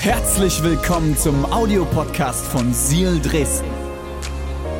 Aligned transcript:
Herzlich 0.00 0.62
willkommen 0.62 1.14
zum 1.14 1.44
Audiopodcast 1.52 2.46
von 2.46 2.72
Seal 2.72 3.20
Dresden. 3.20 3.68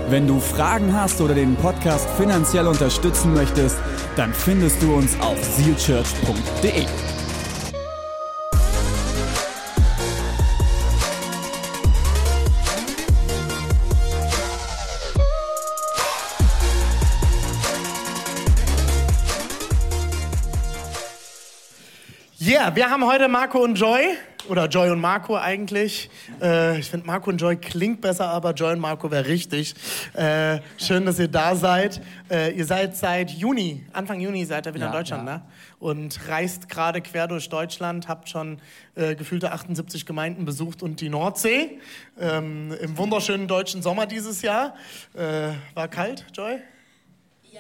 Wenn 0.08 0.26
du 0.26 0.40
Fragen 0.40 0.94
hast 0.94 1.20
oder 1.20 1.34
den 1.34 1.56
Podcast 1.56 2.08
finanziell 2.16 2.66
unterstützen 2.66 3.34
möchtest, 3.34 3.76
dann 4.16 4.32
findest 4.32 4.82
du 4.82 4.94
uns 4.94 5.20
auf 5.20 5.36
sealchurch.de. 5.44 6.86
Yeah, 22.40 22.74
wir 22.74 22.88
haben 22.88 23.04
heute 23.04 23.28
Marco 23.28 23.62
und 23.62 23.74
Joy. 23.74 24.16
Oder 24.50 24.66
Joy 24.66 24.90
und 24.90 25.00
Marco 25.00 25.36
eigentlich. 25.36 26.10
Äh, 26.42 26.80
ich 26.80 26.90
finde, 26.90 27.06
Marco 27.06 27.30
und 27.30 27.40
Joy 27.40 27.54
klingt 27.54 28.00
besser, 28.00 28.30
aber 28.30 28.52
Joy 28.52 28.72
und 28.72 28.80
Marco 28.80 29.08
wäre 29.08 29.26
richtig. 29.26 29.76
Äh, 30.12 30.58
schön, 30.76 31.06
dass 31.06 31.20
ihr 31.20 31.28
da 31.28 31.54
seid. 31.54 32.02
Äh, 32.28 32.50
ihr 32.54 32.66
seid 32.66 32.96
seit 32.96 33.30
Juni, 33.30 33.84
Anfang 33.92 34.18
Juni 34.18 34.44
seid 34.44 34.66
ihr 34.66 34.74
wieder 34.74 34.86
Ja, 34.86 34.90
in 34.90 34.98
Deutschland, 34.98 35.28
ja. 35.28 35.36
ne? 35.36 35.42
Und 35.78 36.18
reist 36.28 36.68
gerade 36.68 37.00
quer 37.00 37.28
durch 37.28 37.48
Deutschland, 37.48 38.08
habt 38.08 38.28
schon 38.28 38.58
äh, 38.96 39.14
gefühlte 39.14 39.52
78 39.52 40.04
Gemeinden 40.04 40.44
besucht 40.44 40.82
und 40.82 41.00
die 41.00 41.10
Nordsee. 41.10 41.78
Ähm, 42.18 42.74
Im 42.80 42.98
wunderschönen 42.98 43.46
deutschen 43.46 43.82
Sommer 43.82 44.06
dieses 44.06 44.42
Jahr. 44.42 44.74
Äh, 45.14 45.50
war 45.74 45.86
kalt, 45.86 46.26
Joy? 46.34 46.58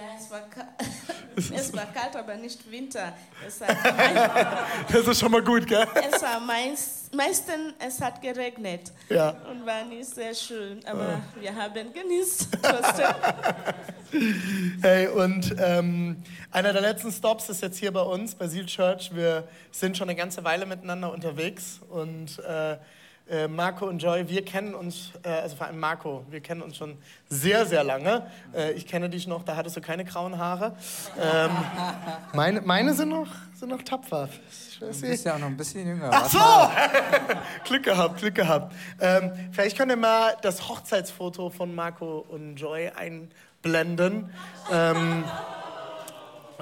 Ja, 0.00 0.16
es 0.18 0.30
war, 0.30 0.42
es 1.58 1.72
war 1.74 1.86
kalt, 1.92 2.16
aber 2.16 2.34
nicht 2.36 2.70
Winter. 2.70 3.12
Das 4.90 5.06
ist 5.06 5.20
schon 5.20 5.30
mal 5.30 5.42
gut, 5.42 5.66
gell? 5.66 5.86
es 6.10 6.22
war 6.22 6.40
meist, 6.40 7.14
meistens 7.14 7.74
es 7.78 8.00
hat 8.00 8.22
geregnet 8.22 8.92
Ja. 9.10 9.30
und 9.50 9.66
war 9.66 9.84
nicht 9.84 10.14
sehr 10.14 10.34
schön, 10.34 10.80
aber 10.86 11.20
wir 11.38 11.54
haben 11.54 11.92
genießt. 11.92 12.48
Hey, 14.82 15.06
und 15.06 15.54
ähm, 15.58 16.20
einer 16.50 16.72
der 16.72 16.82
letzten 16.82 17.12
Stops 17.12 17.48
ist 17.48 17.62
jetzt 17.62 17.78
hier 17.78 17.92
bei 17.92 18.00
uns, 18.00 18.34
bei 18.34 18.48
Seal 18.48 18.66
Church. 18.66 19.14
Wir 19.14 19.46
sind 19.70 19.96
schon 19.96 20.08
eine 20.08 20.16
ganze 20.16 20.42
Weile 20.42 20.66
miteinander 20.66 21.12
unterwegs 21.12 21.78
und 21.88 22.40
äh, 22.40 22.76
äh, 23.30 23.46
Marco 23.48 23.86
und 23.86 24.02
Joy, 24.02 24.28
wir 24.28 24.44
kennen 24.44 24.74
uns, 24.74 25.12
äh, 25.22 25.28
also 25.30 25.56
vor 25.56 25.66
allem 25.68 25.78
Marco, 25.78 26.24
wir 26.28 26.40
kennen 26.40 26.62
uns 26.62 26.76
schon 26.76 26.98
sehr, 27.28 27.64
sehr 27.64 27.84
lange. 27.84 28.26
Äh, 28.54 28.72
ich 28.72 28.86
kenne 28.86 29.08
dich 29.08 29.26
noch, 29.26 29.42
da 29.44 29.54
hattest 29.56 29.76
du 29.76 29.80
keine 29.80 30.04
grauen 30.04 30.36
Haare. 30.36 30.76
Ähm, 31.20 31.50
meine, 32.34 32.60
meine 32.62 32.92
sind 32.94 33.08
noch, 33.10 33.28
sind 33.54 33.68
noch 33.70 33.82
tapfer. 33.82 34.28
Du 34.80 34.86
bist 34.86 35.24
ja 35.24 35.34
auch 35.34 35.38
noch 35.38 35.46
ein 35.46 35.56
bisschen 35.56 35.86
jünger. 35.86 36.10
Ach 36.12 36.28
so! 36.28 36.38
Glück 37.64 37.84
gehabt, 37.84 38.18
Glück 38.18 38.34
gehabt. 38.34 38.74
Ähm, 39.00 39.32
vielleicht 39.52 39.76
könnt 39.78 39.92
ihr 39.92 39.96
mal 39.96 40.36
das 40.42 40.68
Hochzeitsfoto 40.68 41.50
von 41.50 41.74
Marco 41.74 42.24
und 42.28 42.56
Joy 42.56 42.90
einblenden. 42.90 44.30
Ähm, 44.72 45.24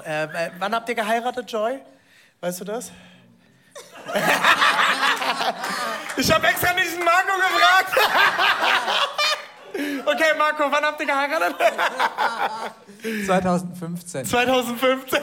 äh, 0.03 0.27
w- 0.27 0.51
wann 0.59 0.75
habt 0.75 0.87
ihr 0.89 0.95
geheiratet, 0.95 1.51
Joy? 1.51 1.79
Weißt 2.41 2.61
du 2.61 2.65
das? 2.65 2.91
ich 6.19 6.31
habe 6.31 6.47
extra 6.47 6.73
nicht 6.73 6.93
den 6.93 7.03
Marco 7.03 7.33
gefragt. 7.37 7.97
okay, 10.05 10.37
Marco, 10.37 10.71
wann 10.71 10.83
habt 10.83 10.99
ihr 10.99 11.07
geheiratet? 11.07 11.55
2015. 13.25 14.25
2015. 14.25 15.19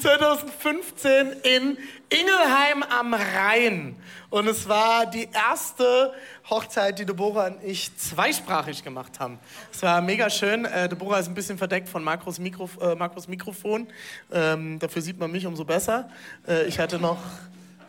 2015 0.00 1.32
in 1.42 1.78
Ingelheim 2.08 2.82
am 2.82 3.14
Rhein. 3.14 3.96
Und 4.30 4.48
es 4.48 4.68
war 4.68 5.06
die 5.06 5.28
erste 5.32 6.12
Hochzeit, 6.48 6.98
die 6.98 7.04
Deborah 7.04 7.48
und 7.48 7.62
ich 7.62 7.96
zweisprachig 7.96 8.82
gemacht 8.82 9.20
haben. 9.20 9.38
Es 9.72 9.82
war 9.82 10.00
mega 10.00 10.30
schön. 10.30 10.64
Äh, 10.64 10.88
Deborah 10.88 11.18
ist 11.18 11.28
ein 11.28 11.34
bisschen 11.34 11.58
verdeckt 11.58 11.88
von 11.88 12.02
Markus, 12.02 12.38
Mikrof 12.38 12.78
äh, 12.80 12.96
Mikrofon. 13.28 13.86
Ähm, 14.32 14.78
dafür 14.78 15.02
sieht 15.02 15.18
man 15.18 15.30
mich 15.30 15.46
umso 15.46 15.64
besser. 15.64 16.08
Äh, 16.48 16.64
ich 16.64 16.78
hatte 16.78 16.98
noch 16.98 17.18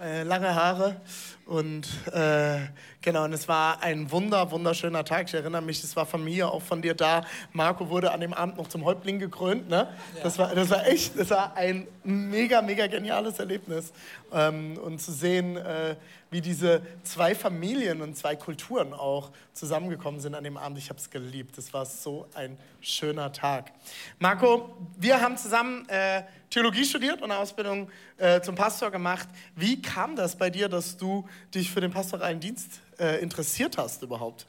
äh, 0.02 0.24
lange 0.24 0.56
Haare. 0.56 1.02
Und 1.46 1.88
äh, 2.14 2.60
genau, 3.02 3.26
und 3.26 3.34
es 3.34 3.48
war 3.48 3.82
ein 3.82 4.12
wunder, 4.12 4.52
wunderschöner 4.52 5.04
Tag. 5.04 5.28
Ich 5.28 5.34
erinnere 5.34 5.62
mich, 5.62 5.84
es 5.84 5.96
war 5.96 6.06
Familie 6.06 6.50
auch 6.50 6.62
von 6.62 6.82
dir 6.82 6.94
da. 6.94 7.26
Marco 7.54 7.90
wurde 7.90 8.12
an 8.12 8.22
dem 8.22 8.34
Abend 8.34 8.58
noch 8.58 8.68
zum 8.68 8.86
Häuptling 8.86 9.20
gekrönt. 9.20 9.70
Ne? 9.70 9.88
Das, 10.24 10.38
war, 10.38 10.54
das 10.56 10.70
war 10.70 10.88
echt, 10.88 11.18
das 11.18 11.30
war 11.30 11.56
ein 11.56 11.88
mega, 12.04 12.62
mega 12.62 12.88
geniales 12.88 13.40
Erlebnis. 13.40 13.92
Ähm, 14.32 14.78
und 14.78 15.02
zu 15.02 15.12
sehen, 15.12 15.58
äh, 15.58 15.96
wie 16.32 16.42
diese 16.42 16.82
zwei 17.04 17.36
Familien 17.36 18.02
und 18.02 18.18
zwei 18.18 18.38
Kulturen 18.38 18.94
auch 18.94 19.32
zusammengekommen 19.54 20.22
sind 20.22 20.34
an 20.34 20.46
dem 20.46 20.58
Abend. 20.58 20.78
Ich 20.78 20.90
habe 20.90 20.98
es 20.98 21.10
geliebt. 21.10 21.58
Das 21.58 21.74
war 21.74 21.86
so 21.86 22.28
ein 22.34 22.58
schöner 22.80 23.34
Tag. 23.34 23.72
Marco, 24.18 24.74
wir 24.98 25.22
haben 25.22 25.36
zusammen 25.38 25.88
äh, 25.90 26.24
Theologie 26.50 26.86
studiert 26.86 27.22
und 27.22 27.32
eine 27.32 27.40
Ausbildung 27.40 27.90
äh, 28.18 28.42
zum 28.42 28.56
Pastor 28.56 28.92
gemacht. 28.92 29.28
Wie 29.56 29.82
kam 29.82 30.16
das 30.16 30.36
bei 30.38 30.50
dir, 30.50 30.70
dass 30.70 30.98
du 30.98 31.28
dich 31.54 31.72
für 31.72 31.82
den 31.82 31.92
pastoralen 31.92 32.40
Dienst 32.40 32.82
äh, 33.02 33.20
interessiert 33.22 33.78
hast 33.78 34.04
überhaupt? 34.04 34.46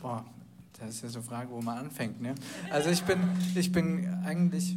Boah, 0.00 0.24
das 0.78 0.90
ist 0.90 1.02
ja 1.02 1.08
so 1.08 1.18
eine 1.18 1.28
Frage, 1.28 1.50
wo 1.50 1.60
man 1.60 1.78
anfängt. 1.78 2.20
Ne? 2.20 2.34
Also 2.70 2.90
ich 2.90 3.02
bin, 3.02 3.18
ich 3.54 3.72
bin 3.72 4.22
eigentlich, 4.24 4.76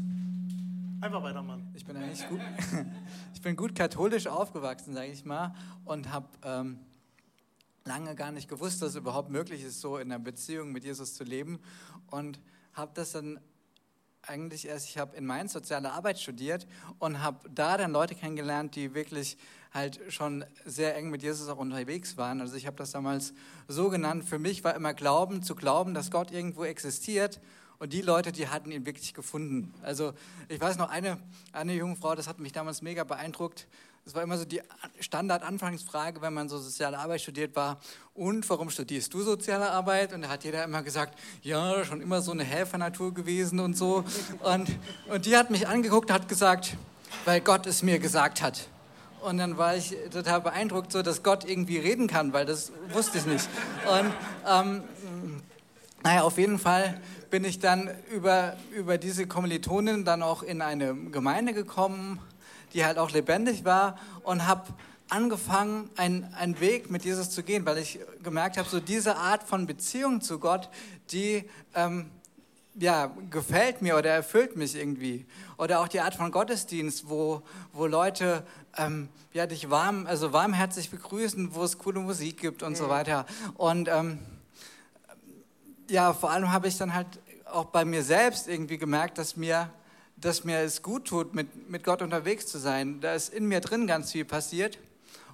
Einfach 1.00 1.22
weitermachen. 1.22 1.72
ich 1.76 1.86
bin 1.86 1.96
eigentlich 1.96 2.28
gut, 2.28 2.42
ich 3.34 3.42
bin 3.42 3.56
gut 3.56 3.76
katholisch 3.76 4.28
aufgewachsen, 4.28 4.94
sage 4.94 5.12
ich 5.12 5.24
mal, 5.24 5.54
und 5.86 6.12
habe 6.12 6.28
ähm, 6.44 6.80
lange 7.86 8.16
gar 8.16 8.32
nicht 8.32 8.50
gewusst, 8.50 8.82
dass 8.82 8.90
es 8.90 8.96
überhaupt 8.96 9.30
möglich 9.30 9.64
ist, 9.64 9.80
so 9.80 9.98
in 9.98 10.12
einer 10.12 10.20
Beziehung 10.20 10.72
mit 10.72 10.84
Jesus 10.84 11.14
zu 11.14 11.24
leben, 11.24 11.60
und 12.08 12.40
habe 12.74 12.92
das 12.96 13.12
dann 13.12 13.40
eigentlich 14.22 14.68
erst, 14.68 14.88
ich 14.88 14.98
habe 14.98 15.16
in 15.16 15.26
Mainz 15.26 15.54
soziale 15.54 15.92
Arbeit 15.92 16.20
studiert 16.20 16.66
und 17.00 17.22
habe 17.22 17.50
da 17.50 17.78
dann 17.78 17.92
Leute 17.92 18.16
kennengelernt, 18.16 18.76
die 18.76 18.94
wirklich 18.94 19.38
halt 19.74 20.00
schon 20.10 20.46
sehr 20.66 20.96
eng 20.96 21.10
mit 21.10 21.24
Jesus 21.24 21.50
auch 21.50 21.58
unterwegs 21.58 22.18
waren. 22.18 22.42
Also 22.42 22.56
ich 22.56 22.68
habe 22.68 22.78
das 22.78 22.92
damals 22.92 23.34
so 23.68 23.90
genannt, 23.90 24.24
für 24.24 24.40
mich 24.40 24.64
war 24.64 24.76
immer 24.76 24.94
Glauben, 24.94 25.42
zu 25.42 25.56
glauben, 25.56 25.94
dass 25.94 26.12
Gott 26.12 26.32
irgendwo 26.32 26.64
existiert 26.64 27.40
und 27.80 27.92
die 27.92 28.02
Leute, 28.02 28.32
die 28.32 28.48
hatten 28.48 28.72
ihn 28.72 28.86
wirklich 28.86 29.14
gefunden. 29.14 29.74
Also 29.82 30.14
ich 30.48 30.62
weiß 30.62 30.78
noch, 30.78 30.90
eine, 30.90 31.18
eine 31.52 31.74
junge 31.74 31.96
Frau, 31.96 32.16
das 32.16 32.28
hat 32.28 32.40
mich 32.40 32.52
damals 32.52 32.82
mega 32.82 33.04
beeindruckt, 33.04 33.68
das 34.06 34.16
war 34.16 34.22
immer 34.22 34.38
so 34.38 34.44
die 34.44 34.62
Standard-Anfangsfrage, 35.00 36.22
wenn 36.22 36.34
man 36.34 36.50
so 36.50 36.58
soziale 36.58 37.00
Arbeit 37.00 37.22
studiert 37.22 37.56
war. 37.56 37.80
Und 38.14 38.50
warum 38.50 38.70
studierst 38.70 39.14
du 39.14 39.22
soziale 39.22 39.72
Arbeit? 39.72 40.12
Und 40.12 40.24
da 40.24 40.28
hat 40.28 40.44
jeder 40.44 40.64
immer 40.66 40.84
gesagt, 40.84 41.18
ja, 41.42 41.86
schon 41.86 42.02
immer 42.02 42.22
so 42.22 42.32
eine 42.32 42.44
Helfernatur 42.44 43.14
gewesen 43.14 43.60
und 43.60 43.78
so. 43.78 44.04
Und, 44.42 44.70
und 45.08 45.26
die 45.26 45.38
hat 45.38 45.52
mich 45.52 45.70
angeguckt 45.70 46.12
hat 46.12 46.28
gesagt, 46.28 46.76
weil 47.24 47.40
Gott 47.40 47.66
es 47.66 47.82
mir 47.82 47.98
gesagt 47.98 48.42
hat. 48.42 48.68
Und 49.24 49.38
dann 49.38 49.58
war 49.58 49.76
ich 49.76 49.96
total 50.12 50.42
beeindruckt, 50.42 50.92
so 50.92 51.02
dass 51.02 51.24
Gott 51.24 51.46
irgendwie 51.46 51.78
reden 51.78 52.08
kann, 52.08 52.34
weil 52.34 52.46
das 52.46 52.74
wusste 52.92 53.18
ich 53.18 53.26
nicht. 53.26 53.48
Und 53.90 54.14
ähm, 54.48 54.84
naja, 56.04 56.24
auf 56.24 56.38
jeden 56.38 56.60
Fall 56.60 57.00
bin 57.30 57.46
ich 57.46 57.60
dann 57.60 57.90
über, 58.12 58.58
über 58.76 58.98
diese 58.98 59.26
Kommilitonin 59.26 60.04
dann 60.04 60.22
auch 60.22 60.44
in 60.44 60.62
eine 60.62 60.94
Gemeinde 60.94 61.54
gekommen, 61.54 62.20
die 62.74 62.84
halt 62.84 62.98
auch 62.98 63.12
lebendig 63.12 63.64
war 63.64 63.98
und 64.24 64.46
habe 64.46 64.74
angefangen, 65.08 65.90
einen, 65.96 66.34
einen 66.34 66.60
Weg 66.60 66.92
mit 66.92 67.06
Jesus 67.06 67.30
zu 67.30 67.44
gehen, 67.44 67.66
weil 67.66 67.78
ich 67.78 68.00
gemerkt 68.24 68.58
habe, 68.58 68.68
so 68.68 68.82
diese 68.82 69.16
Art 69.16 69.44
von 69.44 69.68
Beziehung 69.68 70.20
zu 70.20 70.38
Gott, 70.40 70.70
die 71.12 71.50
ähm, 71.76 72.10
ja, 72.76 73.12
gefällt 73.30 73.82
mir 73.82 73.98
oder 73.98 74.10
erfüllt 74.10 74.56
mich 74.56 74.76
irgendwie. 74.76 75.26
Oder 75.58 75.82
auch 75.82 75.88
die 75.88 76.00
Art 76.00 76.16
von 76.16 76.32
Gottesdienst, 76.32 77.10
wo, 77.10 77.44
wo 77.72 77.86
Leute 77.86 78.46
ähm, 78.78 79.10
ja, 79.32 79.46
dich 79.46 79.70
warm, 79.70 80.08
also 80.08 80.34
warmherzig 80.34 80.90
begrüßen, 80.90 81.54
wo 81.54 81.64
es 81.64 81.78
coole 81.78 82.00
Musik 82.00 82.40
gibt 82.40 82.64
und 82.64 82.75
so 82.75 82.90
weiter. 82.90 83.25
Und 83.56 83.90
ähm, 83.90 84.20
ja, 85.90 86.14
vor 86.14 86.31
allem 86.31 86.52
habe 86.52 86.68
ich 86.68 86.78
dann 86.78 86.94
halt 86.94 87.08
auch 87.46 87.66
bei 87.66 87.86
mir 87.86 88.04
selbst 88.04 88.48
irgendwie 88.48 88.78
gemerkt, 88.78 89.18
dass 89.18 89.38
mir, 89.38 89.69
dass 90.18 90.44
mir 90.44 90.60
es 90.60 90.81
gut 90.81 91.06
tut, 91.06 91.36
mit, 91.36 91.69
mit 91.69 91.84
Gott 91.84 92.02
unterwegs 92.02 92.48
zu 92.48 92.58
sein. 92.58 93.00
Da 93.02 93.14
ist 93.14 93.31
in 93.31 93.48
mir 93.48 93.60
drin 93.60 93.86
ganz 93.86 94.12
viel 94.12 94.26
passiert. 94.26 94.80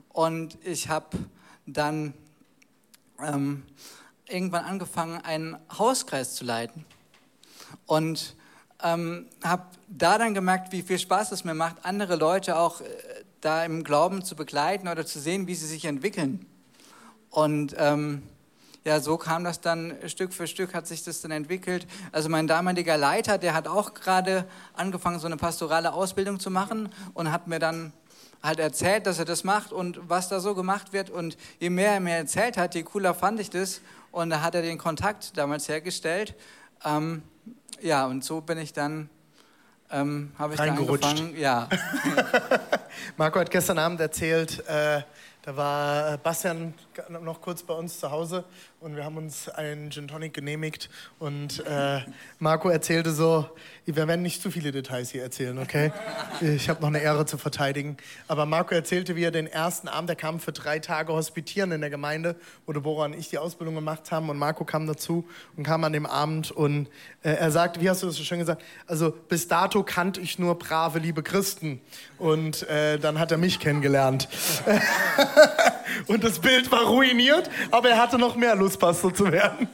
Und 0.09 0.57
ich 0.65 0.89
habe 0.89 1.18
dann 1.65 2.13
ähm, 3.21 3.63
irgendwann 4.27 4.65
angefangen, 4.65 5.21
einen 5.21 5.57
Hauskreis 5.77 6.35
zu 6.35 6.44
leiten. 6.44 6.85
Und 7.86 8.36
ähm, 8.83 9.27
habe 9.44 9.63
da 9.88 10.18
dann 10.18 10.33
gemerkt, 10.33 10.71
wie 10.71 10.81
viel 10.81 11.00
Spaß 11.00 11.31
es 11.31 11.44
mir 11.44 11.54
macht, 11.54 11.77
andere 11.83 12.16
Leute 12.16 12.57
auch 12.57 12.81
äh, 12.81 12.86
da 13.42 13.63
im 13.66 13.83
Glauben 13.83 14.24
zu 14.24 14.36
begleiten 14.36 14.88
oder 14.88 15.06
zu 15.06 15.19
sehen, 15.19 15.48
wie 15.48 15.56
sie 15.56 15.68
sich 15.68 15.86
entwickeln. 15.86 16.45
Und 17.30 17.75
ähm, 17.77 18.24
ja, 18.86 19.00
so 19.00 19.18
kam 19.18 19.44
das 19.44 19.62
dann 19.62 19.94
Stück 20.07 20.33
für 20.33 20.48
Stück, 20.48 20.74
hat 20.74 20.88
sich 20.88 21.04
das 21.04 21.21
dann 21.21 21.31
entwickelt. 21.31 21.86
Also 22.12 22.30
mein 22.30 22.48
damaliger 22.48 22.98
Leiter, 22.98 23.38
der 23.38 23.54
hat 23.54 23.68
auch 23.68 23.94
gerade 23.94 24.45
angefangen, 24.74 25.19
so 25.19 25.27
eine 25.27 25.38
pastorale 25.38 25.94
Ausbildung 25.94 26.39
zu 26.39 26.50
machen 26.50 26.89
und 27.13 27.31
hat 27.31 27.48
mir 27.48 27.60
dann 27.60 27.94
halt 28.42 28.60
erzählt, 28.60 29.06
dass 29.06 29.19
er 29.19 29.25
das 29.25 29.44
macht 29.44 29.74
und 29.74 30.00
was 30.10 30.30
da 30.30 30.39
so 30.39 30.56
gemacht 30.56 30.94
wird. 30.94 31.10
Und 31.10 31.38
je 31.60 31.69
mehr 31.69 31.94
er 31.94 32.00
mir 32.00 32.16
erzählt 32.16 32.57
hat, 32.57 32.74
je 32.74 32.83
cooler 32.83 33.13
fand 33.13 33.39
ich 33.39 33.50
das. 33.50 33.81
Und 34.12 34.30
da 34.30 34.42
hat 34.42 34.56
er 34.56 34.62
den 34.62 34.77
Kontakt 34.77 35.38
damals 35.38 35.68
hergestellt. 35.68 36.33
Ähm, 36.86 37.21
ja, 37.81 38.05
und 38.05 38.23
so 38.23 38.41
bin 38.41 38.57
ich 38.57 38.73
dann, 38.73 39.09
ähm, 39.91 40.31
habe 40.37 40.53
ich 40.53 40.57
da 40.59 40.65
Reingerutscht. 40.65 41.05
angefangen. 41.05 41.37
Ja, 41.39 41.67
Marco 43.17 43.39
hat 43.39 43.49
gestern 43.51 43.77
Abend 43.79 43.99
erzählt, 44.01 44.59
äh, 44.67 45.01
da 45.41 45.55
war 45.55 46.13
äh, 46.13 46.17
Bastian 46.17 46.73
noch 47.09 47.41
kurz 47.41 47.63
bei 47.63 47.73
uns 47.73 47.99
zu 47.99 48.11
Hause 48.11 48.43
und 48.79 48.95
wir 48.95 49.03
haben 49.03 49.17
uns 49.17 49.49
einen 49.49 49.91
Gin 49.91 50.07
Tonic 50.07 50.33
genehmigt 50.33 50.89
und 51.19 51.63
äh, 51.65 52.01
Marco 52.39 52.69
erzählte 52.69 53.11
so, 53.11 53.49
wir 53.85 54.07
werden 54.07 54.21
nicht 54.21 54.41
zu 54.41 54.51
viele 54.51 54.71
Details 54.71 55.09
hier 55.09 55.23
erzählen, 55.23 55.57
okay? 55.57 55.91
Ich 56.41 56.69
habe 56.69 56.81
noch 56.81 56.87
eine 56.87 57.01
Ehre 57.01 57.25
zu 57.25 57.37
verteidigen. 57.37 57.97
Aber 58.27 58.45
Marco 58.45 58.73
erzählte, 58.73 59.15
wie 59.15 59.23
er 59.23 59.31
den 59.31 59.47
ersten 59.47 59.87
Abend, 59.87 60.09
der 60.09 60.15
kam 60.15 60.39
für 60.39 60.51
drei 60.51 60.79
Tage 60.79 61.13
hospitieren 61.13 61.71
in 61.71 61.81
der 61.81 61.89
Gemeinde, 61.89 62.35
wo 62.65 62.73
Deborah 62.73 63.05
und 63.05 63.13
ich 63.13 63.29
die 63.29 63.37
Ausbildung 63.37 63.75
gemacht 63.75 64.11
haben 64.11 64.29
und 64.29 64.37
Marco 64.37 64.63
kam 64.63 64.87
dazu 64.87 65.27
und 65.57 65.63
kam 65.63 65.83
an 65.83 65.93
dem 65.93 66.05
Abend 66.05 66.51
und 66.51 66.87
äh, 67.23 67.31
er 67.31 67.51
sagte, 67.51 67.81
wie 67.81 67.89
hast 67.89 68.03
du 68.03 68.07
das 68.07 68.15
so 68.15 68.23
schön 68.23 68.39
gesagt, 68.39 68.61
also 68.87 69.11
bis 69.11 69.47
dato 69.47 69.83
kannte 69.83 70.21
ich 70.21 70.39
nur 70.39 70.57
brave, 70.57 70.99
liebe 70.99 71.23
Christen 71.23 71.81
und 72.17 72.67
äh, 72.69 72.99
dann 72.99 73.19
hat 73.19 73.31
er 73.31 73.37
mich 73.37 73.59
kennengelernt. 73.59 74.27
Und 76.07 76.23
das 76.23 76.39
Bild 76.39 76.71
war 76.71 76.85
ruiniert, 76.89 77.50
aber 77.71 77.89
er 77.89 77.97
hatte 77.97 78.18
noch 78.18 78.36
mehr 78.36 78.56
Lust, 78.56 78.80
Pastor 78.80 79.13
zu 79.13 79.31
werden. 79.31 79.68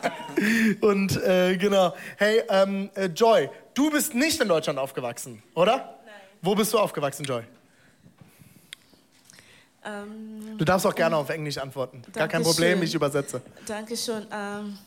Und 0.80 1.16
äh, 1.22 1.56
genau. 1.56 1.94
Hey, 2.16 2.42
ähm, 2.48 2.90
äh, 2.94 3.06
Joy, 3.06 3.48
du 3.74 3.90
bist 3.90 4.14
nicht 4.14 4.40
in 4.40 4.48
Deutschland 4.48 4.78
aufgewachsen, 4.78 5.42
oder? 5.54 5.76
Nein. 5.76 6.14
Wo 6.42 6.54
bist 6.54 6.72
du 6.72 6.78
aufgewachsen, 6.78 7.24
Joy? 7.24 7.42
Ähm, 9.84 10.58
Du 10.58 10.64
darfst 10.64 10.86
auch 10.86 10.94
gerne 10.94 11.16
auf 11.16 11.28
Englisch 11.30 11.58
antworten. 11.58 12.02
Gar 12.12 12.28
kein. 12.28 12.42
Problem, 12.42 12.82
ich 12.82 12.94
übersetze. 12.94 13.40
Dankeschön. 13.66 14.26
Um, 14.32 14.78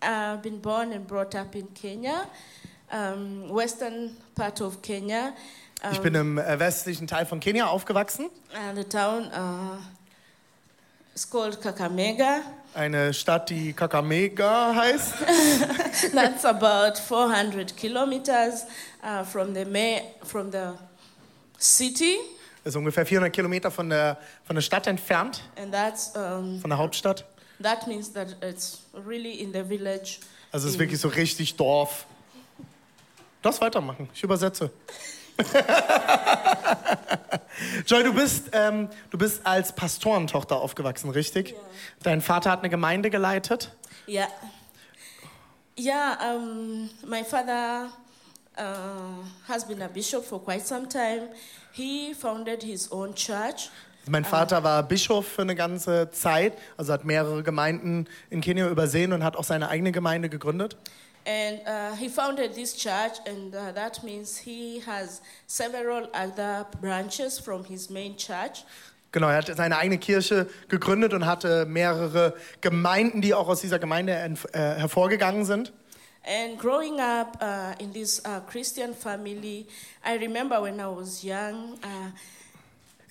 I've 0.00 0.42
been 0.42 0.60
born 0.60 0.92
and 0.92 1.06
brought 1.06 1.34
up 1.34 1.54
in 1.54 1.72
Kenya, 1.74 2.26
um, 2.92 3.54
western 3.54 4.10
part 4.34 4.60
of 4.60 4.80
Kenya. 4.82 5.32
Ich 5.92 6.00
bin 6.00 6.14
im 6.14 6.38
äh, 6.38 6.58
westlichen 6.58 7.06
Teil 7.06 7.26
von 7.26 7.40
Kenia 7.40 7.66
aufgewachsen. 7.66 8.30
And 8.54 8.78
the 8.78 8.84
town 8.84 9.24
uh, 9.26 9.78
is 11.14 11.28
called 11.28 11.60
Kakamega. 11.60 12.40
Eine 12.74 13.14
Stadt, 13.14 13.50
die 13.50 13.72
Kakamega 13.72 14.74
heißt. 14.74 15.14
That's 16.12 16.44
about 16.44 16.98
400 16.98 17.76
kilometers 17.76 18.64
uh, 19.02 19.24
from 19.24 19.54
the 19.54 19.64
from 20.24 20.50
the 20.50 20.72
city, 21.58 22.16
Das 22.64 22.72
ist 22.72 22.76
ungefähr 22.76 23.04
400 23.04 23.32
Kilometer 23.32 23.70
von 23.70 23.90
der, 23.90 24.18
von 24.44 24.56
der 24.56 24.62
Stadt 24.62 24.86
entfernt, 24.86 25.42
and 25.56 25.72
that's 25.72 26.12
um, 26.16 26.58
von 26.60 26.70
der 26.70 26.78
Hauptstadt. 26.78 27.24
that 27.60 27.86
means 27.86 28.12
that 28.12 28.36
it's 28.42 28.80
really 29.06 29.40
in 29.40 29.52
the 29.52 29.62
village. 29.62 30.18
Also 30.50 30.66
es 30.66 30.74
ist 30.74 30.78
wirklich 30.78 31.00
so 31.00 31.08
richtig 31.08 31.56
Dorf. 31.56 32.06
Darfst 33.42 33.60
weitermachen, 33.60 34.08
ich 34.14 34.22
übersetze. 34.22 34.70
Joy, 37.86 38.04
du 38.04 38.14
bist, 38.14 38.50
ähm, 38.52 38.88
du 39.10 39.18
bist 39.18 39.44
als 39.44 39.74
Pastorentochter 39.74 40.60
aufgewachsen, 40.60 41.10
richtig? 41.10 41.54
Dein 42.02 42.20
Vater 42.20 42.50
hat 42.50 42.60
eine 42.60 42.70
Gemeinde 42.70 43.10
geleitet. 43.10 43.72
Yeah. 44.06 44.28
Yeah, 45.76 46.36
um, 46.36 46.88
my 47.04 47.24
father 47.24 47.88
uh, 48.56 49.24
has 49.48 49.66
been 49.66 49.82
a 49.82 49.88
bishop 49.88 50.24
for 50.24 50.42
quite 50.42 50.64
some 50.64 50.88
time. 50.88 51.30
He 51.72 52.14
founded 52.14 52.62
his 52.62 52.90
own 52.92 53.14
church. 53.14 53.70
Mein 54.06 54.26
Vater 54.26 54.62
war 54.62 54.82
Bischof 54.82 55.26
für 55.26 55.42
eine 55.42 55.54
ganze 55.54 56.10
Zeit, 56.10 56.52
also 56.76 56.92
hat 56.92 57.06
mehrere 57.06 57.42
Gemeinden 57.42 58.06
in 58.28 58.42
Kenia 58.42 58.68
übersehen 58.68 59.14
und 59.14 59.24
hat 59.24 59.34
auch 59.34 59.44
seine 59.44 59.70
eigene 59.70 59.92
Gemeinde 59.92 60.28
gegründet. 60.28 60.76
And 61.26 61.60
uh, 61.66 61.94
he 61.96 62.08
founded 62.08 62.54
this 62.54 62.76
church, 62.76 63.18
and 63.26 63.54
uh, 63.54 63.72
that 63.72 64.02
means 64.04 64.36
he 64.36 64.80
has 64.80 65.22
several 65.46 66.08
other 66.12 66.66
branches 66.82 67.38
from 67.38 67.64
his 67.64 67.88
main 67.88 68.16
church. 68.16 68.64
Genau, 69.10 69.28
er 69.28 69.36
hat 69.36 69.56
seine 69.56 69.78
eigene 69.78 69.98
Kirche 69.98 70.48
gegründet 70.68 71.14
und 71.14 71.24
hatte 71.24 71.66
mehrere 71.66 72.34
Gemeinden, 72.60 73.22
die 73.22 73.32
auch 73.32 73.48
aus 73.48 73.60
dieser 73.60 73.78
Gemeinde 73.78 74.12
äh, 74.12 74.58
hervorgegangen 74.58 75.44
sind. 75.44 75.72
And 76.26 76.58
growing 76.58 77.00
up 77.00 77.36
uh, 77.40 77.74
in 77.78 77.92
this 77.92 78.20
uh, 78.24 78.40
Christian 78.40 78.94
family, 78.94 79.66
I 80.04 80.16
remember 80.16 80.60
when 80.60 80.80
I 80.80 80.86
was 80.86 81.22
young, 81.22 81.78
uh, 81.82 82.10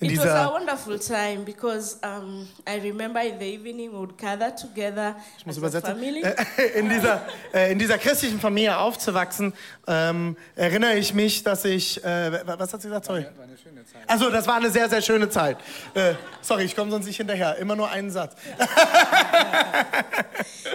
In 0.00 0.10
it 0.10 0.18
was 0.18 0.26
a 0.26 0.50
wonderful 0.50 0.98
time 0.98 1.44
because 1.44 1.98
um, 2.02 2.48
I 2.66 2.78
remember 2.80 3.20
in 3.20 3.38
the 3.38 3.46
evening 3.46 3.92
we 3.92 3.98
would 3.98 4.18
gather 4.18 4.50
together 4.50 5.14
as 5.46 5.74
a 5.74 5.80
family. 5.80 6.22
Äh, 6.22 6.78
in, 6.78 6.88
dieser, 6.88 7.22
äh, 7.52 7.72
in 7.72 7.78
dieser 7.78 7.98
christlichen 7.98 8.40
Familie 8.40 8.76
aufzuwachsen, 8.76 9.52
ähm, 9.86 10.36
erinnere 10.56 10.94
ich 10.96 11.14
mich, 11.14 11.42
dass 11.44 11.64
ich, 11.64 12.02
äh, 12.04 12.32
was 12.44 12.72
hat 12.72 12.82
sie 12.82 12.88
gesagt? 12.88 13.06
Sorry. 13.06 13.24
war 13.36 13.44
eine 13.44 13.56
schöne 13.56 13.84
Zeit. 13.84 14.02
Also, 14.08 14.30
das 14.30 14.46
war 14.46 14.56
eine 14.56 14.70
sehr, 14.70 14.88
sehr 14.88 15.00
schöne 15.00 15.28
Zeit. 15.28 15.58
Äh, 15.94 16.14
sorry, 16.42 16.64
ich 16.64 16.74
komme 16.74 16.90
sonst 16.90 17.06
nicht 17.06 17.16
hinterher. 17.16 17.56
Immer 17.56 17.76
nur 17.76 17.88
einen 17.88 18.10
Satz. 18.10 18.34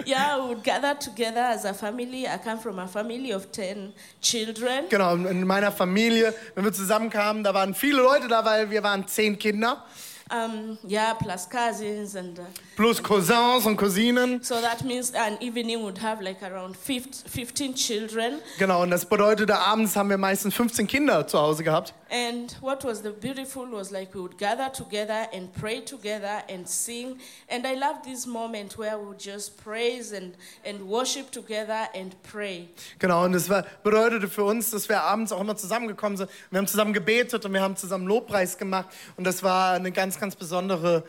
Yeah, 0.06 0.38
we 0.38 0.48
would 0.48 0.64
gather 0.64 0.98
together 0.98 1.40
as 1.40 1.64
a 1.64 1.74
family. 1.74 2.26
I 2.26 2.38
come 2.38 2.58
from 2.58 2.78
a 2.78 2.86
family 2.86 3.32
of 3.32 3.52
10 3.52 3.92
children. 4.20 4.86
Genau, 4.88 5.14
in 5.14 5.46
meiner 5.46 5.70
Familie, 5.70 6.34
wenn 6.54 6.64
wir 6.64 6.72
zusammenkamen, 6.72 7.44
da 7.44 7.54
waren 7.54 7.74
viele 7.74 8.02
Leute 8.02 8.28
da, 8.28 8.44
weil 8.44 8.70
wir 8.70 8.82
waren 8.82 9.06
zehn 9.14 9.38
Kinder, 9.38 9.84
Um, 10.32 10.78
yeah, 10.86 11.12
plus 11.14 11.44
cousins. 11.48 12.14
And 12.14 12.38
uh, 12.38 12.44
plus 12.80 13.02
Cousins 13.02 13.66
und 13.66 13.76
Cousinen. 13.76 14.42
so 14.42 14.54
that 14.54 14.82
means 14.82 15.12
an 15.14 15.36
evening 15.42 15.82
would 15.82 15.98
have 15.98 16.22
like 16.22 16.42
around 16.42 16.74
15, 16.74 17.28
15 17.28 17.74
children. 17.74 18.40
Genau, 18.58 18.82
und 18.82 18.90
das 18.90 19.04
bedeutete, 19.04 19.54
abends 19.58 19.94
haben 19.96 20.08
wir 20.08 20.16
meistens 20.16 20.54
15 20.54 20.86
Kinder 20.86 21.26
zu 21.26 21.38
Hause 21.38 21.62
gehabt. 21.62 21.92
And 22.10 22.56
what 22.60 22.82
was 22.82 23.02
the 23.02 23.10
beautiful 23.10 23.70
was 23.70 23.90
like 23.92 24.14
we 24.14 24.20
would 24.20 24.36
gather 24.38 24.68
together 24.72 25.28
and 25.32 25.52
pray 25.52 25.80
together 25.80 26.42
and 26.48 26.66
sing. 26.66 27.18
And 27.48 27.66
I 27.66 27.74
love 27.74 28.02
this 28.02 28.26
moment 28.26 28.78
where 28.78 28.98
we 28.98 29.08
would 29.08 29.20
just 29.20 29.62
praise 29.62 30.12
and, 30.12 30.34
and 30.64 30.88
worship 30.88 31.30
together 31.30 31.86
and 31.94 32.16
pray. 32.22 32.68
Genau, 32.98 33.26
und 33.26 33.32
das 33.32 33.48
war, 33.48 33.64
bedeutete 33.84 34.26
für 34.26 34.44
uns, 34.44 34.70
dass 34.70 34.88
wir 34.88 35.02
abends 35.02 35.32
auch 35.32 35.40
immer 35.40 35.56
zusammengekommen 35.56 36.16
sind. 36.16 36.30
Wir 36.50 36.58
haben 36.58 36.66
zusammen 36.66 36.94
gebetet 36.94 37.44
und 37.44 37.52
wir 37.52 37.60
haben 37.60 37.76
zusammen 37.76 38.06
Lobpreis 38.06 38.56
gemacht. 38.56 38.88
Und 39.16 39.24
das 39.24 39.42
war 39.42 39.74
ein 39.74 39.92
ganz, 39.92 40.18
ganz 40.18 40.34
besonderes 40.34 41.02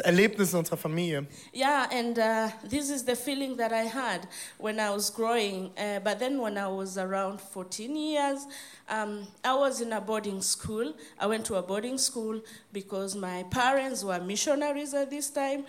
Erlebnis 0.00 0.52
in 0.54 0.60
unserer 0.60 0.78
Familie. 0.78 1.17
Yeah, 1.52 1.88
and 1.90 2.18
uh, 2.18 2.50
this 2.64 2.90
is 2.90 3.04
the 3.04 3.16
feeling 3.16 3.56
that 3.56 3.72
I 3.72 3.82
had 3.82 4.28
when 4.58 4.78
I 4.78 4.90
was 4.90 5.10
growing. 5.10 5.70
Uh, 5.78 6.00
but 6.00 6.18
then 6.18 6.40
when 6.40 6.58
I 6.58 6.68
was 6.68 6.98
around 6.98 7.40
14 7.40 7.96
years, 7.96 8.46
um, 8.88 9.26
I 9.44 9.54
was 9.54 9.80
in 9.80 9.92
a 9.92 10.00
boarding 10.00 10.42
school. 10.42 10.94
I 11.18 11.26
went 11.26 11.44
to 11.46 11.56
a 11.56 11.62
boarding 11.62 11.98
school 11.98 12.40
because 12.72 13.14
my 13.16 13.44
parents 13.50 14.04
were 14.04 14.20
missionaries 14.20 14.94
at 14.94 15.10
this 15.10 15.30
time. 15.30 15.64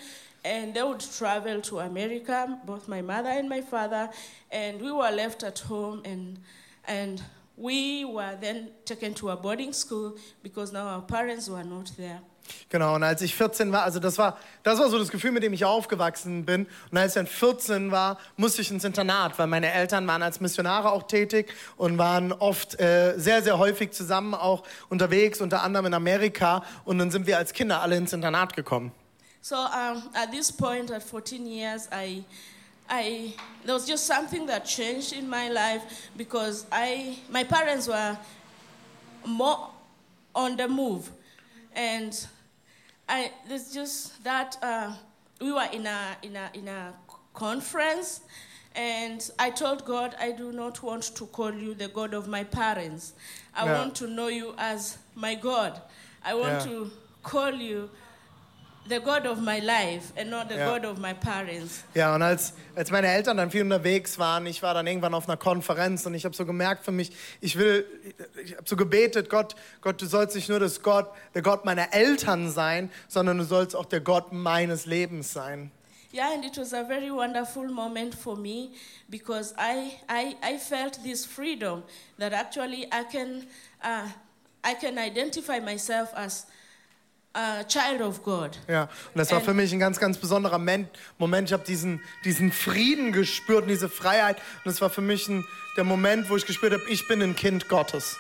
And 0.46 0.74
they 0.74 0.84
would 0.84 1.02
travel 1.02 1.60
to 1.62 1.80
America, 1.80 2.60
both 2.66 2.88
my 2.88 3.02
mother 3.02 3.30
and 3.30 3.50
my 3.50 3.62
father. 3.62 4.10
And 4.52 4.82
we 4.82 4.92
were 4.92 5.12
left 5.12 5.44
at 5.44 5.60
home 5.60 6.02
and, 6.06 6.40
and 6.88 7.22
we 7.58 8.06
were 8.06 8.38
then 8.40 8.70
taken 8.86 9.14
to 9.16 9.32
a 9.32 9.36
boarding 9.36 9.74
school 9.74 10.16
because 10.42 10.72
now 10.72 10.88
our 10.88 11.02
parents 11.02 11.50
were 11.50 11.64
not 11.64 11.92
there. 11.98 12.22
Genau, 12.70 12.96
und 12.96 13.04
als 13.04 13.22
ich 13.22 13.36
14 13.36 13.72
war, 13.72 13.84
also 13.84 14.00
das 14.00 14.18
war, 14.18 14.38
das 14.64 14.80
war 14.80 14.90
so 14.90 15.00
das 15.00 15.10
Gefühl, 15.10 15.32
mit 15.32 15.44
dem 15.44 15.54
ich 15.54 15.66
aufgewachsen 15.66 16.46
bin. 16.46 16.68
Und 16.92 16.98
als 16.98 17.12
ich 17.12 17.16
dann 17.16 17.28
14 17.28 17.92
war, 17.92 18.18
musste 18.38 18.62
ich 18.62 18.72
ins 18.72 18.84
Internat, 18.84 19.40
weil 19.40 19.48
meine 19.48 19.72
Eltern 19.72 20.06
waren 20.08 20.22
als 20.22 20.40
Missionare 20.40 20.92
auch 20.92 21.04
tätig 21.04 21.54
und 21.78 21.98
waren 21.98 22.32
oft 22.32 22.80
äh, 22.80 23.14
sehr, 23.18 23.42
sehr 23.42 23.58
häufig 23.58 23.92
zusammen 23.92 24.34
auch 24.34 24.64
unterwegs, 24.90 25.42
unter 25.42 25.64
anderem 25.64 25.88
in 25.88 25.94
Amerika. 25.94 26.64
Und 26.86 27.00
dann 27.00 27.12
sind 27.12 27.28
wir 27.28 27.38
als 27.38 27.54
Kinder 27.54 27.82
alle 27.82 27.98
ins 27.98 28.14
Internat 28.14 28.56
gekommen. 28.56 28.92
So 29.42 29.56
um, 29.56 30.04
at 30.14 30.32
this 30.32 30.52
point, 30.52 30.92
at 30.92 31.02
14 31.02 31.46
years, 31.48 31.88
I, 31.92 32.24
I, 32.90 33.34
there 33.64 33.74
was 33.74 33.88
just 33.88 34.06
something 34.06 34.46
that 34.48 34.66
changed 34.66 35.14
in 35.14 35.30
my 35.30 35.50
life 35.50 35.82
because 36.18 36.66
I, 36.72 37.18
my 37.32 37.46
parents 37.46 37.88
were 37.88 38.18
more 39.26 39.70
on 40.36 40.58
the 40.58 40.68
move, 40.68 41.10
and 41.74 42.28
I, 43.10 43.32
there's 43.48 43.74
just 43.74 44.24
that 44.24 44.56
uh, 44.62 44.94
we 45.42 45.52
were 45.52 45.68
in 45.74 45.86
a 45.88 46.16
in 46.22 46.36
a 46.36 46.50
in 46.54 46.68
a 46.68 46.94
conference. 47.34 48.22
And 48.76 49.30
I 49.40 49.50
told 49.50 49.84
God, 49.84 50.16
I 50.20 50.32
do 50.32 50.52
not 50.52 50.84
want 50.84 51.16
to 51.16 51.26
call 51.26 51.52
you 51.54 51.74
the 51.74 51.88
God 51.88 52.14
of 52.14 52.28
my 52.28 52.44
parents. 52.44 53.14
I 53.56 53.66
Yeah. 53.66 53.80
want 53.80 53.96
to 53.96 54.08
know 54.08 54.28
you 54.28 54.54
as 54.58 55.00
my 55.16 55.34
God. 55.36 55.82
I 56.24 56.36
want 56.36 56.54
Yeah. 56.54 56.66
to 56.72 56.92
call 57.24 57.52
you 57.52 57.90
the 58.90 59.00
God 59.00 59.26
of 59.28 59.40
my 59.40 59.60
life 59.60 60.12
and 60.18 60.30
not 60.30 60.50
the 60.50 60.56
Ja. 60.56 60.78
God 60.78 60.86
of 60.86 60.98
my 60.98 61.14
parents. 61.14 61.84
Ja, 61.94 62.16
und 62.16 62.22
als, 62.22 62.54
als 62.76 62.92
meine 62.92 63.08
Eltern 63.08 63.38
dann 63.38 63.52
viel 63.52 63.62
unterwegs 63.62 64.18
waren, 64.18 64.46
ich 64.48 64.62
war 64.64 64.74
dann 64.74 64.88
irgendwann 64.88 65.14
auf 65.14 65.28
einer 65.28 65.38
Konferenz 65.38 66.06
und 66.06 66.14
ich 66.16 66.26
habe 66.26 66.36
so 66.36 66.46
gemerkt 66.46 66.84
für 66.84 66.92
mich, 66.92 67.12
ich 67.40 67.58
will, 67.58 67.86
ich 68.44 68.58
habe 68.58 68.68
so 68.68 68.76
gebetet, 68.76 69.30
Gott, 69.30 69.56
Gott, 69.82 70.02
du 70.02 70.06
sollst 70.06 70.36
nicht 70.36 70.50
nur 70.50 70.60
das 70.60 70.82
Gott, 70.82 71.10
der 71.34 71.42
Gott 71.42 71.66
meiner 71.66 71.94
Eltern 71.94 72.52
sein, 72.52 72.92
sondern 73.08 73.38
du 73.38 73.44
sollst 73.44 73.76
auch 73.76 73.86
der 73.86 74.02
Gott 74.02 74.34
meines 74.34 74.86
Lebens 74.86 75.32
sein. 75.32 75.72
Yeah, 76.12 76.34
and 76.34 76.44
it 76.44 76.58
was 76.58 76.74
a 76.74 76.84
very 76.84 77.12
wonderful 77.12 77.68
moment 77.68 78.16
for 78.16 78.36
me 78.36 78.72
because 79.12 79.54
I, 79.60 80.00
I, 80.10 80.36
I 80.42 80.58
felt 80.58 81.04
this 81.04 81.24
freedom 81.24 81.84
that 82.18 82.34
actually 82.34 82.88
I 82.92 83.04
can, 83.04 83.46
uh, 83.84 84.08
I 84.64 84.74
can 84.74 84.98
identify 84.98 85.60
myself 85.60 86.10
as 86.16 86.48
a 87.34 87.64
child 87.64 88.02
of 88.02 88.24
God. 88.24 88.58
Ja, 88.68 88.84
und 88.84 89.16
das 89.16 89.32
war 89.32 89.42
für 89.42 89.54
mich 89.54 89.72
ein 89.72 89.80
ganz, 89.80 90.00
ganz 90.00 90.18
besonderer 90.18 90.58
Men- 90.58 90.90
Moment. 91.18 91.50
Ich 91.50 91.54
habe 91.54 91.64
diesen, 91.64 92.02
diesen 92.26 92.52
Frieden 92.52 93.12
gespürt 93.12 93.64
und 93.64 93.68
diese 93.70 93.90
Freiheit. 93.90 94.38
Und 94.66 94.72
es 94.72 94.82
war 94.82 94.90
für 94.90 95.02
mich 95.02 95.28
ein, 95.28 95.46
der 95.78 95.84
Moment, 95.84 96.30
wo 96.30 96.36
ich 96.36 96.46
gespürt 96.46 96.74
habe, 96.74 96.84
ich 96.90 97.08
bin 97.08 97.22
ein 97.22 97.36
Kind 97.36 97.70
Gottes. 97.70 98.18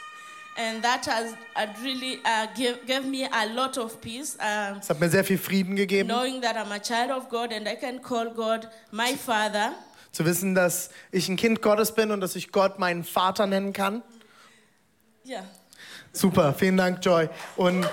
And 0.57 0.83
that 0.83 1.07
has 1.07 1.31
uh, 1.55 1.71
really 1.83 2.19
uh, 2.25 2.47
give, 2.55 2.79
gave 2.85 3.03
me 3.07 3.25
a 3.31 3.45
lot 3.45 3.77
of 3.77 4.01
peace, 4.01 4.35
Es 4.81 4.89
hat 4.89 4.99
mir 4.99 5.09
sehr 5.09 5.23
viel 5.23 5.37
Frieden 5.37 5.75
gegeben, 5.77 6.09
knowing 6.09 6.41
that 6.41 6.57
I'm 6.57 6.71
a 6.71 6.79
child 6.79 7.11
of 7.11 7.29
God 7.29 7.53
and 7.53 7.65
I 7.65 7.75
can 7.77 8.01
call 8.01 8.29
God 8.33 8.67
my 8.91 9.15
Father. 9.15 9.71
zu 10.11 10.25
wissen, 10.25 10.55
dass 10.55 10.89
ich 11.11 11.29
ein 11.29 11.37
Kind 11.37 11.61
Gottes 11.61 11.93
bin 11.93 12.11
und 12.11 12.19
dass 12.19 12.35
ich 12.35 12.51
Gott 12.51 12.77
meinen 12.77 13.03
Vater 13.05 13.47
nennen 13.47 13.71
kann. 13.73 14.01
Yeah. 15.25 15.43
Super, 16.11 16.53
vielen 16.53 16.75
Dank, 16.75 17.05
Joy. 17.05 17.29
Und 17.55 17.87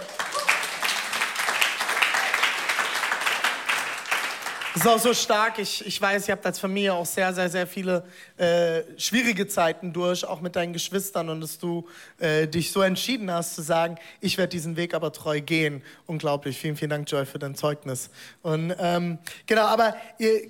es 4.77 4.83
ist 4.83 4.89
auch 4.89 4.99
so 4.99 5.15
stark. 5.15 5.59
Ich, 5.59 5.87
ich 5.87 5.99
weiß, 5.99 6.29
ihr 6.29 6.33
habt 6.33 6.45
als 6.45 6.59
Familie 6.59 6.93
auch 6.93 7.07
sehr, 7.07 7.33
sehr, 7.33 7.49
sehr 7.49 7.67
viele 7.67 8.05
äh, 8.37 8.83
schwierige 8.99 9.49
Zeiten 9.49 9.91
durch, 9.91 10.23
auch 10.23 10.43
mit 10.43 10.55
deinen 10.55 10.75
Geschwistern 10.75 11.31
und 11.31 11.41
dass 11.41 11.59
du 11.59 11.89
äh, 12.19 12.47
dich 12.47 12.71
so 12.73 12.83
entschieden 12.83 13.31
hast 13.31 13.55
zu 13.55 13.63
sagen, 13.63 13.97
ich 14.21 14.37
werde 14.37 14.51
diesen 14.51 14.77
Weg 14.77 14.93
aber 14.93 15.15
treu 15.15 15.41
gehen. 15.41 15.83
Unglaublich. 16.05 16.59
Vielen, 16.59 16.77
vielen 16.77 16.91
Dank, 16.91 17.11
Joy, 17.11 17.25
für 17.25 17.39
dein 17.39 17.55
Zeugnis. 17.55 18.11
Und 18.43 18.77
ähm, 18.79 19.17
genau, 19.47 19.65
aber 19.65 19.97
ihr, 20.19 20.43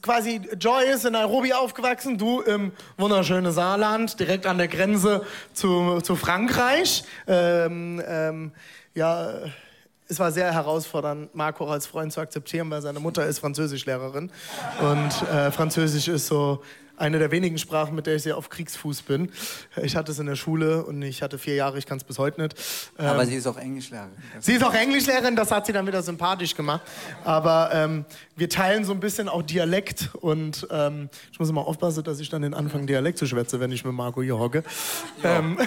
quasi 0.00 0.40
Joy 0.60 0.84
ist 0.88 1.04
in 1.04 1.14
Nairobi 1.14 1.52
aufgewachsen, 1.52 2.16
du 2.16 2.42
im 2.42 2.70
wunderschönen 2.96 3.50
Saarland, 3.50 4.20
direkt 4.20 4.46
an 4.46 4.58
der 4.58 4.68
Grenze 4.68 5.26
zu, 5.54 6.00
zu 6.02 6.14
Frankreich. 6.14 7.02
Ähm, 7.26 8.00
ähm, 8.06 8.52
ja, 8.94 9.40
es 10.08 10.18
war 10.18 10.30
sehr 10.32 10.52
herausfordernd, 10.52 11.34
Marco 11.34 11.66
als 11.66 11.86
Freund 11.86 12.12
zu 12.12 12.20
akzeptieren, 12.20 12.70
weil 12.70 12.82
seine 12.82 13.00
Mutter 13.00 13.26
ist 13.26 13.40
Französischlehrerin 13.40 14.30
und 14.80 15.28
äh, 15.28 15.50
Französisch 15.50 16.08
ist 16.08 16.26
so 16.26 16.62
eine 16.98 17.18
der 17.18 17.30
wenigen 17.30 17.58
Sprachen, 17.58 17.94
mit 17.94 18.06
der 18.06 18.16
ich 18.16 18.22
sehr 18.22 18.36
auf 18.36 18.48
Kriegsfuß 18.48 19.02
bin. 19.02 19.30
Ich 19.82 19.96
hatte 19.96 20.12
es 20.12 20.18
in 20.18 20.26
der 20.26 20.36
Schule 20.36 20.84
und 20.84 21.02
ich 21.02 21.22
hatte 21.22 21.38
vier 21.38 21.54
Jahre, 21.54 21.78
ich 21.78 21.84
kann 21.86 21.98
es 21.98 22.04
bis 22.04 22.18
heute 22.18 22.40
nicht. 22.40 22.56
Ähm, 22.98 23.06
Aber 23.06 23.26
sie 23.26 23.34
ist 23.34 23.46
auch 23.46 23.58
Englischlehrerin. 23.58 24.12
Sie 24.40 24.54
ist 24.54 24.64
auch 24.64 24.72
Englischlehrerin, 24.72 25.36
das 25.36 25.50
hat 25.50 25.66
sie 25.66 25.72
dann 25.72 25.86
wieder 25.86 26.02
sympathisch 26.02 26.54
gemacht. 26.54 26.80
Aber 27.24 27.70
ähm, 27.72 28.04
wir 28.34 28.48
teilen 28.48 28.84
so 28.84 28.92
ein 28.92 29.00
bisschen 29.00 29.28
auch 29.28 29.42
Dialekt 29.42 30.10
und 30.14 30.66
ähm, 30.70 31.10
ich 31.32 31.38
muss 31.38 31.50
immer 31.50 31.66
aufpassen, 31.66 32.02
dass 32.02 32.18
ich 32.18 32.30
dann 32.30 32.42
den 32.42 32.54
Anfang 32.54 32.86
Dialekt 32.86 33.18
zu 33.18 33.26
schwätze, 33.26 33.60
wenn 33.60 33.72
ich 33.72 33.84
mit 33.84 33.92
Marco 33.92 34.22
hier 34.22 34.38
hocke. 34.38 34.64
Ähm, 35.22 35.58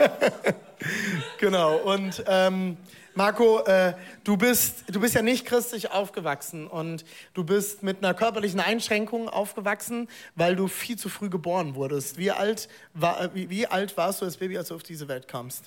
genau, 1.38 1.76
und 1.76 2.24
ähm, 2.26 2.78
Marco, 3.14 3.60
äh, 3.64 3.94
du, 4.24 4.36
bist, 4.36 4.84
du 4.88 5.00
bist 5.00 5.14
ja 5.14 5.22
nicht 5.22 5.44
christlich 5.46 5.90
aufgewachsen 5.90 6.66
und 6.66 7.04
du 7.34 7.44
bist 7.44 7.82
mit 7.82 7.98
einer 8.04 8.14
körperlichen 8.14 8.60
Einschränkung 8.60 9.28
aufgewachsen, 9.28 10.08
weil 10.36 10.56
du 10.56 10.68
viel 10.68 10.96
zu 10.96 11.08
früh 11.08 11.28
geboren 11.28 11.74
wurdest. 11.74 12.18
Wie 12.18 12.30
alt, 12.30 12.68
war, 12.94 13.20
äh, 13.20 13.28
wie, 13.34 13.50
wie 13.50 13.66
alt 13.66 13.96
warst 13.96 14.20
du 14.20 14.24
als 14.26 14.36
Baby, 14.36 14.56
als 14.58 14.68
du 14.68 14.74
auf 14.76 14.82
diese 14.82 15.08
Welt 15.08 15.26
kamst? 15.28 15.64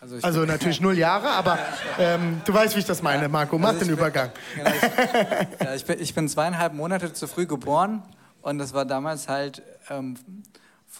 Also, 0.00 0.16
Also 0.22 0.44
natürlich 0.46 0.80
null 0.80 0.96
Jahre, 0.96 1.28
aber 1.28 1.58
ähm, 1.98 2.40
du 2.46 2.54
weißt, 2.54 2.74
wie 2.74 2.80
ich 2.80 2.86
das 2.86 3.02
meine, 3.02 3.28
Marco. 3.28 3.58
Mach 3.58 3.68
Also 3.68 3.80
den 3.80 3.88
bin- 3.88 3.96
Übergang. 3.98 4.30
Genau, 4.56 4.70
ich, 4.70 5.60
ja, 5.60 5.74
ich, 5.74 5.84
bin, 5.84 6.00
ich 6.00 6.14
bin 6.14 6.28
zweieinhalb 6.28 6.72
Monate 6.72 7.12
zu 7.12 7.26
früh 7.28 7.46
geboren 7.46 8.02
und 8.42 8.58
das 8.58 8.72
war 8.72 8.86
damals 8.86 9.28
halt 9.28 9.62
ähm, 9.90 10.16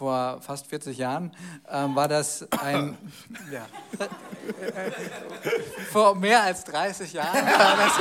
vor 0.01 0.41
fast 0.41 0.67
40 0.67 0.97
Jahren, 0.97 1.31
ähm, 1.71 1.95
war 1.95 2.09
das 2.09 2.51
ein, 2.53 2.97
ja, 3.53 3.67
vor 5.93 6.15
mehr 6.15 6.43
als 6.43 6.65
30 6.65 7.13
Jahren 7.13 7.35
war 7.35 7.77
das, 7.77 7.99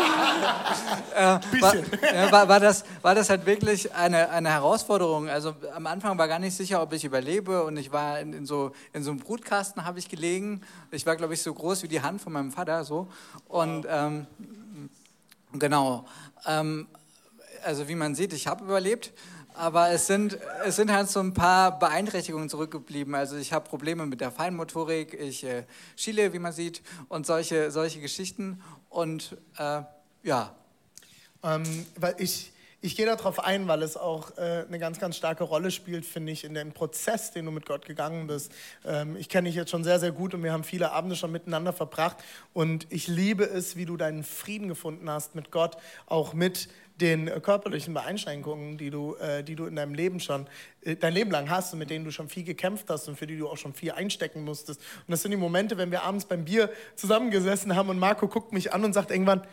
äh, 1.13 1.61
war, 1.61 1.75
ja, 1.75 2.31
war, 2.31 2.47
war, 2.47 2.59
das, 2.61 2.85
war 3.01 3.15
das 3.15 3.29
halt 3.29 3.45
wirklich 3.45 3.93
eine, 3.93 4.29
eine 4.29 4.49
Herausforderung. 4.49 5.27
Also 5.27 5.53
am 5.75 5.87
Anfang 5.87 6.17
war 6.17 6.29
gar 6.29 6.39
nicht 6.39 6.55
sicher, 6.55 6.81
ob 6.81 6.93
ich 6.93 7.03
überlebe 7.03 7.63
und 7.65 7.75
ich 7.75 7.91
war 7.91 8.21
in, 8.21 8.31
in, 8.31 8.45
so, 8.45 8.71
in 8.93 9.03
so 9.03 9.11
einem 9.11 9.19
Brutkasten 9.19 9.83
habe 9.83 9.99
ich 9.99 10.07
gelegen. 10.07 10.61
Ich 10.91 11.05
war, 11.05 11.17
glaube 11.17 11.33
ich, 11.33 11.41
so 11.41 11.53
groß 11.53 11.83
wie 11.83 11.89
die 11.89 12.01
Hand 12.01 12.21
von 12.21 12.31
meinem 12.31 12.53
Vater 12.53 12.85
so 12.85 13.09
und 13.49 13.85
ähm, 13.89 14.25
Genau. 15.51 16.05
Ähm, 16.45 16.87
also 17.63 17.87
wie 17.87 17.95
man 17.95 18.15
sieht, 18.15 18.33
ich 18.33 18.47
habe 18.47 18.63
überlebt, 18.63 19.11
aber 19.59 19.89
es 19.91 20.07
sind, 20.07 20.37
es 20.65 20.77
sind 20.77 20.91
halt 20.91 21.09
so 21.09 21.19
ein 21.19 21.33
paar 21.33 21.77
Beeinträchtigungen 21.77 22.49
zurückgeblieben. 22.49 23.13
Also 23.13 23.35
ich 23.35 23.53
habe 23.53 23.67
Probleme 23.67 24.05
mit 24.05 24.21
der 24.21 24.31
Feinmotorik, 24.31 25.13
ich 25.13 25.43
äh, 25.43 25.63
schiele, 25.95 26.33
wie 26.33 26.39
man 26.39 26.53
sieht, 26.53 26.81
und 27.09 27.25
solche, 27.25 27.69
solche 27.69 27.99
Geschichten. 27.99 28.61
Und 28.89 29.37
äh, 29.57 29.81
ja, 30.23 30.55
Ähm, 31.41 31.85
weil 31.95 32.15
ich, 32.17 32.51
ich 32.81 32.97
gehe 32.97 33.05
darauf 33.05 33.39
ein, 33.39 33.67
weil 33.69 33.81
es 33.81 33.95
auch 33.95 34.37
äh, 34.37 34.65
eine 34.67 34.77
ganz, 34.77 34.99
ganz 34.99 35.15
starke 35.15 35.45
Rolle 35.45 35.71
spielt, 35.71 36.05
finde 36.05 36.33
ich, 36.33 36.43
in 36.43 36.53
dem 36.53 36.73
Prozess, 36.73 37.31
den 37.31 37.45
du 37.45 37.51
mit 37.51 37.65
Gott 37.65 37.85
gegangen 37.85 38.27
bist. 38.27 38.51
Ähm, 38.85 39.15
ich 39.15 39.29
kenne 39.29 39.47
dich 39.47 39.55
jetzt 39.55 39.71
schon 39.71 39.85
sehr, 39.85 39.99
sehr 39.99 40.11
gut 40.11 40.33
und 40.33 40.43
wir 40.43 40.51
haben 40.51 40.65
viele 40.65 40.91
Abende 40.91 41.15
schon 41.15 41.31
miteinander 41.31 41.71
verbracht. 41.71 42.17
Und 42.53 42.87
ich 42.89 43.07
liebe 43.07 43.45
es, 43.45 43.77
wie 43.77 43.85
du 43.85 43.95
deinen 43.95 44.23
Frieden 44.23 44.67
gefunden 44.67 45.09
hast 45.09 45.33
mit 45.33 45.49
Gott, 45.49 45.77
auch 46.07 46.33
mit 46.33 46.67
den 46.99 47.27
äh, 47.27 47.39
körperlichen 47.39 47.93
Beeinschränkungen, 47.93 48.77
die 48.77 48.89
du, 48.89 49.15
äh, 49.15 49.43
die 49.43 49.55
du 49.55 49.65
in 49.65 49.75
deinem 49.75 49.93
Leben 49.93 50.19
schon, 50.19 50.47
äh, 50.81 50.95
dein 50.95 51.13
Leben 51.13 51.31
lang 51.31 51.49
hast 51.49 51.73
und 51.73 51.79
mit 51.79 51.89
denen 51.89 52.05
du 52.05 52.11
schon 52.11 52.29
viel 52.29 52.43
gekämpft 52.43 52.89
hast 52.89 53.07
und 53.07 53.17
für 53.17 53.27
die 53.27 53.37
du 53.37 53.47
auch 53.47 53.57
schon 53.57 53.73
viel 53.73 53.91
einstecken 53.91 54.43
musstest. 54.43 54.79
Und 54.79 55.11
das 55.11 55.21
sind 55.21 55.31
die 55.31 55.37
Momente, 55.37 55.77
wenn 55.77 55.91
wir 55.91 56.03
abends 56.03 56.25
beim 56.25 56.45
Bier 56.45 56.69
zusammengesessen 56.95 57.75
haben 57.75 57.89
und 57.89 57.99
Marco 57.99 58.27
guckt 58.27 58.53
mich 58.53 58.73
an 58.73 58.83
und 58.83 58.93
sagt 58.93 59.11
irgendwann, 59.11 59.43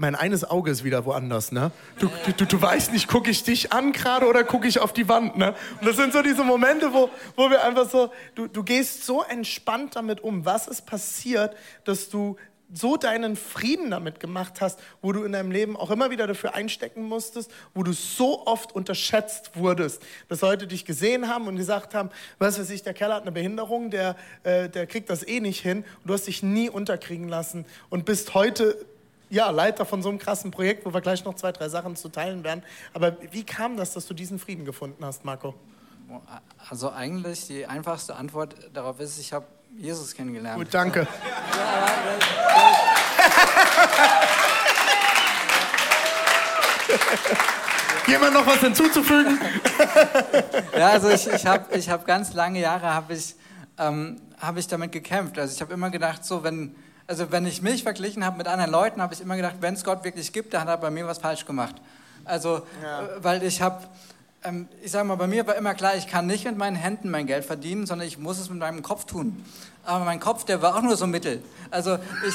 mein 0.00 0.14
eines 0.14 0.48
Auge 0.48 0.70
ist 0.70 0.82
wieder 0.82 1.04
woanders, 1.04 1.52
ne? 1.52 1.72
Du, 1.98 2.10
du, 2.38 2.46
du, 2.46 2.62
weißt 2.62 2.90
nicht, 2.90 3.06
gucke 3.06 3.30
ich 3.30 3.44
dich 3.44 3.70
an 3.70 3.92
gerade 3.92 4.26
oder 4.26 4.44
gucke 4.44 4.66
ich 4.66 4.78
auf 4.78 4.94
die 4.94 5.06
Wand, 5.10 5.36
ne? 5.36 5.54
Und 5.78 5.86
das 5.86 5.96
sind 5.96 6.14
so 6.14 6.22
diese 6.22 6.42
Momente, 6.42 6.94
wo, 6.94 7.10
wo 7.36 7.50
wir 7.50 7.62
einfach 7.62 7.86
so, 7.86 8.10
du, 8.34 8.46
du 8.46 8.62
gehst 8.62 9.04
so 9.04 9.22
entspannt 9.22 9.96
damit 9.96 10.22
um. 10.22 10.46
Was 10.46 10.68
ist 10.68 10.86
passiert, 10.86 11.54
dass 11.84 12.08
du 12.08 12.36
so 12.72 12.96
deinen 12.96 13.36
Frieden 13.36 13.90
damit 13.90 14.20
gemacht 14.20 14.60
hast, 14.60 14.78
wo 15.02 15.12
du 15.12 15.24
in 15.24 15.32
deinem 15.32 15.50
Leben 15.50 15.76
auch 15.76 15.90
immer 15.90 16.10
wieder 16.10 16.26
dafür 16.26 16.54
einstecken 16.54 17.04
musstest, 17.04 17.50
wo 17.74 17.82
du 17.82 17.92
so 17.92 18.46
oft 18.46 18.72
unterschätzt 18.72 19.56
wurdest, 19.56 20.02
dass 20.28 20.40
Leute 20.40 20.66
dich 20.66 20.84
gesehen 20.84 21.28
haben 21.28 21.46
und 21.48 21.56
gesagt 21.56 21.94
haben, 21.94 22.10
was 22.38 22.58
weiß 22.58 22.70
ich, 22.70 22.82
der 22.82 22.94
Kerl 22.94 23.14
hat 23.14 23.22
eine 23.22 23.32
Behinderung, 23.32 23.90
der, 23.90 24.16
äh, 24.44 24.68
der 24.68 24.86
kriegt 24.86 25.10
das 25.10 25.26
eh 25.26 25.40
nicht 25.40 25.60
hin 25.60 25.78
und 25.78 26.08
du 26.08 26.14
hast 26.14 26.26
dich 26.26 26.42
nie 26.42 26.70
unterkriegen 26.70 27.28
lassen 27.28 27.64
und 27.88 28.04
bist 28.04 28.34
heute 28.34 28.76
ja, 29.30 29.50
Leiter 29.50 29.84
von 29.84 30.02
so 30.02 30.08
einem 30.08 30.18
krassen 30.18 30.50
Projekt, 30.50 30.84
wo 30.84 30.92
wir 30.92 31.00
gleich 31.00 31.24
noch 31.24 31.34
zwei, 31.34 31.52
drei 31.52 31.68
Sachen 31.68 31.94
zu 31.94 32.08
teilen 32.08 32.42
werden. 32.42 32.64
Aber 32.92 33.16
wie 33.30 33.44
kam 33.44 33.76
das, 33.76 33.92
dass 33.92 34.06
du 34.06 34.14
diesen 34.14 34.40
Frieden 34.40 34.64
gefunden 34.64 35.04
hast, 35.04 35.24
Marco? 35.24 35.54
also 36.68 36.90
eigentlich 36.90 37.46
die 37.46 37.66
einfachste 37.66 38.16
Antwort 38.16 38.54
darauf 38.74 39.00
ist, 39.00 39.18
ich 39.18 39.32
habe 39.32 39.46
Jesus 39.76 40.14
kennengelernt. 40.14 40.58
Gut, 40.58 40.74
danke. 40.74 41.06
Jemand 48.10 48.34
noch 48.34 48.46
was 48.46 48.58
hinzuzufügen? 48.58 49.38
Ja, 50.76 50.88
also 50.88 51.08
ich, 51.10 51.28
ich 51.28 51.46
habe 51.46 51.76
ich 51.76 51.88
hab 51.88 52.04
ganz 52.06 52.34
lange 52.34 52.58
Jahre 52.60 52.92
habe 52.92 53.14
ich, 53.14 53.36
ähm, 53.78 54.20
hab 54.40 54.56
ich 54.56 54.66
damit 54.66 54.90
gekämpft. 54.90 55.38
Also 55.38 55.54
ich 55.54 55.60
habe 55.60 55.72
immer 55.72 55.90
gedacht, 55.90 56.24
so 56.24 56.42
wenn, 56.42 56.74
also 57.06 57.30
wenn 57.30 57.46
ich 57.46 57.62
mich 57.62 57.84
verglichen 57.84 58.24
habe 58.24 58.36
mit 58.38 58.48
anderen 58.48 58.72
Leuten, 58.72 59.00
habe 59.00 59.14
ich 59.14 59.20
immer 59.20 59.36
gedacht, 59.36 59.56
wenn 59.60 59.74
es 59.74 59.84
Gott 59.84 60.02
wirklich 60.02 60.32
gibt, 60.32 60.54
dann 60.54 60.62
hat 60.62 60.68
er 60.68 60.78
bei 60.78 60.90
mir 60.90 61.06
was 61.06 61.18
falsch 61.18 61.46
gemacht. 61.46 61.76
Also, 62.24 62.62
Ja. 62.82 63.02
äh, 63.02 63.08
weil 63.22 63.42
ich 63.44 63.62
habe, 63.62 63.84
ähm, 64.42 64.68
ich 64.82 64.90
sage 64.90 65.04
mal, 65.06 65.14
bei 65.16 65.28
mir 65.28 65.46
war 65.46 65.54
immer 65.54 65.74
klar, 65.74 65.94
ich 65.96 66.08
kann 66.08 66.26
nicht 66.26 66.44
mit 66.46 66.58
meinen 66.58 66.76
Händen 66.76 67.10
mein 67.10 67.26
Geld 67.26 67.44
verdienen, 67.44 67.86
sondern 67.86 68.08
ich 68.08 68.18
muss 68.18 68.40
es 68.40 68.50
mit 68.50 68.58
meinem 68.58 68.82
Kopf 68.82 69.04
tun. 69.04 69.44
Aber 69.84 70.04
mein 70.04 70.18
Kopf, 70.18 70.44
der 70.44 70.60
war 70.62 70.74
auch 70.76 70.82
nur 70.82 70.96
so 70.96 71.06
mittel. 71.06 71.42
Also 71.70 71.96
ich... 72.26 72.34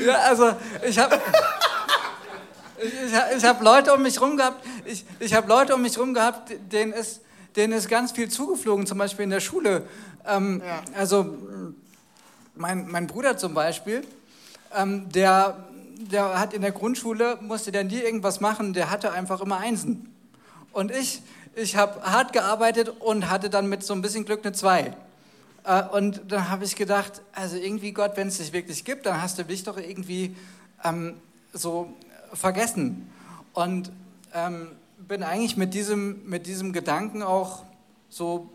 ja, 0.06 0.14
also 0.28 0.54
ich 0.86 0.96
habe... 0.98 1.20
Ich, 2.84 3.36
ich, 3.38 3.44
habe 3.44 3.64
Leute 3.64 3.94
um 3.94 4.02
mich 4.02 4.20
rum 4.20 4.36
gehabt, 4.36 4.64
ich, 4.84 5.04
ich 5.18 5.32
habe 5.32 5.48
Leute 5.48 5.74
um 5.74 5.82
mich 5.82 5.98
rum 5.98 6.12
gehabt, 6.12 6.52
denen 6.70 6.92
ist, 6.92 7.22
denen 7.56 7.72
ist 7.72 7.88
ganz 7.88 8.12
viel 8.12 8.28
zugeflogen, 8.28 8.86
zum 8.86 8.98
Beispiel 8.98 9.24
in 9.24 9.30
der 9.30 9.40
Schule. 9.40 9.86
Ähm, 10.26 10.60
Ja. 10.64 10.82
Also 10.94 11.38
mein, 12.54 12.88
mein 12.88 13.06
Bruder 13.06 13.36
zum 13.36 13.54
Beispiel, 13.54 14.06
ähm, 14.74 15.08
der, 15.10 15.64
der 15.96 16.38
hat 16.38 16.52
in 16.52 16.62
der 16.62 16.72
Grundschule, 16.72 17.38
musste 17.40 17.72
der 17.72 17.84
nie 17.84 18.00
irgendwas 18.00 18.40
machen, 18.40 18.74
der 18.74 18.90
hatte 18.90 19.12
einfach 19.12 19.40
immer 19.40 19.58
Einsen. 19.58 20.14
Und 20.72 20.90
ich, 20.90 21.22
ich 21.54 21.76
habe 21.76 22.02
hart 22.02 22.32
gearbeitet 22.32 22.88
und 23.00 23.30
hatte 23.30 23.48
dann 23.48 23.68
mit 23.68 23.82
so 23.82 23.94
ein 23.94 24.02
bisschen 24.02 24.24
Glück 24.24 24.44
eine 24.44 24.52
Zwei. 24.52 24.92
Äh, 25.64 25.82
und 25.84 26.20
dann 26.28 26.50
habe 26.50 26.64
ich 26.64 26.76
gedacht, 26.76 27.22
also 27.32 27.56
irgendwie 27.56 27.92
Gott, 27.92 28.12
wenn 28.16 28.28
es 28.28 28.38
dich 28.38 28.52
wirklich 28.52 28.84
gibt, 28.84 29.06
dann 29.06 29.22
hast 29.22 29.38
du 29.38 29.44
mich 29.44 29.64
doch 29.64 29.78
irgendwie 29.78 30.36
ähm, 30.84 31.14
so 31.52 31.94
vergessen. 32.34 33.10
Und 33.52 33.92
ähm, 34.34 34.68
bin 34.98 35.22
eigentlich 35.22 35.56
mit 35.56 35.74
diesem, 35.74 36.28
mit 36.28 36.46
diesem 36.46 36.72
Gedanken 36.72 37.22
auch 37.22 37.64
so 38.08 38.50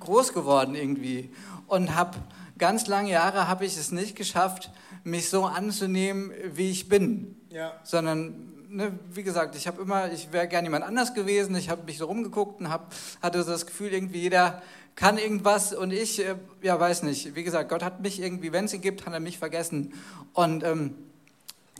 groß 0.00 0.32
geworden 0.32 0.74
irgendwie. 0.74 1.30
Und 1.66 1.94
habe 1.94 2.18
ganz 2.58 2.86
lange 2.86 3.10
Jahre 3.10 3.48
habe 3.48 3.64
ich 3.64 3.76
es 3.76 3.92
nicht 3.92 4.16
geschafft, 4.16 4.70
mich 5.04 5.28
so 5.28 5.44
anzunehmen, 5.44 6.32
wie 6.54 6.70
ich 6.70 6.88
bin. 6.88 7.36
Ja. 7.50 7.72
Sondern, 7.84 8.52
ne, 8.68 8.98
wie 9.12 9.22
gesagt, 9.22 9.56
ich 9.56 9.66
habe 9.66 9.80
immer, 9.80 10.12
ich 10.12 10.32
wäre 10.32 10.48
gerne 10.48 10.66
jemand 10.66 10.84
anders 10.84 11.14
gewesen. 11.14 11.54
Ich 11.56 11.70
habe 11.70 11.84
mich 11.84 11.98
so 11.98 12.06
rumgeguckt 12.06 12.60
und 12.60 12.70
hab, 12.70 12.94
hatte 13.22 13.42
so 13.42 13.50
das 13.50 13.66
Gefühl, 13.66 13.92
irgendwie 13.92 14.20
jeder 14.20 14.62
kann 14.96 15.16
irgendwas 15.16 15.72
und 15.72 15.92
ich, 15.92 16.18
äh, 16.26 16.34
ja, 16.60 16.78
weiß 16.78 17.04
nicht. 17.04 17.36
Wie 17.36 17.44
gesagt, 17.44 17.68
Gott 17.68 17.84
hat 17.84 18.00
mich 18.00 18.20
irgendwie, 18.20 18.52
wenn 18.52 18.64
es 18.64 18.74
ihn 18.74 18.80
gibt, 18.80 19.06
hat 19.06 19.12
er 19.12 19.20
mich 19.20 19.38
vergessen. 19.38 19.94
Und 20.32 20.64
ähm, 20.64 20.94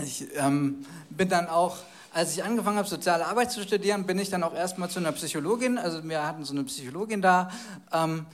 ich 0.02 0.26
ähm, 0.36 0.84
bin 1.10 1.28
dann 1.28 1.48
auch, 1.48 1.78
als 2.12 2.32
ich 2.32 2.44
angefangen 2.44 2.78
habe, 2.78 2.88
soziale 2.88 3.26
Arbeit 3.26 3.50
zu 3.50 3.62
studieren, 3.62 4.06
bin 4.06 4.18
ich 4.18 4.30
dann 4.30 4.42
auch 4.42 4.54
erstmal 4.54 4.88
zu 4.90 4.98
einer 4.98 5.12
Psychologin. 5.12 5.78
Also 5.78 6.06
wir 6.08 6.26
hatten 6.26 6.44
so 6.44 6.52
eine 6.52 6.64
Psychologin 6.64 7.22
da. 7.22 7.50
Ähm, 7.92 8.26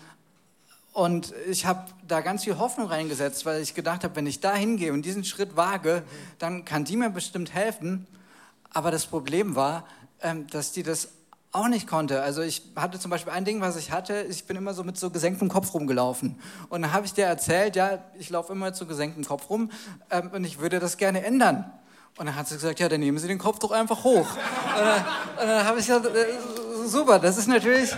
und 0.92 1.34
ich 1.48 1.66
habe 1.66 1.86
da 2.06 2.20
ganz 2.20 2.44
viel 2.44 2.58
Hoffnung 2.58 2.86
reingesetzt, 2.86 3.44
weil 3.46 3.60
ich 3.62 3.74
gedacht 3.74 4.04
habe, 4.04 4.14
wenn 4.16 4.26
ich 4.26 4.40
da 4.40 4.54
hingehe 4.54 4.92
und 4.92 5.02
diesen 5.02 5.24
Schritt 5.24 5.56
wage, 5.56 6.04
dann 6.38 6.64
kann 6.64 6.84
die 6.84 6.96
mir 6.96 7.10
bestimmt 7.10 7.52
helfen. 7.52 8.06
Aber 8.70 8.90
das 8.90 9.06
Problem 9.06 9.56
war, 9.56 9.86
ähm, 10.20 10.46
dass 10.48 10.72
die 10.72 10.82
das 10.82 11.08
auch 11.54 11.68
nicht 11.68 11.86
konnte. 11.86 12.22
Also 12.22 12.42
ich 12.42 12.62
hatte 12.74 12.98
zum 12.98 13.10
Beispiel 13.10 13.32
ein 13.32 13.44
Ding, 13.44 13.60
was 13.60 13.76
ich 13.76 13.92
hatte, 13.92 14.26
ich 14.28 14.44
bin 14.44 14.56
immer 14.56 14.74
so 14.74 14.82
mit 14.82 14.98
so 14.98 15.10
gesenktem 15.10 15.48
Kopf 15.48 15.72
rumgelaufen. 15.72 16.36
Und 16.68 16.82
dann 16.82 16.92
habe 16.92 17.06
ich 17.06 17.14
dir 17.14 17.26
erzählt, 17.26 17.76
ja, 17.76 17.98
ich 18.18 18.28
laufe 18.30 18.52
immer 18.52 18.66
mit 18.66 18.76
so 18.76 18.86
gesenktem 18.86 19.24
Kopf 19.24 19.48
rum 19.48 19.70
ähm, 20.10 20.30
und 20.32 20.44
ich 20.44 20.58
würde 20.58 20.80
das 20.80 20.96
gerne 20.96 21.24
ändern. 21.24 21.70
Und 22.16 22.26
dann 22.26 22.36
hat 22.36 22.48
sie 22.48 22.54
gesagt, 22.54 22.80
ja, 22.80 22.88
dann 22.88 23.00
nehmen 23.00 23.18
Sie 23.18 23.26
den 23.26 23.38
Kopf 23.38 23.58
doch 23.58 23.72
einfach 23.72 24.04
hoch. 24.04 24.28
und 24.30 24.84
dann, 24.84 25.04
dann 25.36 25.64
habe 25.64 25.80
ich 25.80 25.86
gesagt, 25.86 26.06
äh, 26.06 26.86
super, 26.86 27.18
das 27.18 27.38
ist 27.38 27.48
natürlich... 27.48 27.90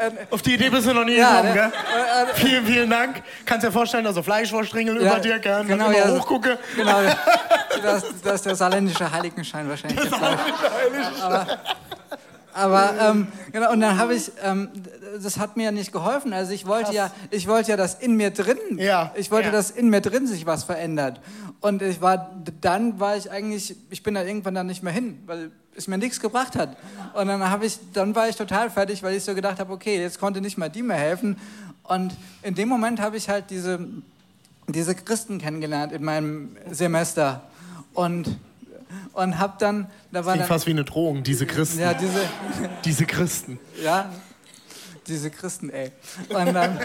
Ähm, 0.00 0.12
Auf 0.30 0.42
die 0.42 0.54
Idee 0.54 0.70
bist 0.70 0.86
du 0.86 0.92
noch 0.92 1.04
nie 1.04 1.16
ja, 1.16 1.42
gekommen, 1.42 1.48
ne? 1.48 1.54
gell? 1.54 1.72
Äh, 1.72 2.30
äh, 2.30 2.34
vielen, 2.34 2.66
vielen 2.66 2.90
Dank. 2.90 3.20
Kannst 3.44 3.66
dir 3.66 3.72
vorstellen, 3.72 4.06
also 4.06 4.22
Fleischwurstringel 4.22 5.02
ja, 5.02 5.10
über 5.10 5.20
dir, 5.20 5.38
gell? 5.40 5.64
Genau, 5.64 5.90
ja, 5.90 6.08
hochgucke. 6.08 6.56
Genau, 6.76 7.00
das, 7.82 8.04
das 8.22 8.34
ist 8.34 8.46
der 8.46 8.54
saarländische 8.54 9.10
Heiligenschein 9.10 9.68
wahrscheinlich. 9.68 10.00
Der 10.00 10.10
saarländische 10.10 10.72
Heiligenschein. 10.72 11.22
Aber, 11.22 11.58
aber 12.58 12.94
ähm, 13.00 13.28
genau, 13.52 13.72
und 13.72 13.80
dann 13.80 13.98
habe 13.98 14.14
ich, 14.14 14.32
ähm, 14.42 14.68
das 15.22 15.38
hat 15.38 15.56
mir 15.56 15.64
ja 15.64 15.70
nicht 15.70 15.92
geholfen. 15.92 16.32
Also 16.32 16.52
ich 16.52 16.66
wollte 16.66 16.92
ja, 16.92 17.12
ich 17.30 17.46
wollte 17.46 17.70
ja, 17.70 17.76
dass 17.76 17.94
in 17.94 18.16
mir 18.16 18.30
drin, 18.30 18.58
ja, 18.76 19.12
ich 19.14 19.30
wollte, 19.30 19.46
ja. 19.46 19.52
dass 19.52 19.70
in 19.70 19.88
mir 19.88 20.00
drin 20.00 20.26
sich 20.26 20.44
was 20.44 20.64
verändert. 20.64 21.20
Und 21.60 21.82
ich 21.82 22.00
war, 22.00 22.34
dann 22.60 22.98
war 22.98 23.16
ich 23.16 23.30
eigentlich, 23.30 23.76
ich 23.90 24.02
bin 24.02 24.14
da 24.14 24.24
irgendwann 24.24 24.54
dann 24.54 24.66
nicht 24.66 24.82
mehr 24.82 24.92
hin, 24.92 25.22
weil 25.26 25.50
es 25.76 25.86
mir 25.86 25.98
nichts 25.98 26.20
gebracht 26.20 26.56
hat. 26.56 26.76
Und 27.14 27.28
dann 27.28 27.48
habe 27.48 27.64
ich, 27.64 27.78
dann 27.92 28.14
war 28.14 28.28
ich 28.28 28.36
total 28.36 28.70
fertig, 28.70 29.02
weil 29.02 29.14
ich 29.14 29.24
so 29.24 29.34
gedacht 29.34 29.60
habe, 29.60 29.72
okay, 29.72 30.00
jetzt 30.00 30.18
konnte 30.18 30.40
nicht 30.40 30.58
mal 30.58 30.68
die 30.68 30.82
mehr 30.82 30.96
helfen. 30.96 31.36
Und 31.84 32.14
in 32.42 32.54
dem 32.54 32.68
Moment 32.68 33.00
habe 33.00 33.16
ich 33.16 33.28
halt 33.28 33.50
diese, 33.50 33.78
diese 34.66 34.94
Christen 34.94 35.38
kennengelernt 35.38 35.92
in 35.92 36.04
meinem 36.04 36.56
Semester. 36.70 37.42
Und 37.94 38.36
und 39.12 39.38
hab 39.38 39.58
dann, 39.58 39.90
da 40.12 40.24
war 40.24 40.36
das 40.36 40.48
fast 40.48 40.66
wie 40.66 40.70
eine 40.70 40.84
Drohung, 40.84 41.22
diese 41.22 41.46
Christen. 41.46 41.80
Ja, 41.80 41.94
diese, 41.94 42.20
diese 42.84 43.06
Christen. 43.06 43.58
Ja, 43.82 44.10
diese 45.06 45.30
Christen, 45.30 45.70
ey. 45.70 45.90
Und, 46.28 46.54
dann, 46.54 46.78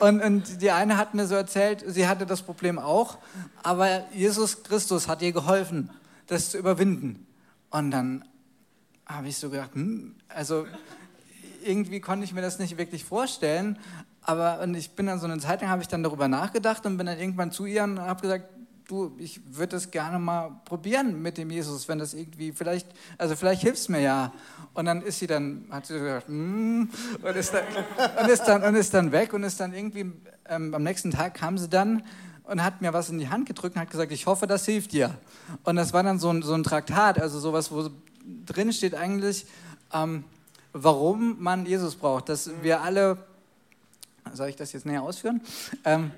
und, 0.00 0.22
und 0.22 0.62
die 0.62 0.70
eine 0.70 0.96
hat 0.96 1.14
mir 1.14 1.26
so 1.26 1.34
erzählt, 1.34 1.84
sie 1.86 2.06
hatte 2.06 2.26
das 2.26 2.42
Problem 2.42 2.78
auch, 2.78 3.18
aber 3.62 4.04
Jesus 4.12 4.62
Christus 4.62 5.08
hat 5.08 5.22
ihr 5.22 5.32
geholfen, 5.32 5.90
das 6.26 6.50
zu 6.50 6.58
überwinden. 6.58 7.26
Und 7.70 7.90
dann 7.90 8.24
habe 9.06 9.28
ich 9.28 9.38
so 9.38 9.50
gedacht, 9.50 9.74
hm, 9.74 10.14
also 10.28 10.66
irgendwie 11.64 12.00
konnte 12.00 12.24
ich 12.24 12.32
mir 12.32 12.42
das 12.42 12.58
nicht 12.58 12.76
wirklich 12.76 13.04
vorstellen, 13.04 13.78
aber 14.22 14.60
und 14.60 14.74
ich 14.74 14.92
bin 14.92 15.06
dann 15.06 15.18
so 15.18 15.26
eine 15.26 15.38
Zeit 15.38 15.60
lang, 15.62 15.70
habe 15.70 15.82
ich 15.82 15.88
dann 15.88 16.02
darüber 16.02 16.28
nachgedacht 16.28 16.86
und 16.86 16.96
bin 16.96 17.06
dann 17.06 17.18
irgendwann 17.18 17.50
zu 17.50 17.66
ihr 17.66 17.82
und 17.84 18.00
habe 18.00 18.22
gesagt, 18.22 18.48
du, 18.92 19.12
ich 19.18 19.40
würde 19.56 19.76
das 19.76 19.90
gerne 19.90 20.18
mal 20.18 20.60
probieren 20.66 21.22
mit 21.22 21.38
dem 21.38 21.50
Jesus, 21.50 21.88
wenn 21.88 21.98
das 21.98 22.12
irgendwie, 22.12 22.52
vielleicht, 22.52 22.86
also 23.16 23.34
vielleicht 23.34 23.62
hilft 23.62 23.78
es 23.78 23.88
mir 23.88 24.00
ja. 24.00 24.32
Und 24.74 24.84
dann 24.84 25.02
ist 25.02 25.18
sie 25.18 25.26
dann, 25.26 25.64
hat 25.70 25.86
sie 25.86 25.94
gesagt, 25.94 26.28
mm, 26.28 26.82
und, 27.22 27.36
ist 27.36 27.54
dann, 27.54 27.64
und, 28.22 28.30
ist 28.30 28.44
dann, 28.44 28.62
und 28.62 28.74
ist 28.74 28.94
dann 28.94 29.12
weg 29.12 29.32
und 29.32 29.42
ist 29.44 29.58
dann 29.60 29.72
irgendwie, 29.72 30.12
ähm, 30.48 30.74
am 30.74 30.82
nächsten 30.82 31.10
Tag 31.10 31.34
kam 31.34 31.56
sie 31.56 31.68
dann 31.68 32.02
und 32.44 32.62
hat 32.62 32.82
mir 32.82 32.92
was 32.92 33.08
in 33.08 33.18
die 33.18 33.28
Hand 33.28 33.46
gedrückt 33.46 33.76
und 33.76 33.82
hat 33.82 33.90
gesagt, 33.90 34.12
ich 34.12 34.26
hoffe, 34.26 34.46
das 34.46 34.66
hilft 34.66 34.92
dir. 34.92 35.16
Und 35.64 35.76
das 35.76 35.92
war 35.94 36.02
dann 36.02 36.18
so 36.18 36.28
ein, 36.28 36.42
so 36.42 36.52
ein 36.52 36.62
Traktat, 36.62 37.18
also 37.18 37.40
sowas, 37.40 37.72
wo 37.72 37.88
drin 38.46 38.72
steht 38.72 38.94
eigentlich, 38.94 39.46
ähm, 39.92 40.24
warum 40.74 41.42
man 41.42 41.64
Jesus 41.64 41.96
braucht, 41.96 42.28
dass 42.28 42.50
wir 42.60 42.82
alle, 42.82 43.16
soll 44.34 44.48
ich 44.48 44.56
das 44.56 44.72
jetzt 44.72 44.84
näher 44.84 45.02
ausführen? 45.02 45.40
Ähm, 45.84 46.10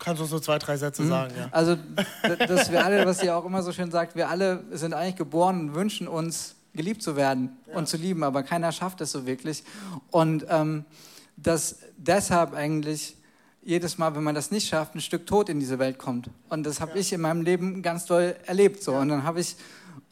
Kannst 0.00 0.22
du 0.22 0.24
so 0.24 0.40
zwei, 0.40 0.58
drei 0.58 0.78
Sätze 0.78 1.02
mhm. 1.02 1.08
sagen, 1.08 1.34
ja. 1.36 1.48
Also, 1.52 1.76
dass 2.48 2.72
wir 2.72 2.84
alle, 2.84 3.06
was 3.06 3.20
sie 3.20 3.30
auch 3.30 3.44
immer 3.44 3.62
so 3.62 3.70
schön 3.70 3.90
sagt, 3.90 4.16
wir 4.16 4.28
alle 4.28 4.64
sind 4.72 4.94
eigentlich 4.94 5.16
geboren 5.16 5.60
und 5.60 5.74
wünschen 5.74 6.08
uns, 6.08 6.56
geliebt 6.74 7.02
zu 7.02 7.16
werden 7.16 7.56
ja. 7.68 7.76
und 7.76 7.86
zu 7.86 7.96
lieben, 7.96 8.24
aber 8.24 8.42
keiner 8.42 8.72
schafft 8.72 9.00
es 9.02 9.12
so 9.12 9.26
wirklich. 9.26 9.62
Und 10.10 10.46
ähm, 10.48 10.84
dass 11.36 11.80
deshalb 11.96 12.54
eigentlich 12.54 13.16
jedes 13.62 13.98
Mal, 13.98 14.14
wenn 14.14 14.22
man 14.22 14.34
das 14.34 14.50
nicht 14.50 14.68
schafft, 14.68 14.94
ein 14.94 15.00
Stück 15.00 15.26
Tod 15.26 15.48
in 15.50 15.60
diese 15.60 15.78
Welt 15.78 15.98
kommt. 15.98 16.30
Und 16.48 16.64
das 16.64 16.80
habe 16.80 16.92
ja. 16.92 16.98
ich 16.98 17.12
in 17.12 17.20
meinem 17.20 17.42
Leben 17.42 17.82
ganz 17.82 18.06
doll 18.06 18.36
erlebt. 18.46 18.82
So. 18.82 18.94
Und 18.94 19.08
dann 19.08 19.24
habe 19.24 19.40
ich, 19.40 19.56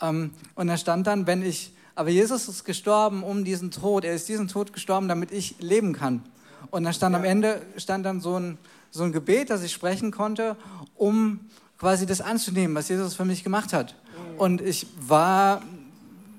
ähm, 0.02 0.32
und 0.54 0.66
da 0.66 0.76
stand 0.76 1.06
dann, 1.06 1.26
wenn 1.26 1.42
ich, 1.42 1.72
aber 1.94 2.10
Jesus 2.10 2.46
ist 2.46 2.64
gestorben 2.64 3.22
um 3.22 3.44
diesen 3.44 3.70
Tod, 3.70 4.04
er 4.04 4.14
ist 4.14 4.28
diesen 4.28 4.48
Tod 4.48 4.72
gestorben, 4.72 5.08
damit 5.08 5.32
ich 5.32 5.56
leben 5.60 5.94
kann. 5.94 6.22
Und 6.70 6.84
dann 6.84 6.92
stand 6.92 7.16
am 7.16 7.24
Ende, 7.24 7.62
stand 7.76 8.04
dann 8.04 8.20
so 8.20 8.38
ein, 8.38 8.58
so 8.90 9.04
ein 9.04 9.12
Gebet, 9.12 9.50
das 9.50 9.62
ich 9.62 9.72
sprechen 9.72 10.10
konnte, 10.10 10.56
um 10.94 11.40
quasi 11.78 12.06
das 12.06 12.20
anzunehmen, 12.20 12.74
was 12.74 12.88
Jesus 12.88 13.14
für 13.14 13.24
mich 13.24 13.44
gemacht 13.44 13.72
hat. 13.72 13.94
Und 14.36 14.60
ich 14.60 14.86
war 15.00 15.62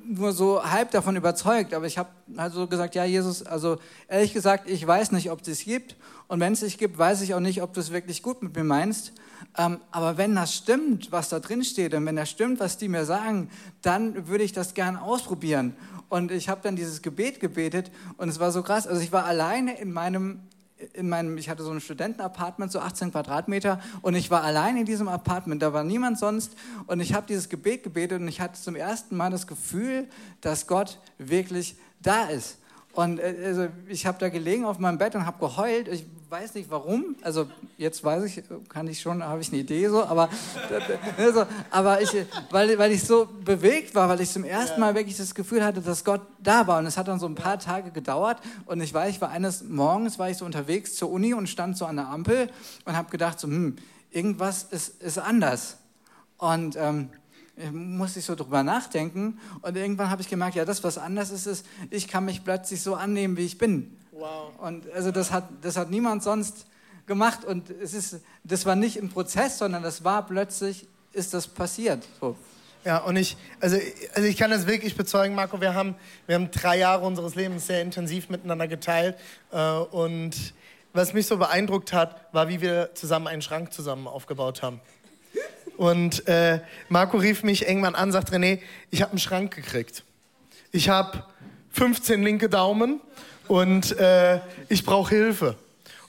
nur 0.10 0.34
so 0.34 0.64
halb 0.64 0.92
davon 0.92 1.16
überzeugt, 1.16 1.74
aber 1.74 1.86
ich 1.86 1.98
habe 1.98 2.10
also 2.36 2.68
gesagt, 2.68 2.96
ja 2.96 3.06
Jesus, 3.06 3.44
also 3.44 3.78
ehrlich 4.08 4.34
gesagt, 4.34 4.70
ich 4.70 4.86
weiß 4.86 5.12
nicht, 5.12 5.30
ob 5.30 5.48
es 5.48 5.64
gibt 5.64 5.96
und 6.28 6.40
wenn 6.40 6.54
es 6.54 6.62
sich 6.62 6.78
gibt, 6.78 6.98
weiß 6.98 7.22
ich 7.22 7.34
auch 7.36 7.40
nicht, 7.40 7.62
ob 7.62 7.74
du 7.74 7.80
es 7.80 7.92
wirklich 7.92 8.24
gut 8.24 8.42
mit 8.42 8.56
mir 8.56 8.64
meinst. 8.64 9.14
Ähm, 9.58 9.80
aber 9.92 10.18
wenn 10.18 10.36
das 10.36 10.54
stimmt, 10.54 11.12
was 11.12 11.30
da 11.30 11.40
drin 11.40 11.64
steht 11.64 11.94
und 11.94 12.06
wenn 12.06 12.16
das 12.16 12.30
stimmt, 12.30 12.60
was 12.60 12.78
die 12.78 12.90
mir 12.90 13.06
sagen, 13.06 13.50
dann 13.82 14.28
würde 14.28 14.44
ich 14.44 14.52
das 14.52 14.74
gern 14.74 14.98
ausprobieren. 14.98 15.76
Und 16.10 16.32
ich 16.32 16.50
habe 16.50 16.62
dann 16.64 16.76
dieses 16.76 17.02
Gebet 17.02 17.40
gebetet 17.40 17.92
und 18.18 18.30
es 18.30 18.40
war 18.40 18.52
so 18.52 18.64
krass. 18.64 18.88
Also 18.88 19.02
ich 19.02 19.12
war 19.12 19.26
alleine 19.26 19.80
in 19.80 19.92
meinem 19.92 20.42
in 20.94 21.10
meinem, 21.10 21.38
ich 21.38 21.50
hatte 21.50 21.64
so 21.64 21.72
ein 21.72 21.82
Studentenapartment, 21.82 22.72
so 22.72 22.80
18 22.80 23.12
Quadratmeter, 23.12 23.80
und 24.02 24.16
ich 24.16 24.32
war 24.32 24.44
allein 24.44 24.78
in 24.78 24.86
diesem 24.86 25.08
Apartment, 25.08 25.62
da 25.62 25.74
war 25.74 25.84
niemand 25.84 26.18
sonst, 26.18 26.56
und 26.88 27.00
ich 27.00 27.14
habe 27.14 27.28
dieses 27.28 27.50
Gebet 27.50 27.84
gebetet 27.84 28.22
und 28.22 28.28
ich 28.28 28.42
hatte 28.42 28.60
zum 28.60 28.76
ersten 28.76 29.18
Mal 29.18 29.30
das 29.30 29.48
Gefühl, 29.48 30.08
dass 30.42 30.68
Gott 30.68 31.00
wirklich 31.18 31.76
da 32.02 32.26
ist. 32.26 32.58
Und 32.94 33.20
äh, 33.20 33.36
also, 33.46 33.68
ich 33.88 34.06
habe 34.06 34.18
da 34.20 34.30
gelegen 34.30 34.66
auf 34.66 34.80
meinem 34.80 34.98
Bett 34.98 35.16
und 35.16 35.26
habe 35.26 35.40
geheult. 35.40 35.88
Ich 35.88 36.06
weiß 36.30 36.54
nicht 36.54 36.70
warum. 36.70 37.16
Also 37.22 37.48
jetzt 37.78 38.04
weiß 38.04 38.24
ich, 38.26 38.44
kann 38.70 38.88
ich 38.88 39.02
schon, 39.02 39.24
habe 39.24 39.42
ich 39.42 39.50
eine 39.50 39.58
Idee 39.58 39.88
so. 39.88 40.04
Aber, 40.04 40.30
also, 41.18 41.46
aber 41.72 42.02
ich, 42.02 42.10
weil, 42.52 42.78
weil 42.78 42.92
ich 42.92 43.04
so 43.04 43.28
bewegt 43.44 43.96
war, 43.96 44.08
weil 44.10 44.22
ich 44.22 44.30
zum 44.30 44.44
ersten 44.44 44.80
Mal 44.80 44.94
wirklich 44.96 45.18
das 45.18 45.34
Gefühl 45.34 45.64
hatte, 45.64 45.82
dass 45.82 46.04
Gott 46.04 46.22
da 46.42 46.68
war. 46.68 46.80
Und 46.80 46.86
es 46.86 46.98
hat 46.98 47.08
dann 47.08 47.20
so 47.20 47.26
ein 47.26 47.36
paar 47.36 47.58
Tage 47.58 47.92
gedauert. 47.92 48.40
Und 48.66 48.82
ich 48.82 48.94
weiß, 48.94 49.10
ich 49.10 49.22
war 49.22 49.30
eines 49.30 49.64
Morgens 49.64 50.20
war 50.20 50.30
ich 50.30 50.38
so 50.38 50.46
unterwegs 50.46 50.96
zur 50.96 51.10
Uni 51.10 51.34
und 51.34 51.48
stand 51.48 51.78
so 51.78 51.86
an 51.86 51.96
der 51.96 52.08
Ampel 52.08 52.50
und 52.86 52.96
habe 52.96 53.10
gedacht 53.10 53.40
so, 53.40 53.48
hm, 53.48 53.78
irgendwas 54.12 54.64
ist, 54.64 55.02
ist 55.02 55.18
anders. 55.18 55.78
Und 56.38 56.76
ähm, 56.76 57.10
musste 57.72 58.20
ich 58.20 58.26
so 58.26 58.36
drüber 58.36 58.64
nachdenken 58.64 59.38
und 59.62 59.76
irgendwann 59.76 60.10
habe 60.10 60.22
ich 60.22 60.30
gemerkt, 60.30 60.56
ja, 60.56 60.64
das, 60.64 60.82
was 60.86 60.98
anders 60.98 61.30
ist, 61.30 61.46
ist, 61.46 61.66
ich 61.90 62.08
kann 62.08 62.24
mich 62.24 62.46
plötzlich 62.46 62.82
so 62.82 62.96
annehmen, 62.96 63.36
wie 63.36 63.46
ich 63.46 63.58
bin. 63.58 63.98
Wow. 64.20 64.52
Und 64.60 64.92
also 64.92 65.12
das 65.12 65.32
hat, 65.32 65.46
das 65.62 65.78
hat 65.78 65.90
niemand 65.90 66.24
sonst 66.24 66.66
gemacht 67.06 67.46
und 67.46 67.70
es 67.70 67.94
ist, 67.94 68.20
das 68.44 68.66
war 68.66 68.76
nicht 68.76 68.98
ein 68.98 69.10
Prozess, 69.10 69.58
sondern 69.58 69.82
das 69.82 70.04
war 70.04 70.26
plötzlich, 70.26 70.88
ist 71.14 71.34
das 71.34 71.48
passiert. 71.48 72.06
So. 72.20 72.36
Ja, 72.86 73.00
und 73.00 73.16
ich, 73.18 73.36
also, 73.60 73.78
also 74.14 74.28
ich 74.28 74.38
kann 74.38 74.52
das 74.52 74.68
wirklich 74.68 74.96
bezeugen, 74.96 75.36
Marco, 75.36 75.60
wir 75.60 75.74
haben, 75.74 75.96
wir 76.28 76.36
haben 76.36 76.52
drei 76.52 76.78
Jahre 76.78 77.06
unseres 77.06 77.36
Lebens 77.36 77.68
sehr 77.68 77.82
intensiv 77.82 78.30
miteinander 78.30 78.68
geteilt 78.68 79.18
äh, 79.52 79.72
und 79.72 80.54
was 80.94 81.14
mich 81.14 81.28
so 81.28 81.38
beeindruckt 81.38 81.94
hat, 81.94 82.34
war, 82.34 82.48
wie 82.50 82.62
wir 82.62 82.92
zusammen 82.96 83.28
einen 83.28 83.42
Schrank 83.42 83.74
zusammen 83.74 84.08
aufgebaut 84.08 84.64
haben. 84.64 84.82
Und 85.78 86.28
äh, 86.28 86.60
Marco 86.90 87.18
rief 87.18 87.44
mich 87.44 87.68
irgendwann 87.68 87.96
an, 87.96 88.12
sagt 88.12 88.32
René, 88.32 88.60
ich 88.92 89.02
habe 89.02 89.12
einen 89.12 89.20
Schrank 89.20 89.56
gekriegt. 89.56 90.04
Ich 90.72 90.90
habe 90.90 91.24
15 91.72 92.22
linke 92.24 92.50
Daumen 92.50 93.02
und 93.50 93.98
äh, 93.98 94.40
ich 94.70 94.86
brauche 94.86 95.14
Hilfe. 95.14 95.56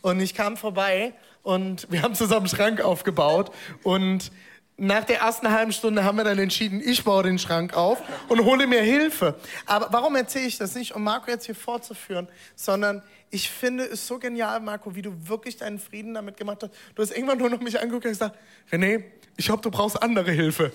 Und 0.03 0.20
ich 0.20 0.35
kam 0.35 0.57
vorbei 0.57 1.12
und 1.42 1.90
wir 1.90 2.03
haben 2.03 2.14
zusammen 2.14 2.46
einen 2.46 2.57
Schrank 2.57 2.81
aufgebaut 2.81 3.50
und 3.83 4.31
nach 4.76 5.05
der 5.05 5.18
ersten 5.18 5.50
halben 5.50 5.72
Stunde 5.72 6.05
haben 6.05 6.16
wir 6.16 6.24
dann 6.24 6.38
entschieden, 6.38 6.81
ich 6.83 7.05
baue 7.05 7.22
den 7.22 7.38
Schrank 7.38 7.76
auf 7.76 8.03
und 8.29 8.44
hole 8.44 8.66
mir 8.66 8.81
Hilfe. 8.81 9.35
Aber 9.66 9.88
warum 9.90 10.16
erzähle 10.16 10.46
ich 10.46 10.57
das 10.57 10.74
nicht, 10.74 10.94
um 10.94 11.05
Marco 11.05 11.31
jetzt 11.31 11.44
hier 11.44 11.55
vorzuführen, 11.55 12.29
sondern 12.57 13.03
ich 13.30 13.48
finde 13.48 13.84
es 13.84 14.06
so 14.06 14.18
genial, 14.18 14.60
Marco, 14.60 14.94
wie 14.94 15.02
du 15.02 15.12
wirklich 15.28 15.56
deinen 15.56 15.78
Frieden 15.78 16.14
damit 16.14 16.36
gemacht 16.36 16.62
hast. 16.62 16.72
Du 16.94 17.02
hast 17.02 17.12
irgendwann 17.12 17.38
nur 17.38 17.48
noch 17.48 17.60
mich 17.60 17.78
angeguckt 17.80 18.04
und 18.04 18.10
gesagt, 18.10 18.36
René, 18.72 19.04
ich 19.36 19.46
glaube, 19.46 19.62
du 19.62 19.70
brauchst 19.70 20.02
andere 20.02 20.32
Hilfe. 20.32 20.72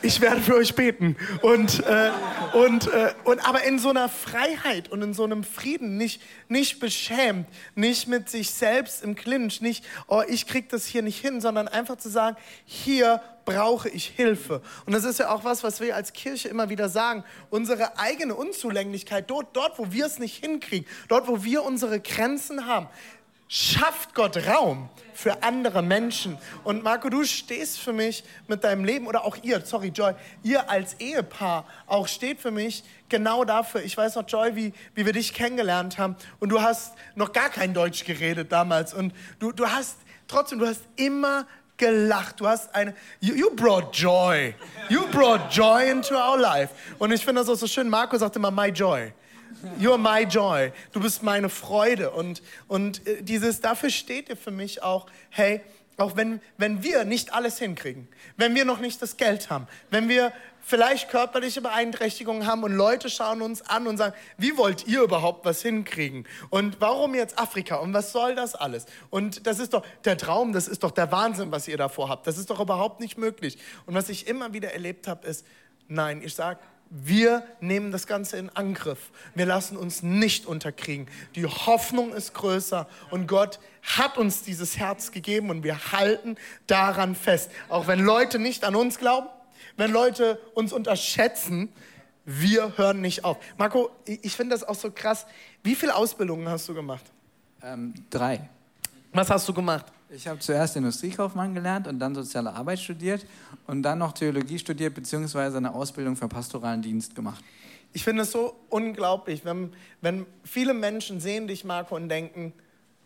Ich 0.00 0.20
werde 0.20 0.40
für 0.40 0.54
euch 0.54 0.74
beten. 0.74 1.16
Und, 1.42 1.84
äh, 1.84 2.10
und, 2.54 2.86
äh, 2.86 3.12
und 3.24 3.46
aber 3.46 3.64
in 3.64 3.78
so 3.78 3.90
einer 3.90 4.08
Freiheit 4.08 4.88
und 4.88 5.02
in 5.02 5.12
so 5.12 5.24
einem 5.24 5.44
Frieden, 5.44 5.96
nicht, 5.96 6.22
nicht 6.48 6.80
beschämt, 6.80 7.46
nicht 7.74 8.06
mit 8.06 8.30
sich 8.30 8.52
selbst 8.52 9.02
im 9.02 9.16
Clinch, 9.16 9.60
nicht, 9.60 9.84
oh, 10.06 10.22
ich 10.26 10.46
krieg 10.46 10.68
das 10.70 10.86
hier 10.86 11.02
nicht 11.02 11.20
hin, 11.20 11.40
sondern 11.40 11.68
einfach 11.68 11.96
zu 11.96 12.08
sagen, 12.08 12.36
hier 12.64 13.20
brauche 13.44 13.88
ich 13.88 14.06
Hilfe. 14.06 14.62
Und 14.86 14.92
das 14.92 15.04
ist 15.04 15.18
ja 15.18 15.30
auch 15.30 15.44
was, 15.44 15.62
was 15.62 15.80
wir 15.80 15.94
als 15.96 16.12
Kirche 16.12 16.48
immer 16.48 16.68
wieder 16.68 16.88
sagen. 16.88 17.24
Unsere 17.50 17.98
eigene 17.98 18.34
Unzulänglichkeit, 18.34 19.30
dort, 19.30 19.56
dort 19.56 19.78
wo 19.78 19.92
wir 19.92 20.06
es 20.06 20.18
nicht 20.18 20.44
hinkriegen, 20.44 20.86
dort, 21.08 21.28
wo 21.28 21.44
wir 21.44 21.64
unsere 21.64 22.00
Grenzen 22.00 22.66
haben, 22.66 22.88
schafft 23.52 24.14
Gott 24.14 24.36
Raum 24.46 24.88
für 25.12 25.42
andere 25.42 25.82
Menschen. 25.82 26.38
Und 26.62 26.84
Marco, 26.84 27.08
du 27.08 27.24
stehst 27.24 27.80
für 27.80 27.92
mich 27.92 28.22
mit 28.46 28.62
deinem 28.62 28.84
Leben, 28.84 29.08
oder 29.08 29.24
auch 29.24 29.36
ihr, 29.42 29.60
sorry 29.62 29.88
Joy, 29.88 30.14
ihr 30.44 30.70
als 30.70 30.94
Ehepaar 31.00 31.66
auch 31.88 32.06
steht 32.06 32.40
für 32.40 32.52
mich 32.52 32.84
genau 33.08 33.44
dafür. 33.44 33.82
Ich 33.82 33.96
weiß 33.96 34.14
noch, 34.14 34.28
Joy, 34.28 34.54
wie, 34.54 34.72
wie 34.94 35.04
wir 35.04 35.12
dich 35.12 35.34
kennengelernt 35.34 35.98
haben. 35.98 36.14
Und 36.38 36.50
du 36.50 36.62
hast 36.62 36.94
noch 37.16 37.32
gar 37.32 37.50
kein 37.50 37.74
Deutsch 37.74 38.04
geredet 38.04 38.52
damals. 38.52 38.94
Und 38.94 39.12
du, 39.40 39.50
du 39.50 39.66
hast 39.66 39.96
trotzdem, 40.28 40.60
du 40.60 40.66
hast 40.66 40.82
immer 40.94 41.44
gelacht. 41.80 42.38
Du 42.38 42.46
hast 42.46 42.72
eine, 42.74 42.94
you, 43.20 43.34
you, 43.34 43.50
brought 43.56 43.96
joy. 43.96 44.54
You 44.88 45.06
brought 45.08 45.50
joy 45.50 45.90
into 45.90 46.14
our 46.14 46.38
life. 46.38 46.72
Und 46.98 47.10
ich 47.10 47.24
finde 47.24 47.40
das 47.40 47.48
auch 47.48 47.56
so 47.56 47.66
schön. 47.66 47.88
Marco 47.88 48.16
sagt 48.16 48.36
immer, 48.36 48.52
my 48.52 48.68
joy. 48.68 49.12
You're 49.80 49.98
my 49.98 50.22
joy. 50.24 50.70
Du 50.92 51.00
bist 51.00 51.22
meine 51.24 51.48
Freude. 51.48 52.10
Und, 52.10 52.42
und 52.68 53.04
äh, 53.06 53.22
dieses, 53.22 53.60
dafür 53.60 53.90
steht 53.90 54.28
ihr 54.28 54.36
für 54.36 54.52
mich 54.52 54.82
auch, 54.82 55.06
hey, 55.30 55.60
auch 55.96 56.16
wenn, 56.16 56.40
wenn 56.56 56.82
wir 56.82 57.04
nicht 57.04 57.32
alles 57.32 57.58
hinkriegen, 57.58 58.08
wenn 58.36 58.54
wir 58.54 58.64
noch 58.64 58.80
nicht 58.80 59.02
das 59.02 59.16
Geld 59.16 59.50
haben, 59.50 59.66
wenn 59.90 60.08
wir 60.08 60.32
vielleicht 60.62 61.08
körperliche 61.10 61.60
Beeinträchtigungen 61.60 62.46
haben 62.46 62.62
und 62.62 62.72
Leute 62.72 63.10
schauen 63.10 63.42
uns 63.42 63.62
an 63.62 63.86
und 63.86 63.96
sagen, 63.96 64.14
wie 64.36 64.56
wollt 64.56 64.86
ihr 64.86 65.02
überhaupt 65.02 65.44
was 65.44 65.62
hinkriegen? 65.62 66.26
Und 66.50 66.80
warum 66.80 67.14
jetzt 67.14 67.38
Afrika? 67.38 67.76
Und 67.76 67.92
was 67.92 68.12
soll 68.12 68.34
das 68.34 68.54
alles? 68.54 68.86
Und 69.10 69.46
das 69.46 69.58
ist 69.58 69.74
doch 69.74 69.84
der 70.04 70.16
Traum, 70.16 70.52
das 70.52 70.68
ist 70.68 70.82
doch 70.82 70.90
der 70.90 71.10
Wahnsinn, 71.12 71.50
was 71.50 71.68
ihr 71.68 71.76
davor 71.76 72.08
habt. 72.08 72.26
Das 72.26 72.38
ist 72.38 72.50
doch 72.50 72.60
überhaupt 72.60 73.00
nicht 73.00 73.18
möglich. 73.18 73.58
Und 73.86 73.94
was 73.94 74.08
ich 74.08 74.26
immer 74.26 74.52
wieder 74.52 74.72
erlebt 74.72 75.08
habe, 75.08 75.26
ist, 75.26 75.46
nein, 75.88 76.22
ich 76.22 76.34
sage, 76.34 76.60
wir 76.92 77.44
nehmen 77.60 77.92
das 77.92 78.08
Ganze 78.08 78.36
in 78.36 78.50
Angriff. 78.50 79.10
Wir 79.36 79.46
lassen 79.46 79.76
uns 79.76 80.02
nicht 80.02 80.44
unterkriegen. 80.44 81.06
Die 81.36 81.46
Hoffnung 81.46 82.12
ist 82.12 82.34
größer 82.34 82.88
und 83.10 83.28
Gott 83.28 83.60
hat 83.82 84.18
uns 84.18 84.42
dieses 84.42 84.76
Herz 84.76 85.12
gegeben 85.12 85.50
und 85.50 85.62
wir 85.62 85.92
halten 85.92 86.36
daran 86.66 87.14
fest. 87.14 87.52
Auch 87.68 87.86
wenn 87.86 88.00
Leute 88.00 88.40
nicht 88.40 88.64
an 88.64 88.74
uns 88.74 88.98
glauben, 88.98 89.28
wenn 89.76 89.92
Leute 89.92 90.40
uns 90.54 90.72
unterschätzen, 90.72 91.72
wir 92.24 92.76
hören 92.76 93.00
nicht 93.00 93.24
auf. 93.24 93.38
Marco, 93.56 93.90
ich 94.04 94.36
finde 94.36 94.54
das 94.54 94.64
auch 94.64 94.74
so 94.74 94.90
krass. 94.90 95.26
Wie 95.62 95.74
viele 95.74 95.94
Ausbildungen 95.94 96.48
hast 96.48 96.68
du 96.68 96.74
gemacht? 96.74 97.04
Ähm, 97.62 97.94
drei. 98.10 98.48
Was 99.12 99.30
hast 99.30 99.48
du 99.48 99.52
gemacht? 99.52 99.86
Ich 100.10 100.26
habe 100.26 100.38
zuerst 100.40 100.76
Industriekaufmann 100.76 101.54
gelernt 101.54 101.86
und 101.86 101.98
dann 101.98 102.14
soziale 102.14 102.52
Arbeit 102.52 102.80
studiert 102.80 103.24
und 103.66 103.82
dann 103.82 103.98
noch 103.98 104.12
Theologie 104.12 104.58
studiert 104.58 104.94
beziehungsweise 104.94 105.56
eine 105.56 105.72
Ausbildung 105.72 106.16
für 106.16 106.28
pastoralen 106.28 106.82
Dienst 106.82 107.14
gemacht. 107.14 107.42
Ich 107.92 108.04
finde 108.04 108.22
es 108.22 108.32
so 108.32 108.56
unglaublich, 108.68 109.44
wenn, 109.44 109.72
wenn 110.00 110.26
viele 110.44 110.74
Menschen 110.74 111.20
sehen 111.20 111.48
dich, 111.48 111.64
Marco, 111.64 111.96
und 111.96 112.08
denken, 112.08 112.52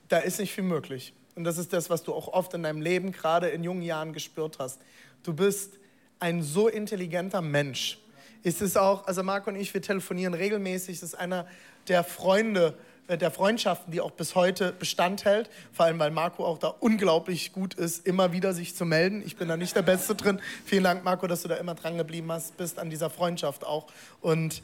da 0.09 0.19
ist 0.19 0.39
nicht 0.39 0.53
viel 0.53 0.65
möglich. 0.65 1.15
Und 1.35 1.45
das 1.45 1.59
ist 1.59 1.73
das, 1.73 1.91
was 1.91 2.03
du 2.03 2.15
auch 2.15 2.29
oft 2.29 2.55
in 2.55 2.63
deinem 2.63 2.81
Leben, 2.81 3.13
gerade 3.13 3.49
in 3.49 3.65
jungen 3.65 3.83
Jahren, 3.83 4.13
gespürt 4.13 4.59
hast. 4.59 4.81
Du 5.23 5.33
bist 5.33 5.79
ein 6.25 6.43
so 6.43 6.69
intelligenter 6.69 7.43
Mensch. 7.43 7.99
Es 8.45 8.77
auch, 8.79 9.07
also 9.07 9.23
Marco 9.23 9.51
und 9.51 9.57
ich, 9.57 9.75
wir 9.75 9.83
telefonieren 9.83 10.33
regelmäßig. 10.33 11.01
Das 11.01 11.11
ist 11.11 11.15
einer 11.17 11.47
der 11.87 12.03
Freunde, 12.03 12.79
äh, 13.09 13.19
der 13.19 13.31
Freundschaften, 13.31 13.93
die 13.93 14.01
auch 14.01 14.11
bis 14.11 14.35
heute 14.35 14.73
Bestand 14.73 15.27
hält. 15.27 15.51
Vor 15.75 15.85
allem, 15.85 15.99
weil 15.99 16.11
Marco 16.11 16.47
auch 16.47 16.57
da 16.57 16.69
unglaublich 16.69 17.53
gut 17.53 17.75
ist, 17.75 18.07
immer 18.07 18.33
wieder 18.33 18.55
sich 18.55 18.75
zu 18.75 18.87
melden. 18.87 19.23
Ich 19.27 19.37
bin 19.37 19.49
da 19.49 19.59
nicht 19.59 19.77
der 19.77 19.83
Beste 19.83 20.15
drin. 20.15 20.41
Vielen 20.65 20.85
Dank, 20.85 21.05
Marco, 21.05 21.27
dass 21.27 21.43
du 21.43 21.49
da 21.49 21.57
immer 21.57 21.75
dran 21.75 21.99
geblieben 21.99 22.33
hast, 22.33 22.57
bist 22.57 22.79
an 22.79 22.89
dieser 22.89 23.11
Freundschaft 23.11 23.63
auch. 23.67 23.87
Und 24.23 24.63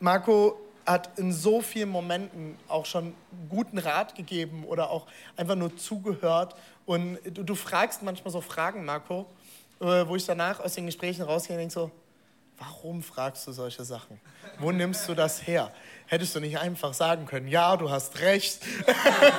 Marco 0.00 0.60
hat 0.84 1.18
in 1.18 1.32
so 1.32 1.62
vielen 1.62 1.88
Momenten 1.88 2.58
auch 2.68 2.84
schon 2.84 3.14
guten 3.48 3.78
Rat 3.78 4.14
gegeben 4.14 4.64
oder 4.64 4.90
auch 4.90 5.06
einfach 5.36 5.54
nur 5.54 5.74
zugehört. 5.74 6.54
Und 6.84 7.18
du, 7.24 7.44
du 7.44 7.54
fragst 7.54 8.02
manchmal 8.02 8.30
so 8.30 8.42
Fragen, 8.42 8.84
Marco, 8.84 9.26
wo 9.78 10.16
ich 10.16 10.26
danach 10.26 10.60
aus 10.60 10.74
den 10.74 10.86
Gesprächen 10.86 11.22
rausgehe 11.22 11.56
und 11.56 11.60
denke 11.60 11.74
so, 11.74 11.90
warum 12.58 13.02
fragst 13.02 13.46
du 13.46 13.52
solche 13.52 13.84
Sachen? 13.84 14.20
Wo 14.58 14.72
nimmst 14.72 15.08
du 15.08 15.14
das 15.14 15.46
her? 15.46 15.72
hättest 16.08 16.34
du 16.34 16.40
nicht 16.40 16.58
einfach 16.58 16.94
sagen 16.94 17.26
können, 17.26 17.48
ja, 17.48 17.76
du 17.76 17.90
hast 17.90 18.18
recht. 18.20 18.60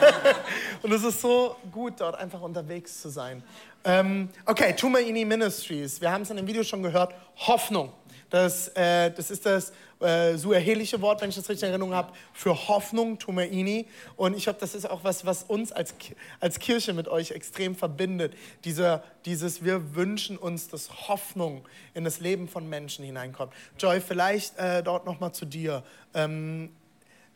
und 0.83 0.91
es 0.91 1.03
ist 1.03 1.19
so 1.19 1.55
gut, 1.71 1.95
dort 1.99 2.15
einfach 2.15 2.41
unterwegs 2.41 3.01
zu 3.01 3.09
sein. 3.09 3.43
Ähm, 3.83 4.29
okay, 4.45 4.73
Tumaini 4.73 5.25
Ministries. 5.25 5.99
Wir 5.99 6.11
haben 6.11 6.21
es 6.21 6.29
in 6.29 6.37
dem 6.37 6.47
Video 6.47 6.63
schon 6.63 6.83
gehört. 6.83 7.13
Hoffnung. 7.37 7.91
Das, 8.29 8.69
äh, 8.69 9.11
das 9.11 9.31
ist 9.31 9.45
das 9.45 9.73
äh, 9.99 10.37
suahelische 10.37 11.01
Wort, 11.01 11.21
wenn 11.21 11.29
ich 11.29 11.35
das 11.35 11.49
richtig 11.49 11.63
in 11.63 11.69
Erinnerung 11.71 11.93
habe, 11.93 12.13
für 12.33 12.67
Hoffnung, 12.67 13.19
Tumaini. 13.19 13.87
Und 14.15 14.35
ich 14.35 14.43
glaube, 14.43 14.59
das 14.59 14.73
ist 14.75 14.89
auch 14.89 15.03
was, 15.03 15.25
was 15.25 15.43
uns 15.43 15.71
als, 15.71 15.93
als 16.39 16.59
Kirche 16.59 16.93
mit 16.93 17.07
euch 17.07 17.31
extrem 17.31 17.75
verbindet. 17.75 18.33
Dieser, 18.63 19.03
dieses, 19.25 19.63
wir 19.63 19.95
wünschen 19.95 20.37
uns, 20.37 20.69
dass 20.69 21.09
Hoffnung 21.09 21.67
in 21.93 22.05
das 22.05 22.19
Leben 22.19 22.47
von 22.47 22.69
Menschen 22.69 23.03
hineinkommt. 23.03 23.53
Joy, 23.77 23.99
vielleicht 23.99 24.57
äh, 24.57 24.83
dort 24.83 25.05
nochmal 25.05 25.33
zu 25.33 25.45
dir. 25.45 25.83
Ähm, 26.13 26.69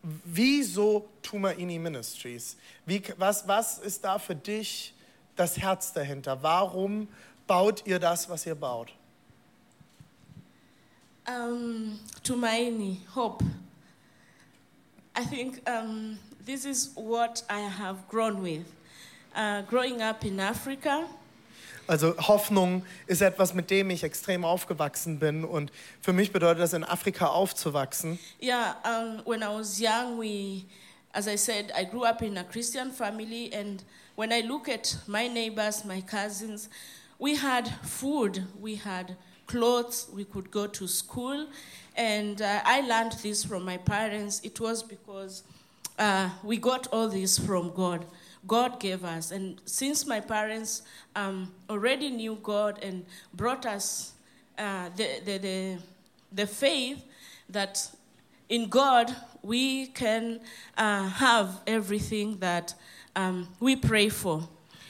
wieso 0.02 1.10
Tumaini 1.22 1.80
Ministries? 1.80 2.58
Wie, 2.86 3.02
was, 3.18 3.48
was 3.48 3.80
ist 3.80 4.04
da 4.06 4.20
für 4.20 4.36
dich 4.36 4.94
das 5.36 5.58
Herz 5.58 5.94
dahinter? 5.94 6.42
Warum 6.44 7.08
baut 7.48 7.86
ihr 7.86 8.00
das, 8.00 8.30
was 8.30 8.46
ihr 8.46 8.56
baut? 8.56 8.94
Um, 11.26 12.00
Tumaini, 12.22 13.06
hope. 13.08 13.44
I 15.16 15.24
think 15.24 15.62
um, 15.70 16.20
this 16.46 16.66
is 16.66 16.90
what 16.96 17.44
I 17.50 17.60
have 17.60 18.08
grown 18.10 18.42
with. 18.42 18.66
Uh, 19.34 19.62
growing 19.62 20.02
up 20.02 20.26
in 20.26 20.40
Africa. 20.40 21.08
Also 21.88 22.14
Hoffnung 22.18 22.84
ist 23.08 23.22
etwas, 23.22 23.54
mit 23.54 23.70
dem 23.70 23.90
ich 23.90 24.04
extrem 24.04 24.46
aufgewachsen 24.46 25.20
bin 25.20 25.44
und 25.44 25.72
für 26.02 26.14
mich 26.14 26.32
bedeutet 26.32 26.62
das 26.62 26.74
in 26.74 26.84
Afrika 26.84 27.28
aufzuwachsen. 27.28 28.20
Yeah, 28.42 28.76
um, 28.86 29.22
when 29.26 29.44
I 29.44 29.48
was 29.48 29.80
young, 29.80 30.18
we, 30.18 30.66
as 31.14 31.28
I 31.28 31.36
said, 31.36 31.72
I 31.74 31.86
grew 31.86 32.06
up 32.06 32.22
in 32.22 32.38
a 32.38 32.44
Christian 32.44 32.92
family, 32.92 33.52
and 33.54 33.84
when 34.16 34.32
I 34.32 34.42
look 34.42 34.70
at 34.70 34.98
my 35.08 35.28
neighbors, 35.28 35.84
my 35.84 36.02
cousins, 36.02 36.70
we 37.20 37.36
had 37.36 37.68
food, 37.84 38.46
we 38.62 38.76
had 38.76 39.16
clothes, 39.48 40.08
we 40.14 40.26
could 40.26 40.52
go 40.52 40.68
to 40.68 40.88
school. 40.88 41.48
And 41.96 42.42
uh, 42.42 42.62
I 42.64 42.82
learned 42.82 43.14
this 43.24 43.44
from 43.44 43.66
my 43.66 43.78
parents. 43.78 44.42
It 44.44 44.60
was 44.60 44.84
because 44.84 45.44
uh, 46.00 46.30
we 46.44 46.58
got 46.58 46.88
all 46.88 47.08
this 47.08 47.38
from 47.38 47.72
God. 47.74 48.06
God 48.46 48.80
gave 48.80 49.06
us. 49.06 49.32
And 49.32 49.62
since 49.66 50.06
my 50.06 50.20
parents 50.20 50.82
um, 51.16 51.52
already 51.70 52.10
knew 52.10 52.38
God 52.42 52.80
and 52.84 53.06
brought 53.34 53.66
us 53.66 54.14
uh, 54.58 54.90
the, 54.96 55.22
the, 55.26 55.38
the, 55.38 55.78
the, 56.32 56.48
faith 56.48 57.04
that 57.50 57.90
in 58.50 58.70
God 58.70 59.16
we 59.42 59.88
can 59.88 60.42
uh, 60.78 61.08
have 61.08 61.62
everything 61.66 62.38
that 62.38 62.76
um, 63.16 63.48
we 63.60 63.76
pray 63.76 64.10
for. 64.10 64.48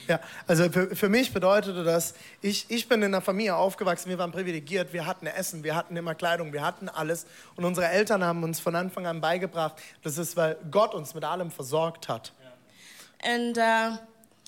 Ja, 0.07 0.19
also 0.47 0.69
für, 0.69 0.95
für 0.95 1.09
mich 1.09 1.33
bedeutete 1.33 1.83
das, 1.83 2.13
ich, 2.41 2.65
ich 2.69 2.87
bin 2.87 3.01
in 3.01 3.13
einer 3.13 3.21
Familie 3.21 3.55
aufgewachsen, 3.55 4.09
wir 4.09 4.17
waren 4.17 4.31
privilegiert, 4.31 4.91
wir 4.93 5.05
hatten 5.05 5.27
Essen, 5.27 5.63
wir 5.63 5.75
hatten 5.75 5.95
immer 5.95 6.15
Kleidung, 6.15 6.51
wir 6.51 6.63
hatten 6.63 6.89
alles. 6.89 7.25
Und 7.55 7.65
unsere 7.65 7.87
Eltern 7.87 8.23
haben 8.23 8.43
uns 8.43 8.59
von 8.59 8.75
Anfang 8.75 9.07
an 9.07 9.21
beigebracht, 9.21 9.75
das 10.01 10.17
ist, 10.17 10.35
weil 10.35 10.57
Gott 10.71 10.93
uns 10.93 11.13
mit 11.13 11.23
allem 11.23 11.51
versorgt 11.51 12.09
hat. 12.09 12.33
And 13.23 13.57
uh, 13.57 13.97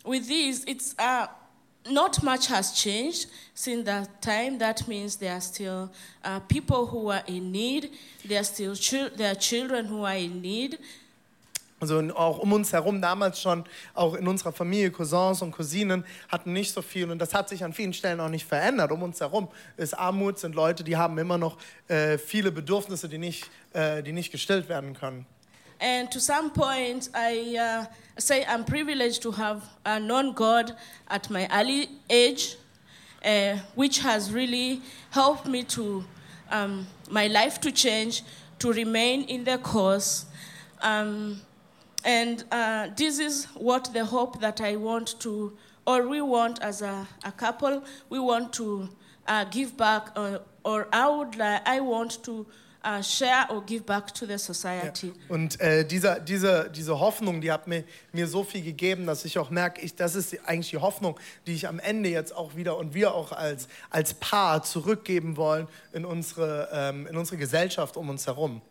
with 0.04 0.28
these, 0.28 0.66
it's 0.68 0.96
uh, 1.00 1.28
not 1.90 2.22
much 2.24 2.48
has 2.48 2.74
changed 2.74 3.28
since 3.54 3.86
that 3.86 4.22
time. 4.22 4.58
That 4.58 4.88
means 4.88 5.18
there 5.18 5.34
are 5.34 5.42
still 5.42 5.90
uh, 6.24 6.40
people 6.42 6.88
who 6.88 7.10
are 7.10 7.24
in 7.28 7.52
need. 7.52 7.92
There 8.28 8.40
are 8.40 8.44
still 8.44 8.76
chil- 8.76 9.12
there 9.16 9.32
are 9.32 9.40
children 9.40 9.86
who 9.86 10.04
are 10.04 10.18
in 10.18 10.42
need. 10.42 10.80
Also 11.86 12.16
auch 12.16 12.40
um 12.40 12.52
uns 12.52 12.74
herum 12.74 13.00
damals 13.00 13.40
schon, 13.40 13.64
auch 13.94 14.16
in 14.16 14.28
unserer 14.28 14.52
Familie, 14.52 14.90
Cousins 14.90 15.44
und 15.44 15.52
Cousinen 15.52 16.04
hatten 16.30 16.52
nicht 16.52 16.74
so 16.74 16.82
viel 16.82 17.12
und 17.12 17.20
das 17.20 17.36
hat 17.36 17.48
sich 17.48 17.64
an 17.64 17.74
vielen 17.74 17.94
Stellen 17.94 18.20
auch 18.20 18.30
nicht 18.30 18.48
verändert. 18.48 18.92
Um 18.92 19.04
uns 19.04 19.20
herum 19.20 19.50
ist 19.78 19.94
Armut, 19.94 20.40
sind 20.40 20.56
Leute, 20.56 20.84
die 20.84 20.98
haben 20.98 21.16
immer 21.20 21.38
noch 21.38 21.58
äh, 21.88 22.18
viele 22.18 22.52
Bedürfnisse, 22.52 23.08
die 23.08 23.20
nicht, 23.20 23.52
äh, 23.74 24.02
die 24.02 24.14
nicht 24.14 24.32
gestillt 24.32 24.68
werden 24.68 24.96
können. 24.96 25.28
And 25.80 26.10
to 26.10 26.20
some 26.20 26.50
point, 26.50 27.12
I 27.14 27.56
uh, 27.60 27.86
say 28.18 28.44
I'm 28.46 28.66
privileged 28.66 29.22
to 29.22 29.32
have 29.34 29.62
uh, 29.86 30.00
known 30.00 30.34
God 30.34 30.74
at 31.08 31.30
my 31.30 31.48
early 31.52 31.90
age, 32.10 32.58
uh, 33.24 33.58
which 33.76 34.00
has 34.00 34.34
really 34.34 34.82
helped 35.12 35.48
me 35.48 35.64
to 35.66 36.04
um, 36.50 36.88
my 37.12 37.28
life 37.28 37.60
to 37.62 37.72
change, 37.72 38.24
to 38.58 38.72
remain 38.72 39.26
in 39.26 39.44
the 39.44 39.60
cause. 39.60 40.26
Um, 40.82 41.42
and 42.06 42.44
uh, 42.52 42.88
this 42.96 43.20
is 43.20 43.46
what 43.56 43.92
the 43.92 44.06
hope 44.06 44.40
that 44.40 44.62
I 44.62 44.76
want 44.76 45.20
to, 45.22 45.58
or 45.86 46.08
we 46.08 46.22
want 46.22 46.62
as 46.62 46.82
a, 46.82 47.08
a 47.24 47.32
couple, 47.32 47.84
we 48.10 48.20
want 48.20 48.54
to 48.54 48.88
uh, 49.28 49.46
give 49.46 49.76
back, 49.76 50.10
uh, 50.16 50.40
or 50.64 50.88
I 50.94 51.10
would, 51.10 51.40
I 51.42 51.80
want 51.80 52.24
to 52.24 52.46
uh, 52.84 53.02
share 53.02 53.48
or 53.50 53.62
give 53.62 53.86
back 53.86 54.14
to 54.14 54.26
the 54.28 54.38
society. 54.38 55.12
Und 55.28 55.60
äh, 55.60 55.84
diese, 55.84 56.22
diese 56.70 57.00
Hoffnung, 57.00 57.42
die 57.42 57.52
hat 57.52 57.68
mir, 57.68 57.84
mir 58.14 58.28
so 58.28 58.44
viel 58.44 58.62
gegeben, 58.62 59.08
dass 59.08 59.26
ich 59.26 59.40
auch 59.40 59.50
merke, 59.50 59.82
ich, 59.82 59.96
das 59.96 60.16
ist 60.16 60.38
eigentlich 60.48 60.70
die 60.70 60.78
Hoffnung, 60.78 61.20
die 61.48 61.54
ich 61.54 61.68
am 61.68 61.80
Ende 61.80 62.10
jetzt 62.10 62.36
auch 62.36 62.56
wieder 62.56 62.78
und 62.78 62.94
wir 62.94 63.14
auch 63.14 63.32
als, 63.32 63.68
als 63.90 64.14
Paar 64.14 64.64
zurückgeben 64.64 65.38
wollen 65.38 65.68
in 65.92 66.06
unsere, 66.06 66.70
ähm, 66.72 67.08
in 67.08 67.18
unsere 67.18 67.38
Gesellschaft 67.38 67.98
um 67.98 68.10
uns 68.10 68.28
herum. 68.28 68.62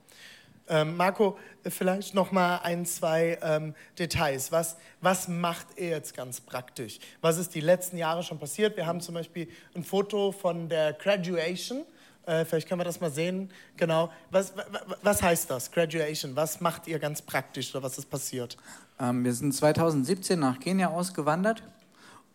Ähm, 0.69 0.97
Marco, 0.97 1.37
vielleicht 1.69 2.15
noch 2.15 2.33
mal 2.33 2.59
ein, 2.59 2.87
zwei 2.87 3.39
ähm, 3.43 3.75
Details. 3.99 4.51
Was, 4.51 4.77
was 5.01 5.29
macht 5.29 5.67
er 5.77 5.91
jetzt 5.91 6.17
ganz 6.17 6.41
praktisch? 6.41 6.99
Was 7.21 7.37
ist 7.39 7.55
die 7.55 7.61
letzten 7.61 7.99
Jahre 7.99 8.23
schon 8.23 8.39
passiert? 8.39 8.77
Wir 8.77 8.87
haben 8.87 9.01
zum 9.01 9.15
Beispiel 9.15 9.49
ein 9.75 9.85
Foto 9.85 10.33
von 10.33 10.69
der 10.71 10.95
Graduation. 10.95 11.85
Äh, 12.27 12.47
vielleicht 12.47 12.67
können 12.69 12.81
wir 12.81 12.85
das 12.87 13.01
mal 13.01 13.11
sehen. 13.11 13.51
Genau. 13.77 14.11
Was, 14.31 14.57
wa- 14.57 14.65
wa- 14.71 14.97
was 15.03 15.23
heißt 15.23 15.51
das, 15.51 15.71
Graduation? 15.71 16.35
Was 16.35 16.63
macht 16.63 16.87
ihr 16.87 16.99
ganz 16.99 17.21
praktisch 17.21 17.75
oder 17.75 17.85
was 17.85 17.99
ist 17.99 18.09
passiert? 18.09 18.57
Ähm, 18.99 19.23
wir 19.25 19.35
sind 19.35 19.53
2017 19.53 20.39
nach 20.39 20.59
Kenia 20.61 20.89
ausgewandert 20.89 21.63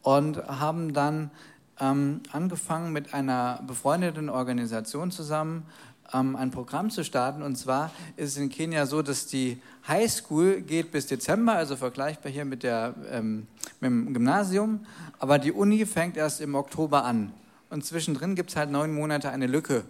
und 0.03 0.37
haben 0.47 0.93
dann 0.93 1.31
ähm, 1.79 2.21
angefangen 2.31 2.91
mit 2.93 3.13
einer 3.13 3.63
befreundeten 3.65 4.29
Organisation 4.29 5.09
zusammen 5.11 5.65
ähm, 6.13 6.35
ein 6.35 6.51
Programm 6.51 6.89
zu 6.89 7.03
starten. 7.03 7.41
Und 7.41 7.57
zwar 7.57 7.91
ist 8.15 8.29
es 8.29 8.37
in 8.37 8.49
Kenia 8.49 8.85
so, 8.85 9.01
dass 9.01 9.27
die 9.27 9.61
High 9.87 10.11
School 10.11 10.61
geht 10.61 10.91
bis 10.91 11.07
Dezember, 11.07 11.53
also 11.53 11.75
vergleichbar 11.75 12.31
hier 12.31 12.45
mit, 12.45 12.63
der, 12.63 12.93
ähm, 13.11 13.47
mit 13.79 13.91
dem 13.91 14.13
Gymnasium, 14.13 14.85
aber 15.19 15.39
die 15.39 15.51
Uni 15.51 15.85
fängt 15.85 16.17
erst 16.17 16.41
im 16.41 16.55
Oktober 16.55 17.03
an. 17.03 17.31
Und 17.69 17.85
zwischendrin 17.85 18.35
gibt 18.35 18.49
es 18.49 18.55
halt 18.55 18.71
neun 18.71 18.93
Monate 18.93 19.29
eine 19.29 19.47
Lücke. 19.47 19.83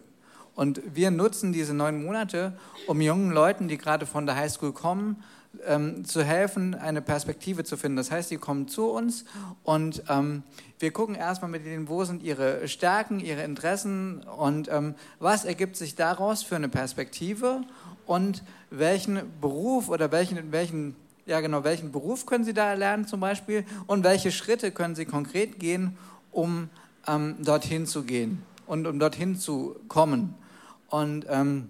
Und 0.55 0.82
wir 0.93 1.12
nutzen 1.12 1.53
diese 1.53 1.73
neun 1.73 2.03
Monate, 2.03 2.53
um 2.88 2.99
jungen 2.99 3.32
Leuten, 3.32 3.69
die 3.69 3.77
gerade 3.77 4.05
von 4.05 4.25
der 4.25 4.36
Highschool 4.36 4.73
kommen, 4.73 5.23
ähm, 5.65 6.05
zu 6.05 6.23
helfen, 6.23 6.75
eine 6.75 7.01
Perspektive 7.01 7.63
zu 7.63 7.77
finden. 7.77 7.97
Das 7.97 8.12
heißt, 8.12 8.31
die 8.31 8.38
kommen 8.38 8.67
zu 8.67 8.89
uns 8.89 9.25
und 9.63 10.03
ähm, 10.09 10.43
wir 10.79 10.91
gucken 10.91 11.15
erstmal 11.15 11.51
mit 11.51 11.65
ihnen, 11.65 11.89
wo 11.89 12.03
sind 12.03 12.23
ihre 12.23 12.67
Stärken, 12.67 13.19
ihre 13.19 13.43
Interessen 13.43 14.23
und 14.23 14.69
ähm, 14.69 14.95
was 15.19 15.45
ergibt 15.45 15.75
sich 15.75 15.95
daraus 15.95 16.43
für 16.43 16.55
eine 16.55 16.69
Perspektive 16.69 17.62
und 18.05 18.43
welchen 18.69 19.21
Beruf 19.41 19.89
oder 19.89 20.12
welchen, 20.12 20.51
welchen, 20.51 20.95
ja 21.25 21.41
genau, 21.41 21.63
welchen 21.63 21.91
Beruf 21.91 22.25
können 22.25 22.43
sie 22.43 22.53
da 22.53 22.69
erlernen 22.69 23.07
zum 23.07 23.19
Beispiel 23.19 23.65
und 23.88 24.03
welche 24.03 24.31
Schritte 24.31 24.71
können 24.71 24.95
sie 24.95 25.05
konkret 25.05 25.59
gehen, 25.59 25.97
um 26.31 26.69
ähm, 27.07 27.35
dorthin 27.39 27.85
zu 27.85 28.03
gehen 28.03 28.43
und 28.65 28.88
um 28.88 28.99
dorthin 28.99 29.35
zu 29.35 29.75
kommen. 29.88 30.35
Und 30.89 31.25
ähm, 31.29 31.69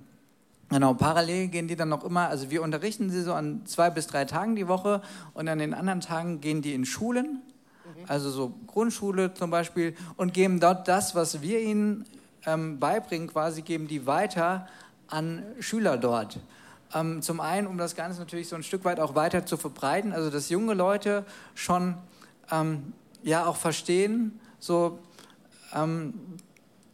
genau, 0.69 0.93
parallel 0.93 1.47
gehen 1.47 1.67
die 1.67 1.75
dann 1.75 1.89
noch 1.89 2.03
immer, 2.03 2.27
also 2.29 2.49
wir 2.49 2.61
unterrichten 2.61 3.09
sie 3.09 3.21
so 3.21 3.33
an 3.33 3.65
zwei 3.65 3.89
bis 3.89 4.07
drei 4.07 4.25
Tagen 4.25 4.55
die 4.55 4.67
Woche 4.67 5.01
und 5.33 5.47
an 5.47 5.59
den 5.59 5.73
anderen 5.73 6.01
Tagen 6.01 6.41
gehen 6.41 6.61
die 6.61 6.73
in 6.73 6.85
Schulen, 6.85 7.41
also 8.07 8.29
so 8.29 8.53
Grundschule 8.67 9.33
zum 9.33 9.51
Beispiel, 9.51 9.95
und 10.15 10.33
geben 10.33 10.59
dort 10.59 10.87
das, 10.87 11.15
was 11.15 11.41
wir 11.41 11.59
ihnen 11.59 12.05
ähm, 12.45 12.79
beibringen, 12.79 13.27
quasi 13.27 13.61
geben 13.61 13.87
die 13.87 14.05
weiter 14.05 14.67
an 15.07 15.43
Schüler 15.59 15.97
dort. 15.97 16.39
Ähm, 16.93 17.21
zum 17.21 17.39
einen, 17.39 17.67
um 17.67 17.77
das 17.77 17.95
Ganze 17.95 18.19
natürlich 18.19 18.47
so 18.47 18.55
ein 18.55 18.63
Stück 18.63 18.83
weit 18.85 18.99
auch 18.99 19.15
weiter 19.15 19.45
zu 19.45 19.57
verbreiten, 19.57 20.11
also 20.11 20.29
dass 20.29 20.49
junge 20.49 20.73
Leute 20.73 21.25
schon 21.53 21.95
ähm, 22.51 22.93
ja 23.21 23.45
auch 23.45 23.57
verstehen, 23.57 24.39
so 24.59 24.99
ähm, 25.75 26.13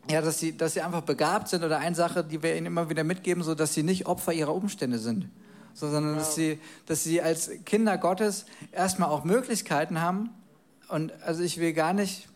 ja, 0.09 0.21
dass 0.21 0.39
sie, 0.39 0.55
dass 0.55 0.73
sie 0.73 0.81
einfach 0.81 1.01
begabt 1.01 1.47
sind 1.47 1.63
oder 1.63 1.79
eine 1.79 1.95
Sache, 1.95 2.23
die 2.23 2.41
wir 2.43 2.55
ihnen 2.55 2.67
immer 2.67 2.89
wieder 2.89 3.03
mitgeben, 3.03 3.43
so 3.43 3.55
dass 3.55 3.73
sie 3.73 3.83
nicht 3.83 4.05
Opfer 4.05 4.33
ihrer 4.33 4.53
Umstände 4.53 4.99
sind, 4.99 5.29
so, 5.73 5.89
sondern 5.89 6.15
dass 6.15 6.35
sie, 6.35 6.59
dass 6.85 7.03
sie 7.03 7.21
als 7.21 7.49
Kinder 7.65 7.97
Gottes 7.97 8.45
erstmal 8.71 9.09
auch 9.09 9.23
Möglichkeiten 9.23 10.01
haben. 10.01 10.29
Und 10.87 11.11
also 11.23 11.41
ich 11.43 11.59
will 11.59 11.73
gar 11.73 11.93
nicht, 11.93 12.27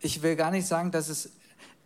ich 0.00 0.22
will 0.22 0.36
gar 0.36 0.50
nicht 0.50 0.66
sagen, 0.66 0.90
dass 0.90 1.08
es, 1.08 1.30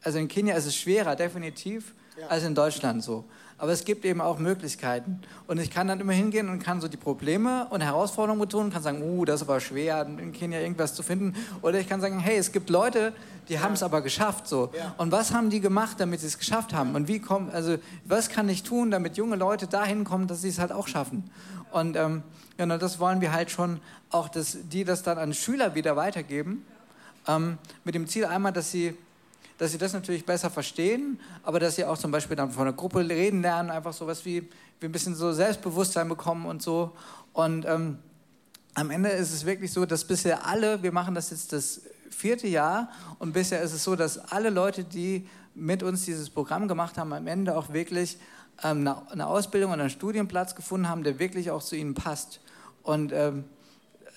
also 0.02 0.18
in 0.18 0.28
Kenia 0.28 0.54
ist 0.54 0.66
es 0.66 0.76
schwerer, 0.76 1.16
definitiv, 1.16 1.94
als 2.28 2.44
in 2.44 2.54
Deutschland 2.54 3.02
so. 3.02 3.24
Aber 3.64 3.72
es 3.72 3.86
gibt 3.86 4.04
eben 4.04 4.20
auch 4.20 4.38
Möglichkeiten. 4.38 5.22
Und 5.46 5.58
ich 5.58 5.70
kann 5.70 5.88
dann 5.88 5.98
immer 5.98 6.12
hingehen 6.12 6.50
und 6.50 6.58
kann 6.58 6.82
so 6.82 6.86
die 6.86 6.98
Probleme 6.98 7.66
und 7.70 7.80
Herausforderungen 7.80 8.42
betonen, 8.42 8.70
kann 8.70 8.82
sagen, 8.82 9.00
uh, 9.00 9.24
das 9.24 9.36
ist 9.36 9.48
aber 9.48 9.58
schwer, 9.58 10.06
in 10.06 10.34
Kenia 10.34 10.60
irgendwas 10.60 10.92
zu 10.92 11.02
finden. 11.02 11.34
Oder 11.62 11.80
ich 11.80 11.88
kann 11.88 11.98
sagen, 12.02 12.18
hey, 12.18 12.36
es 12.36 12.52
gibt 12.52 12.68
Leute, 12.68 13.14
die 13.48 13.60
haben 13.60 13.72
es 13.72 13.82
aber 13.82 14.02
geschafft 14.02 14.48
so. 14.48 14.70
Und 14.98 15.12
was 15.12 15.32
haben 15.32 15.48
die 15.48 15.60
gemacht, 15.60 15.98
damit 15.98 16.20
sie 16.20 16.26
es 16.26 16.38
geschafft 16.38 16.74
haben? 16.74 16.94
Und 16.94 17.08
wie 17.08 17.20
kommen, 17.20 17.48
also 17.54 17.78
was 18.04 18.28
kann 18.28 18.50
ich 18.50 18.64
tun, 18.64 18.90
damit 18.90 19.16
junge 19.16 19.36
Leute 19.36 19.66
dahin 19.66 20.04
kommen, 20.04 20.26
dass 20.26 20.42
sie 20.42 20.50
es 20.50 20.58
halt 20.58 20.70
auch 20.70 20.86
schaffen? 20.86 21.30
Und 21.72 21.96
ähm, 21.96 22.22
genau, 22.58 22.76
das 22.76 23.00
wollen 23.00 23.22
wir 23.22 23.32
halt 23.32 23.50
schon 23.50 23.80
auch, 24.10 24.28
dass 24.28 24.58
die 24.70 24.84
das 24.84 25.02
dann 25.02 25.16
an 25.16 25.32
Schüler 25.32 25.74
wieder 25.74 25.96
weitergeben. 25.96 26.66
Ähm, 27.26 27.56
mit 27.84 27.94
dem 27.94 28.08
Ziel 28.08 28.26
einmal, 28.26 28.52
dass 28.52 28.70
sie 28.70 28.94
dass 29.58 29.72
sie 29.72 29.78
das 29.78 29.92
natürlich 29.92 30.26
besser 30.26 30.50
verstehen, 30.50 31.20
aber 31.42 31.60
dass 31.60 31.76
sie 31.76 31.84
auch 31.84 31.98
zum 31.98 32.10
Beispiel 32.10 32.36
dann 32.36 32.50
von 32.50 32.64
der 32.64 32.74
Gruppe 32.74 33.08
reden 33.08 33.42
lernen, 33.42 33.70
einfach 33.70 33.92
sowas 33.92 34.24
wie, 34.24 34.48
wie 34.80 34.86
ein 34.86 34.92
bisschen 34.92 35.14
so 35.14 35.32
Selbstbewusstsein 35.32 36.08
bekommen 36.08 36.46
und 36.46 36.62
so. 36.62 36.92
Und 37.32 37.64
ähm, 37.66 37.98
am 38.74 38.90
Ende 38.90 39.10
ist 39.10 39.32
es 39.32 39.46
wirklich 39.46 39.72
so, 39.72 39.86
dass 39.86 40.04
bisher 40.04 40.46
alle, 40.46 40.82
wir 40.82 40.92
machen 40.92 41.14
das 41.14 41.30
jetzt 41.30 41.52
das 41.52 41.82
vierte 42.10 42.46
Jahr 42.46 42.90
und 43.18 43.32
bisher 43.32 43.62
ist 43.62 43.72
es 43.72 43.84
so, 43.84 43.96
dass 43.96 44.18
alle 44.18 44.50
Leute, 44.50 44.84
die 44.84 45.26
mit 45.54 45.82
uns 45.82 46.04
dieses 46.04 46.30
Programm 46.30 46.66
gemacht 46.66 46.98
haben, 46.98 47.12
am 47.12 47.26
Ende 47.26 47.56
auch 47.56 47.72
wirklich 47.72 48.18
ähm, 48.62 48.88
eine, 49.10 49.26
Ausbildung 49.26 49.72
und 49.72 49.80
einen 49.80 49.90
Studienplatz 49.90 50.54
gefunden 50.54 50.88
haben, 50.88 51.04
der 51.04 51.18
wirklich 51.18 51.50
auch 51.50 51.62
zu 51.62 51.76
ihnen 51.76 51.94
passt. 51.94 52.40
Und 52.82 53.12
ähm, 53.12 53.44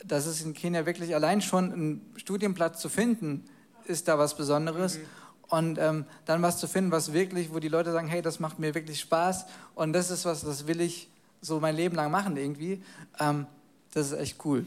das 0.04 0.26
ist 0.26 0.42
in 0.42 0.54
Kenia 0.54 0.86
wirklich 0.86 1.16
allein 1.16 1.42
schon 1.42 1.72
ein 1.72 2.02
Studienplatz 2.16 2.80
zu 2.80 2.90
finden, 2.90 3.46
ist 3.86 4.08
da 4.08 4.18
was 4.18 4.36
Besonderes. 4.36 5.00
Und 5.50 5.78
ähm, 5.78 6.06
dann 6.26 6.42
was 6.42 6.58
zu 6.58 6.68
finden, 6.68 6.92
was 6.92 7.14
wirklich, 7.14 7.54
wo 7.54 7.60
die 7.60 7.70
Leute 7.70 7.92
sagen, 7.92 8.08
hey, 8.08 8.22
das 8.22 8.40
macht 8.40 8.60
mir 8.60 8.76
wirklich 8.76 9.00
Spaß 9.00 9.46
und 9.76 9.94
das 9.94 10.12
ist 10.12 10.26
was, 10.26 10.42
das 10.42 10.68
will 10.68 10.82
ich 10.82 11.10
so 11.42 11.60
mein 11.60 11.76
Leben 11.76 11.96
lang 11.96 12.12
machen 12.12 12.36
irgendwie. 12.36 12.84
Ähm, 13.20 13.46
das 13.94 14.12
ist 14.12 14.20
echt 14.20 14.46
cool. 14.46 14.66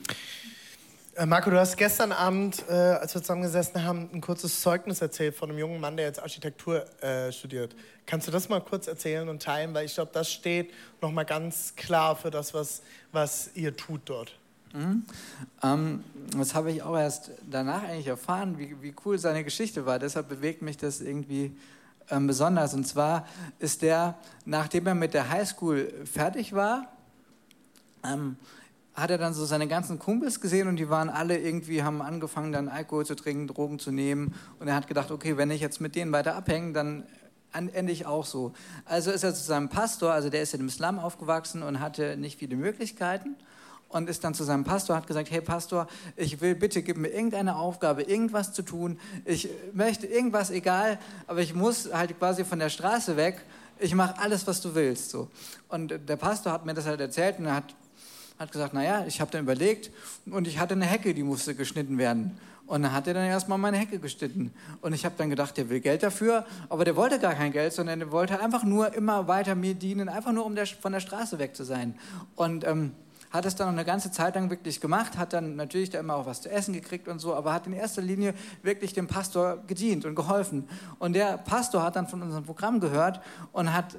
Äh, 1.16 1.27
Marco, 1.27 1.51
du 1.51 1.59
hast 1.59 1.77
gestern 1.77 2.12
Abend, 2.12 2.64
äh, 2.69 2.73
als 2.73 3.14
wir 3.14 3.21
zusammengesessen 3.21 3.85
haben, 3.85 4.09
ein 4.12 4.21
kurzes 4.21 4.61
Zeugnis 4.62 5.03
erzählt 5.03 5.35
von 5.35 5.51
einem 5.51 5.59
jungen 5.59 5.81
Mann, 5.81 5.97
der 5.97 6.07
jetzt 6.07 6.23
Architektur 6.23 6.87
äh, 7.03 7.31
studiert. 7.31 7.77
Kannst 8.07 8.27
du 8.27 8.33
das 8.33 8.49
mal 8.49 8.61
kurz 8.61 8.87
erzählen 8.87 9.29
und 9.29 9.43
teilen? 9.43 9.75
Weil 9.75 9.87
ich 9.87 9.95
glaube, 9.95 10.12
das 10.14 10.33
steht 10.33 10.73
nochmal 11.03 11.27
ganz 11.27 11.75
klar 11.77 12.16
für 12.16 12.31
das, 12.31 12.55
was, 12.55 12.83
was 13.12 13.51
ihr 13.55 13.77
tut 13.77 14.01
dort. 14.07 14.39
Mhm. 14.73 15.05
Ähm, 15.63 16.05
das 16.37 16.55
habe 16.55 16.71
ich 16.71 16.83
auch 16.83 16.97
erst 16.97 17.33
danach 17.51 17.83
eigentlich 17.83 18.07
erfahren, 18.07 18.59
wie, 18.59 18.77
wie 18.83 18.95
cool 19.05 19.19
seine 19.19 19.43
Geschichte 19.43 19.87
war. 19.87 19.99
Deshalb 19.99 20.29
bewegt 20.29 20.63
mich 20.63 20.77
das 20.77 21.01
irgendwie 21.01 21.57
ähm, 22.11 22.27
besonders. 22.27 22.75
Und 22.75 22.87
zwar 22.87 23.27
ist 23.59 23.83
der, 23.83 24.17
nachdem 24.45 24.87
er 24.87 24.95
mit 24.95 25.15
der 25.15 25.29
Highschool 25.29 25.93
fertig 26.05 26.53
war, 26.53 26.87
ähm, 28.05 28.37
hat 28.95 29.11
er 29.11 29.19
dann 29.19 29.35
so 29.35 29.45
seine 29.45 29.67
ganzen 29.67 29.99
Kumpels 29.99 30.41
gesehen 30.41 30.69
und 30.69 30.77
die 30.77 30.91
waren 30.91 31.09
alle 31.09 31.39
irgendwie, 31.39 31.83
haben 31.83 32.03
angefangen 32.03 32.53
dann 32.53 32.69
Alkohol 32.69 33.07
zu 33.07 33.15
trinken, 33.15 33.47
Drogen 33.47 33.79
zu 33.79 33.91
nehmen. 33.91 34.35
Und 34.59 34.69
er 34.69 34.75
hat 34.75 34.89
gedacht, 34.89 35.11
okay, 35.11 35.37
wenn 35.37 35.51
ich 35.51 35.61
jetzt 35.61 35.81
mit 35.81 35.97
denen 35.97 36.13
weiter 36.13 36.35
abhänge, 36.37 36.73
dann 36.73 37.05
ende 37.53 37.93
ich 37.93 38.07
auch 38.07 38.27
so. 38.27 38.53
Also 38.85 39.11
ist 39.11 39.25
er 39.25 39.35
zu 39.35 39.43
seinem 39.43 39.69
Pastor, 39.69 40.13
also 40.13 40.29
der 40.29 40.43
ist 40.43 40.55
in 40.55 40.61
dem 40.61 40.69
Islam 40.69 40.99
aufgewachsen 40.99 41.63
und 41.63 41.81
hatte 41.81 42.17
nicht 42.17 42.39
viele 42.39 42.57
Möglichkeiten. 42.57 43.37
Und 43.90 44.09
ist 44.09 44.24
dann 44.24 44.35
zu 44.35 44.44
seinem 44.44 44.64
Pastor, 44.64 44.96
hat 44.96 45.07
gesagt, 45.07 45.31
hey 45.31 45.40
Pastor, 45.40 45.87
ich 46.16 46.40
will 46.40 46.55
bitte, 46.55 46.83
gib 46.83 46.96
mir 46.96 47.09
irgendeine 47.09 47.57
Aufgabe, 47.57 48.03
irgendwas 48.03 48.53
zu 48.53 48.62
tun. 48.62 48.98
Ich 49.24 49.48
möchte 49.72 50.07
irgendwas, 50.07 50.50
egal, 50.50 50.98
aber 51.26 51.40
ich 51.40 51.55
muss 51.55 51.92
halt 51.92 52.16
quasi 52.18 52.44
von 52.44 52.59
der 52.59 52.70
Straße 52.70 53.16
weg. 53.16 53.42
Ich 53.79 53.94
mache 53.94 54.18
alles, 54.18 54.46
was 54.46 54.61
du 54.61 54.74
willst. 54.74 55.11
So. 55.11 55.29
Und 55.68 55.92
der 56.09 56.16
Pastor 56.16 56.53
hat 56.53 56.64
mir 56.64 56.74
das 56.74 56.87
halt 56.87 57.00
erzählt 57.00 57.38
und 57.38 57.46
er 57.46 57.57
hat, 57.57 57.74
hat 58.38 58.53
gesagt, 58.53 58.74
naja, 58.74 59.05
ich 59.07 59.20
habe 59.20 59.31
dann 59.31 59.42
überlegt 59.42 59.90
und 60.26 60.46
ich 60.46 60.59
hatte 60.59 60.74
eine 60.74 60.87
Hecke, 60.87 61.12
die 61.12 61.24
musste 61.24 61.55
geschnitten 61.55 61.98
werden. 61.98 62.38
Und 62.66 62.83
dann 62.85 62.92
hat 62.92 63.09
er 63.09 63.14
dann 63.14 63.24
erstmal 63.24 63.59
meine 63.59 63.79
Hecke 63.79 63.98
geschnitten. 63.98 64.53
Und 64.81 64.92
ich 64.92 65.05
habe 65.05 65.16
dann 65.18 65.29
gedacht, 65.29 65.57
der 65.57 65.68
will 65.68 65.81
Geld 65.81 66.05
dafür, 66.05 66.46
aber 66.68 66.85
der 66.85 66.94
wollte 66.94 67.18
gar 67.18 67.35
kein 67.35 67.50
Geld, 67.50 67.72
sondern 67.72 67.98
der 67.98 68.12
wollte 68.12 68.40
einfach 68.40 68.62
nur 68.62 68.94
immer 68.94 69.26
weiter 69.26 69.57
mir 69.57 69.74
dienen, 69.74 70.09
einfach 70.09 70.31
nur 70.31 70.46
um 70.46 70.55
der, 70.55 70.68
von 70.68 70.92
der 70.92 71.00
Straße 71.00 71.40
weg 71.40 71.57
zu 71.57 71.64
sein. 71.64 71.98
Und 72.37 72.64
ähm, 72.64 72.92
hat 73.31 73.47
es 73.47 73.55
dann 73.55 73.69
noch 73.69 73.75
eine 73.75 73.85
ganze 73.85 74.11
Zeit 74.11 74.35
lang 74.35 74.51
wirklich 74.51 74.81
gemacht, 74.81 75.16
hat 75.16 75.33
dann 75.33 75.57
natürlich 75.57 75.90
da 75.90 76.01
immer 76.01 76.16
auch 76.16 76.27
was 76.27 76.43
zu 76.43 76.51
essen 76.51 76.75
gekriegt 76.75 77.09
und 77.09 77.21
so, 77.21 77.35
aber 77.35 77.53
hat 77.53 77.66
in 77.66 77.73
erster 77.73 78.03
Linie 78.03 78.35
wirklich 78.62 78.93
dem 78.93 79.07
Pastor 79.07 79.59
gedient 79.66 80.05
und 80.05 80.14
geholfen. 80.14 80.69
Und 80.99 81.12
der 81.12 81.38
Pastor 81.38 81.83
hat 81.83 81.97
dann 81.97 82.09
von 82.09 82.23
unserem 82.23 82.45
Programm 82.45 82.81
gehört 82.81 83.21
und 83.53 83.73
hat 83.73 83.97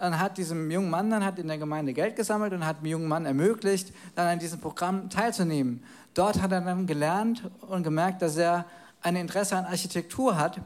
dann 0.00 0.20
hat 0.20 0.38
diesem 0.38 0.70
jungen 0.70 0.90
Mann 0.90 1.10
dann 1.10 1.24
hat 1.24 1.40
in 1.40 1.48
der 1.48 1.58
Gemeinde 1.58 1.92
Geld 1.92 2.14
gesammelt 2.14 2.52
und 2.52 2.64
hat 2.64 2.80
dem 2.80 2.86
jungen 2.86 3.08
Mann 3.08 3.26
ermöglicht, 3.26 3.92
dann 4.14 4.28
an 4.28 4.38
diesem 4.38 4.60
Programm 4.60 5.10
teilzunehmen. 5.10 5.82
Dort 6.14 6.40
hat 6.40 6.52
er 6.52 6.60
dann 6.60 6.86
gelernt 6.86 7.50
und 7.62 7.82
gemerkt, 7.82 8.22
dass 8.22 8.36
er 8.36 8.64
ein 9.02 9.16
Interesse 9.16 9.56
an 9.56 9.64
Architektur 9.64 10.38
hat 10.38 10.60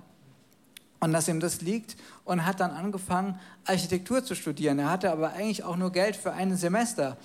und 1.01 1.13
dass 1.13 1.29
ihm 1.29 1.41
das 1.41 1.63
liegt 1.63 1.97
und 2.25 2.47
hat 2.47 2.61
dann 2.61 2.71
angefangen, 2.71 3.39
Architektur 3.65 4.25
zu 4.25 4.35
studieren. 4.35 4.79
Er 4.79 4.91
hatte 4.91 5.11
aber 5.11 5.33
eigentlich 5.33 5.65
auch 5.65 5.77
nur 5.77 5.93
Geld 5.93 6.17
für 6.17 6.33
ein 6.33 6.57
Semester. 6.57 7.17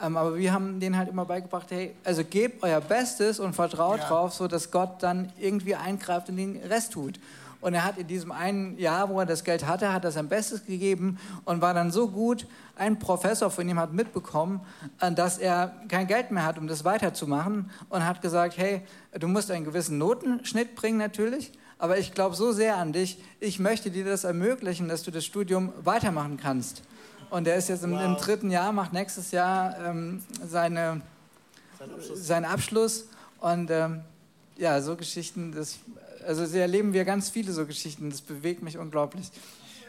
Ähm, 0.00 0.16
aber 0.16 0.36
wir 0.36 0.52
haben 0.52 0.80
denen 0.80 0.96
halt 0.96 1.08
immer 1.08 1.24
beigebracht, 1.24 1.70
hey, 1.70 1.94
also 2.04 2.24
gebt 2.24 2.62
euer 2.62 2.80
Bestes 2.80 3.38
und 3.38 3.54
vertraut 3.54 4.00
ja. 4.00 4.08
drauf, 4.08 4.32
so 4.34 4.48
dass 4.48 4.70
Gott 4.70 5.02
dann 5.02 5.32
irgendwie 5.38 5.74
eingreift 5.74 6.28
und 6.28 6.36
den 6.36 6.56
Rest 6.56 6.92
tut. 6.92 7.18
Und 7.64 7.72
er 7.72 7.84
hat 7.84 7.96
in 7.96 8.06
diesem 8.06 8.30
einen 8.30 8.76
Jahr, 8.76 9.08
wo 9.08 9.20
er 9.20 9.24
das 9.24 9.42
Geld 9.42 9.66
hatte, 9.66 9.90
hat 9.90 10.04
er 10.04 10.12
sein 10.12 10.28
Bestes 10.28 10.66
gegeben 10.66 11.18
und 11.46 11.62
war 11.62 11.72
dann 11.72 11.90
so 11.90 12.08
gut. 12.08 12.46
Ein 12.76 12.98
Professor 12.98 13.50
von 13.50 13.66
ihm 13.66 13.78
hat 13.78 13.94
mitbekommen, 13.94 14.60
äh, 15.00 15.12
dass 15.12 15.38
er 15.38 15.74
kein 15.88 16.06
Geld 16.06 16.30
mehr 16.30 16.44
hat, 16.44 16.58
um 16.58 16.66
das 16.66 16.84
weiterzumachen 16.84 17.70
und 17.88 18.04
hat 18.04 18.20
gesagt, 18.20 18.58
hey, 18.58 18.82
du 19.18 19.28
musst 19.28 19.50
einen 19.50 19.64
gewissen 19.64 19.96
Notenschnitt 19.96 20.74
bringen 20.74 20.98
natürlich, 20.98 21.52
aber 21.78 21.98
ich 21.98 22.12
glaube 22.12 22.34
so 22.34 22.52
sehr 22.52 22.76
an 22.76 22.92
dich, 22.92 23.18
ich 23.40 23.58
möchte 23.58 23.90
dir 23.90 24.04
das 24.04 24.24
ermöglichen, 24.24 24.88
dass 24.88 25.02
du 25.02 25.10
das 25.10 25.24
Studium 25.24 25.72
weitermachen 25.82 26.36
kannst. 26.36 26.82
Und 27.30 27.46
er 27.46 27.56
ist 27.56 27.68
jetzt 27.68 27.84
im, 27.84 27.92
wow. 27.92 28.04
im 28.04 28.16
dritten 28.16 28.50
Jahr, 28.50 28.72
macht 28.72 28.92
nächstes 28.92 29.30
Jahr 29.30 29.76
ähm, 29.84 30.22
seine, 30.46 31.02
Sein 31.78 31.90
Abschluss. 31.90 32.26
seinen 32.26 32.44
Abschluss. 32.44 33.08
Und 33.40 33.70
ähm, 33.70 34.02
ja, 34.56 34.80
so 34.80 34.96
Geschichten, 34.96 35.52
das 35.52 35.78
also 36.26 36.44
erleben 36.56 36.92
wir 36.92 37.04
ganz 37.04 37.28
viele 37.30 37.52
so 37.52 37.66
Geschichten. 37.66 38.10
Das 38.10 38.20
bewegt 38.20 38.62
mich 38.62 38.78
unglaublich. 38.78 39.30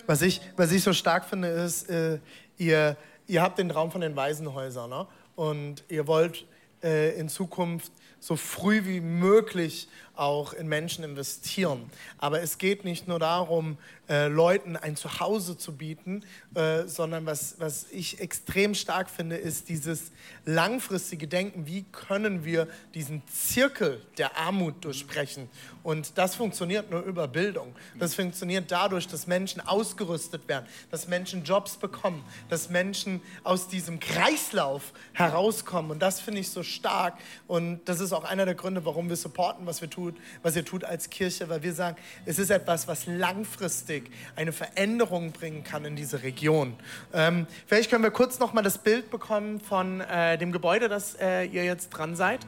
Was 0.06 0.22
ich, 0.22 0.42
was 0.56 0.72
ich 0.72 0.84
so 0.84 0.94
stark 0.94 1.26
finde, 1.26 1.48
ist, 1.48 1.90
äh, 1.90 2.20
ihr, 2.58 2.98
ihr 3.28 3.42
habt 3.42 3.58
den 3.58 3.70
Traum 3.70 3.92
von 3.92 4.02
den 4.02 4.16
Waisenhäusern 4.16 4.90
ne? 4.90 5.08
und 5.36 5.84
ihr 5.90 6.08
wollt 6.08 6.46
äh, 6.84 7.18
in 7.20 7.30
Zukunft 7.30 7.92
so 8.20 8.36
früh 8.36 8.86
wie 8.86 9.02
möglich 9.02 9.88
auch 10.18 10.54
in 10.54 10.68
Menschen 10.68 11.04
investieren. 11.04 11.90
Aber 12.18 12.42
es 12.42 12.58
geht 12.58 12.86
nicht 12.86 13.08
nur 13.08 13.20
darum, 13.20 13.78
äh, 14.08 14.28
Leuten 14.28 14.78
ein 14.78 14.96
Zuhause 14.96 15.58
zu 15.58 15.76
bieten, 15.76 16.24
äh, 16.54 16.84
sondern 16.86 17.26
was, 17.26 17.56
was 17.58 17.88
ich 17.92 18.20
extrem 18.20 18.76
stark 18.76 19.10
finde, 19.10 19.36
ist 19.36 19.68
dieses 19.68 20.12
langfristige 20.46 21.28
Denken, 21.28 21.66
wie 21.66 21.86
können 21.92 22.46
wir 22.46 22.68
diesen 22.94 23.24
Zirkel 23.28 24.02
der 24.20 24.38
Armut 24.38 24.86
durchbrechen. 24.86 25.50
Und 25.82 26.20
das 26.20 26.36
funktioniert 26.36 26.92
nur 26.92 27.02
über 27.02 27.28
Bildung. 27.28 27.76
Das 27.98 28.14
funktioniert 28.14 28.72
dadurch, 28.72 29.08
dass 29.08 29.26
Menschen 29.26 29.60
ausgerüstet 29.62 30.48
werden, 30.48 30.68
dass 30.92 31.08
Menschen 31.08 31.44
Jobs 31.44 31.78
bekommen, 31.78 32.24
dass 32.50 32.70
Menschen 32.70 33.22
aus 33.44 33.68
diesem 33.68 34.00
Kreislauf 34.00 34.94
herauskommen. 35.14 35.90
Und 35.90 36.00
das 36.00 36.20
finde 36.20 36.42
ich 36.42 36.50
so 36.50 36.62
stark. 36.62 37.18
Und 37.48 37.86
das 37.86 38.00
ist 38.00 38.14
auch 38.14 38.24
einer 38.24 38.46
der 38.46 38.56
Gründe, 38.56 38.86
warum 38.86 39.10
wir 39.10 39.16
supporten, 39.16 39.66
was 39.66 39.82
wir 39.82 39.90
tun, 39.90 40.05
was 40.44 40.56
ihr 40.56 40.64
tut 40.64 40.84
als 40.84 41.10
Kirche, 41.10 41.50
weil 41.50 41.64
wir 41.64 41.74
sagen, 41.74 41.98
es 42.26 42.38
ist 42.38 42.52
etwas, 42.52 42.88
was 42.88 43.08
langfristig 43.08 44.12
eine 44.36 44.52
Veränderung 44.52 45.32
bringen 45.32 45.64
kann 45.64 45.86
in 45.86 45.96
diese 45.96 46.22
Region. 46.22 46.76
Ähm, 47.14 47.48
vielleicht 47.66 47.90
können 47.90 48.04
wir 48.04 48.12
kurz 48.12 48.40
noch 48.40 48.54
mal 48.54 48.62
das 48.62 48.78
Bild 48.78 49.10
bekommen 49.10 49.60
von 49.60 50.02
äh, 50.02 50.38
dem 50.38 50.52
Gebäude, 50.52 50.90
das 50.90 51.16
äh, 51.16 51.46
ihr 51.46 51.66
jetzt 51.66 51.90
dran 51.90 52.16
seid. 52.16 52.46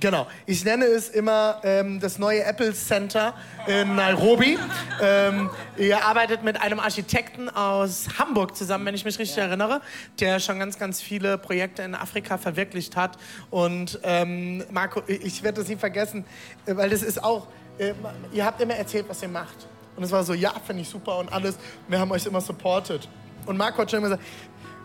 Genau, 0.00 0.28
ich 0.46 0.64
nenne 0.64 0.84
es 0.84 1.08
immer 1.08 1.60
ähm, 1.64 1.98
das 1.98 2.20
neue 2.20 2.44
Apple 2.44 2.72
Center 2.72 3.34
in 3.66 3.96
Nairobi. 3.96 4.56
Ähm, 5.02 5.50
ihr 5.76 6.04
arbeitet 6.04 6.44
mit 6.44 6.60
einem 6.60 6.78
Architekten 6.78 7.48
aus 7.48 8.06
Hamburg 8.16 8.54
zusammen, 8.54 8.86
wenn 8.86 8.94
ich 8.94 9.04
mich 9.04 9.18
richtig 9.18 9.36
ja. 9.36 9.46
erinnere, 9.46 9.80
der 10.20 10.38
schon 10.38 10.60
ganz, 10.60 10.78
ganz 10.78 11.00
viele 11.00 11.36
Projekte 11.36 11.82
in 11.82 11.96
Afrika 11.96 12.38
verwirklicht 12.38 12.94
hat. 12.94 13.18
Und 13.50 13.98
ähm, 14.04 14.62
Marco, 14.70 15.02
ich 15.08 15.42
werde 15.42 15.62
das 15.62 15.68
nie 15.68 15.76
vergessen, 15.76 16.24
äh, 16.66 16.76
weil 16.76 16.90
das 16.90 17.02
ist 17.02 17.24
auch, 17.24 17.48
äh, 17.78 17.92
ihr 18.32 18.44
habt 18.44 18.60
immer 18.60 18.74
erzählt, 18.74 19.06
was 19.08 19.20
ihr 19.22 19.28
macht. 19.28 19.66
Und 19.96 20.04
es 20.04 20.12
war 20.12 20.22
so, 20.22 20.32
ja, 20.32 20.52
finde 20.64 20.82
ich 20.82 20.88
super 20.88 21.18
und 21.18 21.32
alles. 21.32 21.56
Wir 21.88 21.98
haben 21.98 22.12
euch 22.12 22.24
immer 22.24 22.40
supported. 22.40 23.08
Und 23.46 23.56
Marco 23.56 23.78
hat 23.78 23.90
schon 23.90 23.98
immer 23.98 24.10
gesagt, 24.10 24.28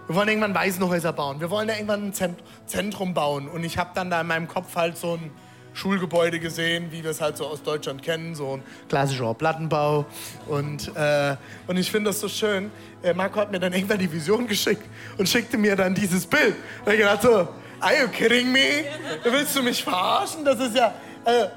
wir 0.08 0.16
wollen 0.16 0.28
irgendwann 0.28 0.54
Waisenhäuser 0.54 1.14
bauen. 1.14 1.40
Wir 1.40 1.50
wollen 1.50 1.68
da 1.68 1.76
irgendwann 1.76 2.12
ein 2.12 2.36
Zentrum 2.66 3.14
bauen. 3.14 3.48
Und 3.48 3.64
ich 3.64 3.78
habe 3.78 3.92
dann 3.94 4.10
da 4.10 4.22
in 4.22 4.28
meinem 4.28 4.48
Kopf 4.48 4.76
halt 4.76 4.98
so 4.98 5.14
ein 5.14 5.32
Schulgebäude 5.74 6.40
gesehen, 6.40 6.92
wie 6.92 7.04
wir 7.04 7.12
es 7.12 7.22
halt 7.22 7.38
so 7.38 7.48
aus 7.48 7.64
Deutschland 7.64 8.04
kennen, 8.04 8.36
so 8.36 8.58
ein 8.58 8.64
klassischer 8.90 9.34
Plattenbau. 9.34 10.06
Und, 10.48 10.96
äh, 10.96 11.36
und 11.68 11.78
ich 11.78 11.90
finde 11.90 12.10
das 12.10 12.20
so 12.20 12.28
schön. 12.28 12.70
Äh, 13.02 13.14
Marco 13.14 13.40
hat 13.40 13.52
mir 13.52 13.60
dann 13.60 13.74
irgendwann 13.74 14.00
die 14.00 14.12
Vision 14.12 14.48
geschickt 14.48 14.84
und 15.18 15.28
schickte 15.28 15.58
mir 15.58 15.76
dann 15.76 15.96
dieses 15.96 16.26
Bild. 16.26 16.56
Und 16.86 16.94
ich 16.94 17.02
dachte 17.02 17.28
so, 17.28 17.48
are 17.80 18.02
you 18.02 18.08
kidding 18.10 18.52
me? 18.52 18.86
Willst 19.24 19.56
du 19.56 19.64
mich 19.64 19.84
verarschen? 19.84 20.46
Das 20.46 20.60
ist 20.60 20.76
ja, 20.76 20.94
äh, 21.26 21.48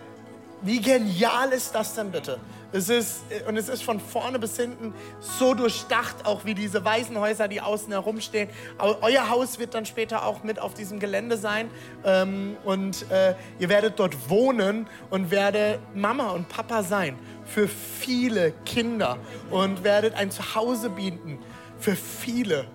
wie 0.62 0.80
genial 0.80 1.50
ist 1.50 1.74
das 1.74 1.94
denn 1.94 2.10
bitte? 2.10 2.38
Es 2.72 2.88
ist, 2.88 3.22
und 3.48 3.56
es 3.56 3.68
ist 3.68 3.82
von 3.82 4.00
vorne 4.00 4.38
bis 4.38 4.56
hinten 4.56 4.92
so 5.20 5.54
durchdacht, 5.54 6.24
auch 6.24 6.44
wie 6.44 6.54
diese 6.54 6.84
Waisenhäuser, 6.84 7.48
die 7.48 7.60
außen 7.60 7.92
herumstehen. 7.92 8.48
Euer 8.78 9.30
Haus 9.30 9.58
wird 9.58 9.74
dann 9.74 9.86
später 9.86 10.26
auch 10.26 10.42
mit 10.42 10.58
auf 10.58 10.74
diesem 10.74 10.98
Gelände 10.98 11.36
sein. 11.36 11.70
Ähm, 12.04 12.56
und 12.64 13.10
äh, 13.10 13.34
ihr 13.58 13.68
werdet 13.68 13.98
dort 13.98 14.30
wohnen 14.30 14.86
und 15.10 15.30
werdet 15.30 15.78
Mama 15.94 16.30
und 16.30 16.48
Papa 16.48 16.82
sein 16.82 17.18
für 17.46 17.68
viele 17.68 18.52
Kinder 18.64 19.18
und 19.50 19.84
werdet 19.84 20.14
ein 20.14 20.30
Zuhause 20.30 20.90
bieten 20.90 21.38
für 21.78 21.94
viele 21.94 22.66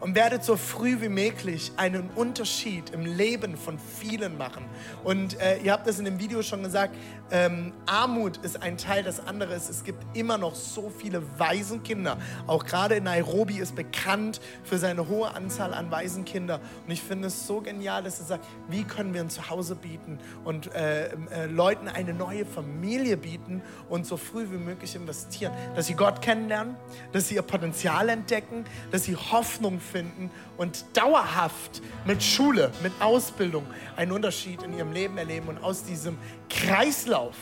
und 0.00 0.14
werdet 0.14 0.44
so 0.44 0.56
früh 0.56 1.00
wie 1.00 1.08
möglich 1.08 1.72
einen 1.76 2.10
Unterschied 2.10 2.90
im 2.90 3.04
Leben 3.04 3.56
von 3.56 3.78
vielen 3.78 4.38
machen. 4.38 4.64
Und 5.04 5.40
äh, 5.40 5.58
ihr 5.58 5.72
habt 5.72 5.86
das 5.86 5.98
in 5.98 6.04
dem 6.04 6.18
Video 6.20 6.42
schon 6.42 6.62
gesagt, 6.62 6.94
ähm, 7.30 7.72
Armut 7.86 8.38
ist 8.38 8.62
ein 8.62 8.78
Teil 8.78 9.02
des 9.02 9.20
anderen. 9.20 9.56
Es 9.56 9.84
gibt 9.84 10.16
immer 10.16 10.38
noch 10.38 10.54
so 10.54 10.90
viele 10.90 11.22
Waisenkinder. 11.38 12.16
Auch 12.46 12.64
gerade 12.64 12.96
in 12.96 13.04
Nairobi 13.04 13.58
ist 13.58 13.74
bekannt 13.74 14.40
für 14.64 14.78
seine 14.78 15.08
hohe 15.08 15.34
Anzahl 15.34 15.74
an 15.74 15.90
Waisenkinder. 15.90 16.60
Und 16.86 16.92
ich 16.92 17.02
finde 17.02 17.28
es 17.28 17.46
so 17.46 17.60
genial, 17.60 18.02
dass 18.02 18.20
er 18.20 18.26
sagt, 18.26 18.46
wie 18.68 18.84
können 18.84 19.12
wir 19.12 19.20
ein 19.20 19.30
Zuhause 19.30 19.74
bieten 19.74 20.18
und 20.44 20.74
äh, 20.74 21.08
äh, 21.08 21.46
Leuten 21.46 21.88
eine 21.88 22.14
neue 22.14 22.46
Familie 22.46 23.16
bieten 23.16 23.62
und 23.88 24.06
so 24.06 24.16
früh 24.16 24.46
wie 24.50 24.56
möglich 24.56 24.94
investieren. 24.94 25.52
Dass 25.74 25.86
sie 25.86 25.94
Gott 25.94 26.22
kennenlernen, 26.22 26.76
dass 27.12 27.28
sie 27.28 27.34
ihr 27.34 27.42
Potenzial 27.42 28.08
entdecken, 28.08 28.64
dass 28.90 29.04
sie 29.04 29.16
Hoffnung 29.16 29.80
finden 29.90 30.30
und 30.56 30.84
dauerhaft 30.94 31.82
mit 32.04 32.22
Schule, 32.22 32.70
mit 32.82 32.92
Ausbildung 33.00 33.66
einen 33.96 34.12
Unterschied 34.12 34.62
in 34.62 34.76
ihrem 34.76 34.92
Leben 34.92 35.18
erleben 35.18 35.48
und 35.48 35.62
aus 35.62 35.84
diesem 35.84 36.18
Kreislauf 36.48 37.34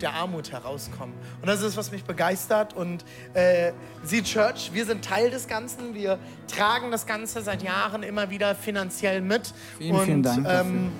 der 0.00 0.14
Armut 0.14 0.52
herauskommen. 0.52 1.14
Und 1.40 1.48
das 1.48 1.62
ist, 1.62 1.76
was 1.76 1.90
mich 1.90 2.04
begeistert. 2.04 2.74
Und 2.74 3.04
äh, 3.34 3.72
Sie 4.04 4.22
Church, 4.22 4.70
wir 4.72 4.84
sind 4.84 5.04
Teil 5.04 5.30
des 5.30 5.48
Ganzen. 5.48 5.94
Wir 5.94 6.18
tragen 6.46 6.90
das 6.90 7.06
Ganze 7.06 7.42
seit 7.42 7.62
Jahren 7.62 8.02
immer 8.02 8.30
wieder 8.30 8.54
finanziell 8.54 9.20
mit. 9.20 9.52
Vielen, 9.78 9.96
und, 9.96 10.04
vielen 10.04 10.22
Dank. 10.22 10.46
Ähm, 10.48 10.92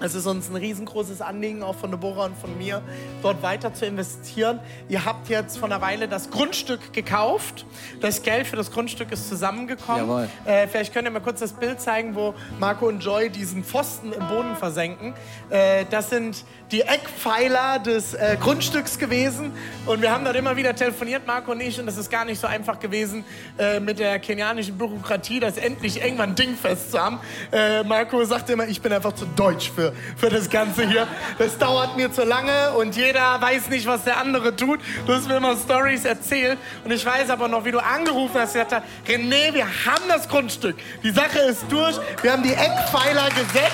Es 0.00 0.14
ist 0.14 0.26
uns 0.26 0.50
ein 0.50 0.56
riesengroßes 0.56 1.20
Anliegen, 1.20 1.62
auch 1.62 1.76
von 1.76 1.90
Deborah 1.90 2.26
und 2.26 2.36
von 2.36 2.56
mir, 2.58 2.82
dort 3.22 3.42
weiter 3.42 3.72
zu 3.72 3.86
investieren. 3.86 4.60
Ihr 4.88 5.04
habt 5.04 5.28
jetzt 5.28 5.56
vor 5.56 5.68
einer 5.68 5.80
Weile 5.80 6.08
das 6.08 6.30
Grundstück 6.30 6.92
gekauft. 6.92 7.64
Das 8.00 8.22
Geld 8.22 8.46
für 8.46 8.56
das 8.56 8.70
Grundstück 8.70 9.12
ist 9.12 9.28
zusammengekommen. 9.28 10.08
Jawohl. 10.08 10.28
Äh, 10.44 10.66
vielleicht 10.68 10.92
könnt 10.92 11.06
ihr 11.06 11.10
mal 11.10 11.20
kurz 11.20 11.40
das 11.40 11.52
Bild 11.52 11.80
zeigen, 11.80 12.14
wo 12.14 12.34
Marco 12.58 12.86
und 12.86 13.02
Joy 13.02 13.30
diesen 13.30 13.64
Pfosten 13.64 14.12
im 14.12 14.26
Boden 14.28 14.56
versenken. 14.56 15.14
Äh, 15.50 15.84
das 15.90 16.10
sind 16.10 16.44
die 16.70 16.82
Eckpfeiler 16.82 17.78
des 17.78 18.14
äh, 18.14 18.36
Grundstücks 18.40 18.98
gewesen. 18.98 19.52
Und 19.86 20.02
wir 20.02 20.10
haben 20.10 20.24
dort 20.24 20.36
immer 20.36 20.56
wieder 20.56 20.74
telefoniert, 20.74 21.26
Marco 21.26 21.52
und 21.52 21.60
ich. 21.60 21.78
Und 21.78 21.88
es 21.88 21.96
ist 21.96 22.10
gar 22.10 22.24
nicht 22.24 22.40
so 22.40 22.46
einfach 22.46 22.80
gewesen, 22.80 23.24
äh, 23.58 23.80
mit 23.80 23.98
der 23.98 24.18
kenianischen 24.18 24.76
Bürokratie 24.76 25.40
das 25.40 25.56
endlich 25.56 26.02
irgendwann 26.02 26.34
dingfest 26.34 26.90
zu 26.90 26.98
haben. 26.98 27.20
Äh, 27.52 27.84
Marco 27.84 28.24
sagte 28.24 28.54
immer, 28.54 28.66
ich 28.66 28.80
bin 28.80 28.92
einfach 28.92 29.12
zu 29.12 29.26
deutsch 29.26 29.70
für, 29.70 29.83
für 30.16 30.30
das 30.30 30.48
Ganze 30.48 30.86
hier. 30.88 31.06
Das 31.38 31.58
dauert 31.58 31.96
mir 31.96 32.12
zu 32.12 32.24
lange 32.24 32.72
und 32.72 32.96
jeder 32.96 33.40
weiß 33.40 33.68
nicht, 33.68 33.86
was 33.86 34.04
der 34.04 34.18
andere 34.18 34.54
tut. 34.56 34.80
Du 35.06 35.14
hast 35.14 35.28
mir 35.28 35.36
immer 35.36 35.56
Stories 35.56 36.04
erzählt. 36.04 36.58
Und 36.84 36.90
ich 36.90 37.04
weiß 37.04 37.30
aber 37.30 37.48
noch, 37.48 37.64
wie 37.64 37.72
du 37.72 37.78
angerufen 37.78 38.40
hast. 38.40 38.54
gesagt 38.54 38.72
hast, 38.72 38.84
René, 39.08 39.52
wir 39.52 39.66
haben 39.66 40.04
das 40.08 40.28
Grundstück. 40.28 40.76
Die 41.02 41.10
Sache 41.10 41.38
ist 41.40 41.64
durch. 41.68 41.96
Wir 42.22 42.32
haben 42.32 42.42
die 42.42 42.52
Eckpfeiler 42.52 43.28
gesetzt. 43.30 43.72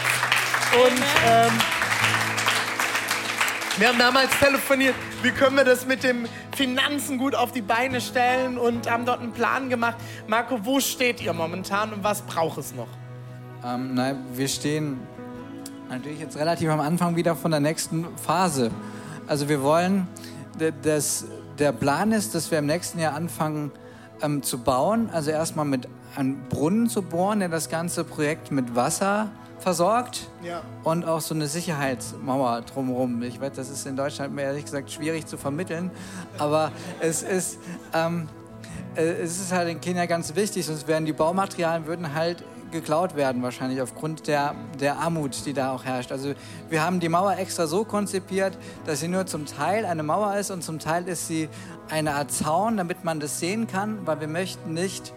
Und 0.72 1.02
ähm, 1.26 1.52
wir 3.78 3.88
haben 3.88 3.98
damals 3.98 4.30
telefoniert, 4.38 4.94
wie 5.22 5.30
können 5.30 5.56
wir 5.56 5.64
das 5.64 5.86
mit 5.86 6.04
den 6.04 6.28
Finanzen 6.54 7.18
gut 7.18 7.34
auf 7.34 7.52
die 7.52 7.62
Beine 7.62 8.00
stellen 8.00 8.58
und 8.58 8.90
haben 8.90 9.06
dort 9.06 9.20
einen 9.20 9.32
Plan 9.32 9.68
gemacht. 9.70 9.96
Marco, 10.26 10.64
wo 10.64 10.80
steht 10.80 11.20
ihr 11.22 11.32
momentan 11.32 11.92
und 11.92 12.04
was 12.04 12.22
braucht 12.22 12.58
es 12.58 12.74
noch? 12.74 12.88
Ähm, 13.64 13.94
nein, 13.94 14.18
wir 14.34 14.48
stehen 14.48 15.00
natürlich 15.90 16.20
jetzt 16.20 16.36
relativ 16.36 16.70
am 16.70 16.80
Anfang 16.80 17.16
wieder 17.16 17.36
von 17.36 17.50
der 17.50 17.60
nächsten 17.60 18.06
Phase. 18.16 18.70
Also 19.26 19.48
wir 19.48 19.62
wollen, 19.62 20.06
d- 20.58 20.72
das, 20.82 21.24
der 21.58 21.72
Plan 21.72 22.12
ist, 22.12 22.34
dass 22.34 22.50
wir 22.50 22.58
im 22.60 22.66
nächsten 22.66 22.98
Jahr 23.00 23.14
anfangen 23.14 23.72
ähm, 24.22 24.42
zu 24.42 24.58
bauen. 24.58 25.10
Also 25.12 25.30
erstmal 25.30 25.64
mit 25.64 25.88
einem 26.16 26.38
Brunnen 26.48 26.88
zu 26.88 27.02
bohren, 27.02 27.40
der 27.40 27.48
das 27.48 27.68
ganze 27.68 28.04
Projekt 28.04 28.50
mit 28.50 28.74
Wasser 28.76 29.30
versorgt. 29.58 30.28
Ja. 30.42 30.62
Und 30.84 31.04
auch 31.04 31.20
so 31.20 31.34
eine 31.34 31.46
Sicherheitsmauer 31.46 32.62
drumherum. 32.62 33.22
Ich 33.22 33.40
weiß, 33.40 33.52
das 33.54 33.68
ist 33.68 33.86
in 33.86 33.96
Deutschland 33.96 34.34
mir 34.34 34.42
ehrlich 34.42 34.64
gesagt 34.64 34.90
schwierig 34.90 35.26
zu 35.26 35.36
vermitteln. 35.36 35.90
Aber 36.38 36.70
es 37.00 37.22
ist, 37.22 37.58
ähm, 37.92 38.28
äh, 38.94 39.02
es 39.02 39.40
ist 39.40 39.52
halt 39.52 39.68
in 39.68 39.80
Kenia 39.80 40.06
ganz 40.06 40.34
wichtig, 40.36 40.66
sonst 40.66 40.86
werden 40.88 41.04
die 41.04 41.12
Baumaterialien 41.12 41.86
würden 41.86 42.14
halt 42.14 42.42
geklaut 42.70 43.16
werden 43.16 43.42
wahrscheinlich 43.42 43.82
aufgrund 43.82 44.26
der, 44.26 44.54
der 44.78 44.98
Armut, 44.98 45.46
die 45.46 45.52
da 45.52 45.72
auch 45.72 45.84
herrscht. 45.84 46.12
Also 46.12 46.34
wir 46.68 46.84
haben 46.84 47.00
die 47.00 47.08
Mauer 47.08 47.36
extra 47.36 47.66
so 47.66 47.84
konzipiert, 47.84 48.56
dass 48.86 49.00
sie 49.00 49.08
nur 49.08 49.26
zum 49.26 49.46
Teil 49.46 49.84
eine 49.84 50.02
Mauer 50.02 50.36
ist 50.36 50.50
und 50.50 50.62
zum 50.62 50.78
Teil 50.78 51.08
ist 51.08 51.28
sie 51.28 51.48
eine 51.88 52.14
Art 52.14 52.30
Zaun, 52.30 52.76
damit 52.76 53.04
man 53.04 53.20
das 53.20 53.40
sehen 53.40 53.66
kann, 53.66 54.06
weil 54.06 54.20
wir 54.20 54.28
möchten 54.28 54.74
nicht 54.74 55.12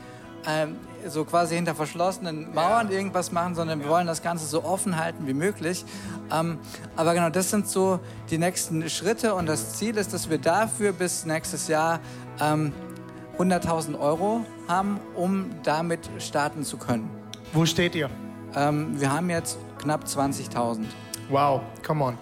ähm, 0.46 0.78
so 1.08 1.26
quasi 1.26 1.56
hinter 1.56 1.76
verschlossenen 1.76 2.54
Mauern 2.54 2.92
irgendwas 2.92 3.32
machen, 3.32 3.56
sondern 3.56 3.82
wir 3.82 3.90
wollen 3.90 4.08
das 4.08 4.22
Ganze 4.22 4.46
so 4.46 4.64
offen 4.64 4.98
halten 4.98 5.28
wie 5.28 5.34
möglich. 5.34 5.86
Ähm, 6.32 6.60
aber 6.96 7.14
genau, 7.14 7.30
das 7.30 7.50
sind 7.50 7.68
so 7.68 8.00
die 8.30 8.38
nächsten 8.38 8.90
Schritte 8.90 9.36
und 9.36 9.48
das 9.48 9.74
Ziel 9.74 9.98
ist, 9.98 10.14
dass 10.14 10.30
wir 10.30 10.38
dafür 10.38 10.94
bis 10.94 11.26
nächstes 11.26 11.68
Jahr 11.68 12.00
ähm, 12.40 12.74
100.000 13.38 14.00
Euro 14.00 14.46
haben, 14.68 15.00
um 15.16 15.50
damit 15.64 16.10
starten 16.20 16.64
zu 16.64 16.78
können. 16.78 17.23
Wo 17.54 17.68
steht 17.68 17.94
ihr? 17.94 18.10
Ähm, 18.56 19.00
wir 19.00 19.14
haben 19.14 19.30
jetzt 19.30 19.60
knapp 19.78 20.06
20.000. 20.06 20.86
Wow, 21.30 21.62
come 21.86 22.04
on. 22.04 22.18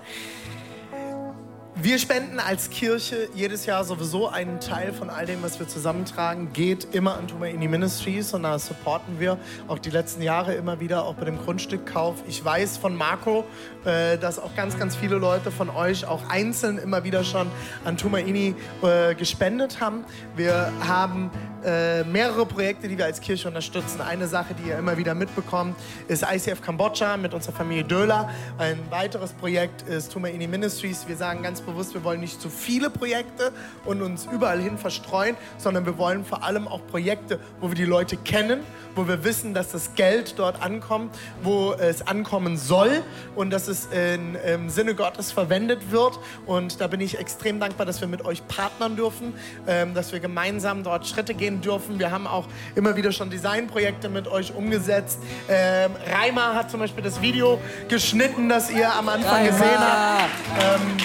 Wir 1.75 1.99
spenden 1.99 2.37
als 2.39 2.69
Kirche 2.69 3.29
jedes 3.33 3.65
Jahr 3.65 3.85
sowieso 3.85 4.27
einen 4.27 4.59
Teil 4.59 4.91
von 4.91 5.09
all 5.09 5.25
dem, 5.25 5.41
was 5.41 5.57
wir 5.57 5.69
zusammentragen, 5.69 6.51
geht 6.51 6.93
immer 6.93 7.15
an 7.15 7.29
Tumaini 7.29 7.69
Ministries 7.69 8.33
und 8.33 8.43
da 8.43 8.59
supporten 8.59 9.21
wir 9.21 9.37
auch 9.69 9.79
die 9.79 9.89
letzten 9.89 10.21
Jahre 10.21 10.53
immer 10.53 10.81
wieder, 10.81 11.05
auch 11.05 11.15
bei 11.15 11.23
dem 11.23 11.37
Grundstückkauf. 11.37 12.23
Ich 12.27 12.43
weiß 12.43 12.75
von 12.75 12.95
Marco, 12.95 13.45
äh, 13.85 14.17
dass 14.17 14.37
auch 14.37 14.53
ganz, 14.55 14.77
ganz 14.77 14.97
viele 14.97 15.15
Leute 15.15 15.49
von 15.49 15.69
euch 15.69 16.05
auch 16.05 16.29
einzeln 16.29 16.77
immer 16.77 17.05
wieder 17.05 17.23
schon 17.23 17.47
an 17.85 17.95
Tumaini 17.95 18.53
äh, 18.83 19.15
gespendet 19.15 19.79
haben. 19.79 20.03
Wir 20.35 20.73
haben 20.85 21.31
äh, 21.63 22.03
mehrere 22.03 22.45
Projekte, 22.45 22.87
die 22.87 22.97
wir 22.97 23.05
als 23.05 23.21
Kirche 23.21 23.47
unterstützen. 23.47 24.01
Eine 24.01 24.27
Sache, 24.27 24.53
die 24.53 24.69
ihr 24.69 24.77
immer 24.77 24.97
wieder 24.97 25.13
mitbekommt, 25.13 25.75
ist 26.07 26.23
ICF 26.23 26.61
Kambodscha 26.61 27.17
mit 27.17 27.33
unserer 27.33 27.53
Familie 27.53 27.83
Döler. 27.83 28.29
Ein 28.57 28.79
weiteres 28.89 29.33
Projekt 29.33 29.83
ist 29.83 30.11
Tumaini 30.11 30.47
Ministries. 30.47 31.07
Wir 31.07 31.15
sagen 31.15 31.43
ganz 31.43 31.61
bewusst, 31.61 31.93
wir 31.93 32.03
wollen 32.03 32.19
nicht 32.19 32.41
zu 32.41 32.49
viele 32.49 32.89
Projekte 32.89 33.51
und 33.85 34.01
uns 34.01 34.27
überall 34.31 34.59
hin 34.59 34.77
verstreuen, 34.77 35.35
sondern 35.57 35.85
wir 35.85 35.97
wollen 35.97 36.25
vor 36.25 36.43
allem 36.43 36.67
auch 36.67 36.85
Projekte, 36.87 37.39
wo 37.59 37.69
wir 37.69 37.75
die 37.75 37.85
Leute 37.85 38.17
kennen, 38.17 38.61
wo 38.95 39.07
wir 39.07 39.23
wissen, 39.23 39.53
dass 39.53 39.71
das 39.71 39.95
Geld 39.95 40.37
dort 40.37 40.61
ankommt, 40.61 41.15
wo 41.43 41.73
es 41.73 42.07
ankommen 42.07 42.57
soll 42.57 43.03
und 43.35 43.51
dass 43.51 43.67
es 43.67 43.87
in, 43.87 44.35
im 44.35 44.69
Sinne 44.69 44.95
Gottes 44.95 45.31
verwendet 45.31 45.91
wird. 45.91 46.19
Und 46.45 46.81
da 46.81 46.87
bin 46.87 47.01
ich 47.01 47.19
extrem 47.19 47.59
dankbar, 47.59 47.85
dass 47.85 48.01
wir 48.01 48.07
mit 48.07 48.25
euch 48.25 48.45
partnern 48.47 48.95
dürfen, 48.95 49.33
ähm, 49.67 49.93
dass 49.93 50.11
wir 50.11 50.19
gemeinsam 50.19 50.83
dort 50.83 51.07
Schritte 51.07 51.33
gehen 51.33 51.50
dürfen. 51.59 51.99
Wir 51.99 52.11
haben 52.11 52.27
auch 52.27 52.47
immer 52.75 52.95
wieder 52.95 53.11
schon 53.11 53.29
Designprojekte 53.29 54.07
mit 54.07 54.27
euch 54.27 54.55
umgesetzt. 54.55 55.19
Ähm, 55.49 55.91
Reimer 56.09 56.55
hat 56.55 56.71
zum 56.71 56.79
Beispiel 56.79 57.03
das 57.03 57.21
Video 57.21 57.59
geschnitten, 57.89 58.47
das 58.47 58.71
ihr 58.71 58.93
am 58.93 59.09
Anfang 59.09 59.45
gesehen 59.45 59.79
habt. 59.79 60.29
Ähm, 60.61 60.97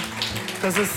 das 0.63 0.79
ist 0.79 0.93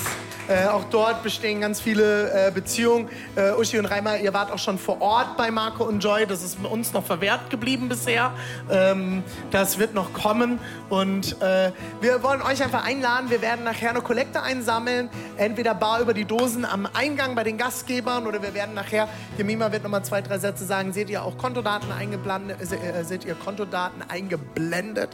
äh, 0.50 0.66
auch 0.66 0.86
dort 0.86 1.22
bestehen 1.22 1.62
ganz 1.62 1.80
viele 1.80 2.48
äh, 2.48 2.52
Beziehungen. 2.52 3.08
Äh, 3.36 3.52
Uschi 3.52 3.78
und 3.78 3.86
Reimer, 3.86 4.18
ihr 4.18 4.34
wart 4.34 4.52
auch 4.52 4.58
schon 4.58 4.80
vor 4.80 5.00
Ort 5.00 5.38
bei 5.38 5.52
Marco 5.52 5.84
und 5.84 6.04
Joy. 6.04 6.26
Das 6.26 6.44
ist 6.44 6.58
uns 6.64 6.92
noch 6.92 7.06
verwehrt 7.06 7.52
geblieben 7.52 7.88
bisher. 7.88 8.32
Ähm, 8.72 9.22
das 9.52 9.78
wird 9.78 9.94
noch 9.94 10.12
kommen. 10.12 10.60
Und 10.90 11.40
äh, 11.44 11.72
wir 12.02 12.24
wollen 12.24 12.42
euch 12.42 12.64
einfach 12.64 12.84
einladen. 12.84 13.30
Wir 13.30 13.44
werden 13.44 13.64
nachher 13.64 13.92
eine 13.92 14.02
Kollekte 14.02 14.42
einsammeln. 14.42 15.10
Entweder 15.38 15.76
bar 15.76 16.02
über 16.02 16.16
die 16.16 16.26
Dosen 16.26 16.66
am 16.66 16.88
Eingang 16.94 17.36
bei 17.36 17.44
den 17.44 17.60
Gastgebern 17.60 18.26
oder 18.26 18.42
wir 18.42 18.56
werden 18.56 18.74
nachher, 18.74 19.08
Jemima 19.38 19.72
wird 19.72 19.84
nochmal 19.84 20.04
zwei, 20.04 20.22
drei 20.22 20.40
Sätze 20.40 20.66
sagen, 20.66 20.94
seht 20.94 21.12
ihr 21.12 21.24
auch 21.24 21.38
Kontodaten 21.38 21.92
eingeblendet, 21.92 22.58
äh, 22.60 23.04
seht 23.04 23.24
ihr 23.24 23.36
Kontodaten 23.36 24.02
eingeblendet. 24.08 25.10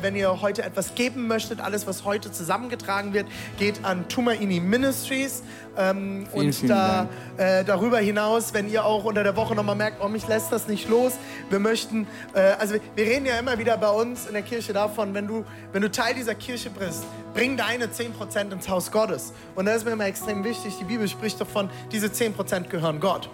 Wenn 0.00 0.16
ihr 0.16 0.40
heute 0.40 0.64
etwas 0.64 0.94
geben 0.94 1.26
möchtet, 1.28 1.60
alles, 1.60 1.86
was 1.86 2.04
heute 2.04 2.32
zusammengetragen 2.32 3.12
wird, 3.12 3.26
geht 3.58 3.84
an 3.84 4.08
Tumaini 4.08 4.63
Ministries. 4.68 5.42
Ähm, 5.76 6.26
Vielen, 6.30 6.46
und 6.46 6.54
vielen 6.54 6.68
da, 6.68 7.08
äh, 7.36 7.64
darüber 7.64 7.98
hinaus, 7.98 8.54
wenn 8.54 8.70
ihr 8.70 8.84
auch 8.84 9.04
unter 9.04 9.24
der 9.24 9.34
Woche 9.36 9.54
nochmal 9.54 9.74
merkt, 9.74 10.02
oh, 10.02 10.08
mich 10.08 10.26
lässt 10.28 10.52
das 10.52 10.68
nicht 10.68 10.88
los. 10.88 11.14
Wir 11.50 11.58
möchten, 11.58 12.06
äh, 12.32 12.40
also 12.58 12.76
wir 12.94 13.04
reden 13.04 13.26
ja 13.26 13.38
immer 13.38 13.58
wieder 13.58 13.76
bei 13.76 13.90
uns 13.90 14.26
in 14.26 14.34
der 14.34 14.42
Kirche 14.42 14.72
davon, 14.72 15.14
wenn 15.14 15.26
du, 15.26 15.44
wenn 15.72 15.82
du 15.82 15.90
Teil 15.90 16.14
dieser 16.14 16.34
Kirche 16.34 16.70
bist, 16.70 17.04
bring 17.34 17.56
deine 17.56 17.86
10% 17.86 18.52
ins 18.52 18.68
Haus 18.68 18.92
Gottes. 18.92 19.32
Und 19.54 19.66
das 19.66 19.78
ist 19.78 19.84
mir 19.84 19.92
immer 19.92 20.06
extrem 20.06 20.44
wichtig. 20.44 20.74
Die 20.78 20.84
Bibel 20.84 21.08
spricht 21.08 21.40
davon, 21.40 21.68
diese 21.90 22.06
10% 22.06 22.68
gehören 22.68 23.00
Gott. 23.00 23.28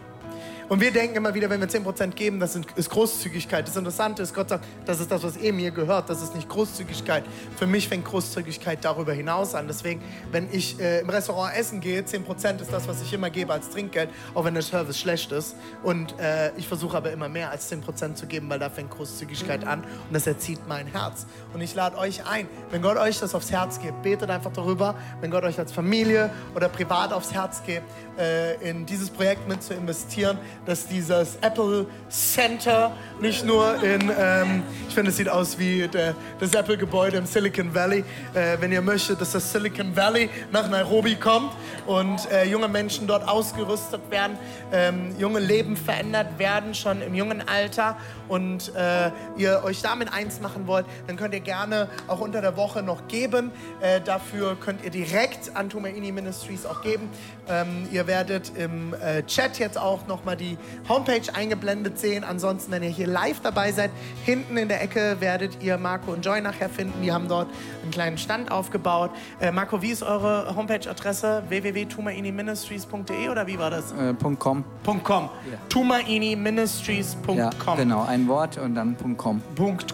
Und 0.70 0.80
wir 0.80 0.92
denken 0.92 1.16
immer 1.16 1.34
wieder, 1.34 1.50
wenn 1.50 1.60
wir 1.60 1.68
10% 1.68 2.10
geben, 2.10 2.38
das 2.38 2.54
ist 2.54 2.90
Großzügigkeit. 2.90 3.66
Das 3.66 3.76
Interessante 3.76 4.22
ist, 4.22 4.32
Gott 4.32 4.50
sagt, 4.50 4.64
das 4.86 5.00
ist 5.00 5.10
das, 5.10 5.24
was 5.24 5.36
eh 5.36 5.50
mir 5.50 5.72
gehört. 5.72 6.08
Das 6.08 6.22
ist 6.22 6.32
nicht 6.32 6.48
Großzügigkeit. 6.48 7.24
Für 7.56 7.66
mich 7.66 7.88
fängt 7.88 8.04
Großzügigkeit 8.04 8.84
darüber 8.84 9.12
hinaus 9.12 9.56
an. 9.56 9.66
Deswegen, 9.66 10.00
wenn 10.30 10.46
ich 10.52 10.78
äh, 10.78 11.00
im 11.00 11.10
Restaurant 11.10 11.56
essen 11.56 11.80
gehe, 11.80 12.02
10% 12.02 12.60
ist 12.62 12.72
das, 12.72 12.86
was 12.86 13.02
ich 13.02 13.12
immer 13.12 13.30
gebe 13.30 13.52
als 13.52 13.68
Trinkgeld, 13.70 14.10
auch 14.32 14.44
wenn 14.44 14.54
der 14.54 14.62
Service 14.62 14.96
schlecht 14.96 15.32
ist. 15.32 15.56
Und 15.82 16.16
äh, 16.20 16.52
ich 16.56 16.68
versuche 16.68 16.96
aber 16.96 17.10
immer 17.10 17.28
mehr 17.28 17.50
als 17.50 17.68
10% 17.72 18.14
zu 18.14 18.26
geben, 18.26 18.48
weil 18.48 18.60
da 18.60 18.70
fängt 18.70 18.90
Großzügigkeit 18.90 19.66
an 19.66 19.80
und 19.80 20.14
das 20.14 20.28
erzieht 20.28 20.60
mein 20.68 20.86
Herz. 20.86 21.26
Und 21.52 21.62
ich 21.62 21.74
lade 21.74 21.98
euch 21.98 22.24
ein, 22.28 22.46
wenn 22.70 22.80
Gott 22.80 22.96
euch 22.96 23.18
das 23.18 23.34
aufs 23.34 23.50
Herz 23.50 23.80
gibt, 23.80 24.04
betet 24.04 24.30
einfach 24.30 24.52
darüber, 24.52 24.94
wenn 25.20 25.32
Gott 25.32 25.42
euch 25.42 25.58
als 25.58 25.72
Familie 25.72 26.30
oder 26.54 26.68
privat 26.68 27.12
aufs 27.12 27.34
Herz 27.34 27.60
gibt, 27.66 27.86
äh, 28.20 28.54
in 28.70 28.86
dieses 28.86 29.10
Projekt 29.10 29.48
mit 29.48 29.64
zu 29.64 29.74
investieren, 29.74 30.38
dass 30.66 30.86
dieses 30.86 31.36
Apple 31.40 31.86
Center 32.08 32.92
nicht 33.20 33.44
nur 33.44 33.82
in, 33.82 34.10
ähm, 34.18 34.62
ich 34.88 34.94
finde, 34.94 35.10
es 35.10 35.16
sieht 35.16 35.28
aus 35.28 35.58
wie 35.58 35.86
der, 35.88 36.14
das 36.38 36.54
Apple-Gebäude 36.54 37.18
im 37.18 37.26
Silicon 37.26 37.74
Valley, 37.74 38.04
äh, 38.34 38.56
wenn 38.60 38.72
ihr 38.72 38.82
möchtet, 38.82 39.20
dass 39.20 39.32
das 39.32 39.52
Silicon 39.52 39.94
Valley 39.94 40.30
nach 40.50 40.68
Nairobi 40.68 41.16
kommt 41.16 41.52
und 41.86 42.30
äh, 42.30 42.44
junge 42.44 42.68
Menschen 42.68 43.06
dort 43.06 43.28
ausgerüstet 43.28 44.00
werden, 44.10 44.38
ähm, 44.72 45.14
junge 45.18 45.40
Leben 45.40 45.76
verändert 45.76 46.38
werden, 46.38 46.74
schon 46.74 47.02
im 47.02 47.14
jungen 47.14 47.46
Alter 47.46 47.96
und 48.28 48.74
äh, 48.74 49.10
ihr 49.36 49.62
euch 49.64 49.82
damit 49.82 50.12
eins 50.12 50.40
machen 50.40 50.66
wollt, 50.66 50.86
dann 51.06 51.16
könnt 51.16 51.34
ihr 51.34 51.40
gerne 51.40 51.88
auch 52.06 52.20
unter 52.20 52.40
der 52.40 52.56
Woche 52.56 52.82
noch 52.82 53.08
geben. 53.08 53.50
Äh, 53.80 54.00
dafür 54.00 54.56
könnt 54.58 54.84
ihr 54.84 54.90
direkt 54.90 55.56
an 55.56 55.68
Tumaini 55.68 56.12
Ministries 56.12 56.64
auch 56.64 56.82
geben. 56.82 57.08
Ähm, 57.48 57.88
ihr 57.90 58.06
werdet 58.06 58.52
im 58.56 58.94
äh, 58.94 59.24
Chat 59.24 59.58
jetzt 59.58 59.76
auch 59.76 60.06
nochmal 60.06 60.36
die 60.36 60.49
die 60.50 60.58
Homepage 60.88 61.22
eingeblendet 61.32 61.98
sehen. 61.98 62.24
Ansonsten, 62.24 62.72
wenn 62.72 62.82
ihr 62.82 62.90
hier 62.90 63.06
live 63.06 63.40
dabei 63.40 63.72
seid, 63.72 63.90
hinten 64.24 64.56
in 64.56 64.68
der 64.68 64.82
Ecke 64.82 65.16
werdet 65.20 65.62
ihr 65.62 65.78
Marco 65.78 66.12
und 66.12 66.24
Joy 66.24 66.40
nachher 66.40 66.68
finden. 66.68 67.02
Die 67.02 67.12
haben 67.12 67.28
dort 67.28 67.48
einen 67.82 67.90
kleinen 67.90 68.18
Stand 68.18 68.50
aufgebaut. 68.50 69.10
Äh, 69.40 69.52
Marco, 69.52 69.82
wie 69.82 69.90
ist 69.90 70.02
eure 70.02 70.54
Homepage-Adresse? 70.54 71.44
www.tumainiministries.de 71.48 73.28
oder 73.28 73.46
wie 73.46 73.58
war 73.58 73.70
das? 73.70 73.92
Äh, 73.92 74.14
.com. 74.38 74.64
.com. 75.02 75.28
tumainiministries.com. 75.68 77.36
Ja, 77.36 77.50
genau, 77.76 78.04
ein 78.04 78.28
Wort 78.28 78.58
und 78.58 78.74
dann 78.74 78.96
.com. 79.16 79.42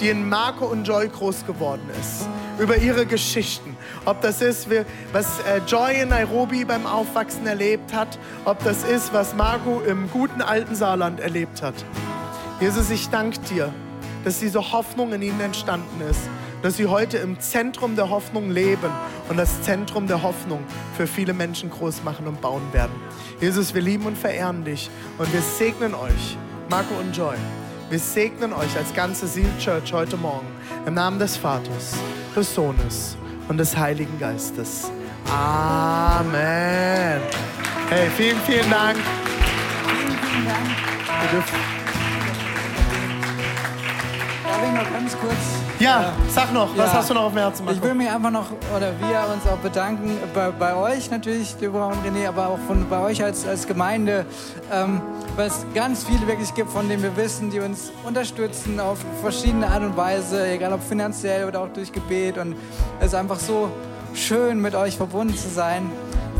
die 0.00 0.08
in 0.08 0.28
Marco 0.28 0.66
und 0.66 0.86
Joy 0.86 1.08
groß 1.08 1.46
geworden 1.46 1.88
ist, 2.00 2.28
über 2.58 2.76
ihre 2.76 3.06
Geschichten. 3.06 3.76
Ob 4.04 4.20
das 4.20 4.42
ist, 4.42 4.68
was 5.12 5.26
äh, 5.40 5.60
Joy 5.66 6.02
in 6.02 6.10
Nairobi 6.10 6.64
beim 6.64 6.86
Aufwachsen 6.86 7.46
erlebt 7.46 7.94
hat, 7.94 8.18
ob 8.44 8.62
das 8.64 8.84
ist, 8.84 9.12
was 9.12 9.34
Marco 9.34 9.80
im 9.80 10.10
guten 10.10 10.42
alten 10.42 10.74
Saarland 10.74 11.20
erlebt 11.20 11.62
hat. 11.62 11.74
Jesus, 12.60 12.90
ich 12.90 13.08
danke 13.08 13.38
dir, 13.40 13.72
dass 14.24 14.40
diese 14.40 14.72
Hoffnung 14.72 15.12
in 15.12 15.22
ihnen 15.22 15.40
entstanden 15.40 16.00
ist, 16.10 16.20
dass 16.62 16.76
sie 16.76 16.86
heute 16.86 17.18
im 17.18 17.38
Zentrum 17.38 17.96
der 17.96 18.10
Hoffnung 18.10 18.50
leben 18.50 18.90
und 19.28 19.36
das 19.36 19.62
Zentrum 19.62 20.06
der 20.06 20.22
Hoffnung 20.22 20.64
für 20.96 21.06
viele 21.06 21.32
Menschen 21.32 21.70
groß 21.70 22.02
machen 22.02 22.26
und 22.26 22.40
bauen 22.40 22.62
werden. 22.72 22.94
Jesus, 23.40 23.74
wir 23.74 23.82
lieben 23.82 24.06
und 24.06 24.16
verehren 24.16 24.64
dich 24.64 24.90
und 25.18 25.32
wir 25.32 25.42
segnen 25.42 25.94
euch, 25.94 26.36
Marco 26.68 26.94
und 26.98 27.16
Joy. 27.16 27.36
Wir 27.88 28.00
segnen 28.00 28.52
euch 28.52 28.76
als 28.76 28.92
ganze 28.94 29.28
Seal 29.28 29.46
Church 29.60 29.92
heute 29.92 30.16
Morgen 30.16 30.48
im 30.86 30.94
Namen 30.94 31.20
des 31.20 31.36
Vaters, 31.36 31.94
des 32.34 32.52
Sohnes 32.52 33.16
und 33.48 33.58
des 33.58 33.76
Heiligen 33.76 34.18
Geistes. 34.18 34.90
Amen. 35.30 37.20
Hey, 37.88 38.10
vielen, 38.16 38.40
vielen 38.40 38.68
Dank. 38.68 38.96
Vielen, 39.86 40.18
vielen 40.18 40.46
Dank. 40.46 40.68
Darf 44.42 44.62
ich 44.64 44.72
noch 44.72 44.92
ganz 44.92 45.16
kurz? 45.18 45.65
Ja, 45.78 46.12
sag 46.34 46.52
noch, 46.54 46.70
was 46.76 46.86
Ja. 46.90 46.92
hast 46.94 47.10
du 47.10 47.14
noch 47.14 47.24
auf 47.24 47.32
dem 47.32 47.38
Herzen, 47.38 47.64
Marco? 47.64 47.76
Ich 47.78 47.84
will 47.84 47.94
mich 47.94 48.08
einfach 48.08 48.30
noch, 48.30 48.46
oder 48.74 48.92
wir 48.98 49.34
uns 49.34 49.46
auch 49.46 49.58
bedanken, 49.58 50.16
bei, 50.34 50.50
bei 50.50 50.74
euch 50.74 51.10
natürlich, 51.10 51.54
Deborah 51.56 51.88
und 51.88 51.98
René, 52.06 52.28
aber 52.28 52.48
auch 52.48 52.58
von, 52.66 52.88
bei 52.88 52.98
euch 53.00 53.22
als, 53.22 53.46
als 53.46 53.66
Gemeinde, 53.66 54.24
ähm, 54.72 55.02
weil 55.36 55.48
es 55.48 55.66
ganz 55.74 56.04
viele 56.04 56.26
wirklich 56.26 56.54
gibt, 56.54 56.70
von 56.70 56.88
denen 56.88 57.02
wir 57.02 57.14
wissen, 57.16 57.50
die 57.50 57.60
uns 57.60 57.92
unterstützen 58.04 58.80
auf 58.80 58.98
verschiedene 59.20 59.66
Art 59.68 59.82
und 59.82 59.96
Weise, 59.98 60.48
egal 60.48 60.72
ob 60.72 60.82
finanziell 60.82 61.44
oder 61.46 61.60
auch 61.60 61.68
durch 61.68 61.92
Gebet. 61.92 62.38
Und 62.38 62.56
es 63.00 63.08
ist 63.08 63.14
einfach 63.14 63.38
so 63.38 63.70
schön, 64.14 64.62
mit 64.62 64.74
euch 64.74 64.96
verbunden 64.96 65.36
zu 65.36 65.48
sein. 65.48 65.90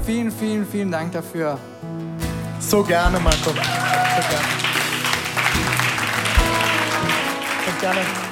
Vielen, 0.06 0.30
vielen, 0.30 0.66
vielen 0.66 0.90
Dank 0.90 1.12
dafür. 1.12 1.58
So 2.58 2.82
gerne, 2.82 3.20
Marco. 3.20 3.50
So 3.50 3.52
gerne. 3.52 3.66
So 7.66 7.80
gerne. 7.80 8.25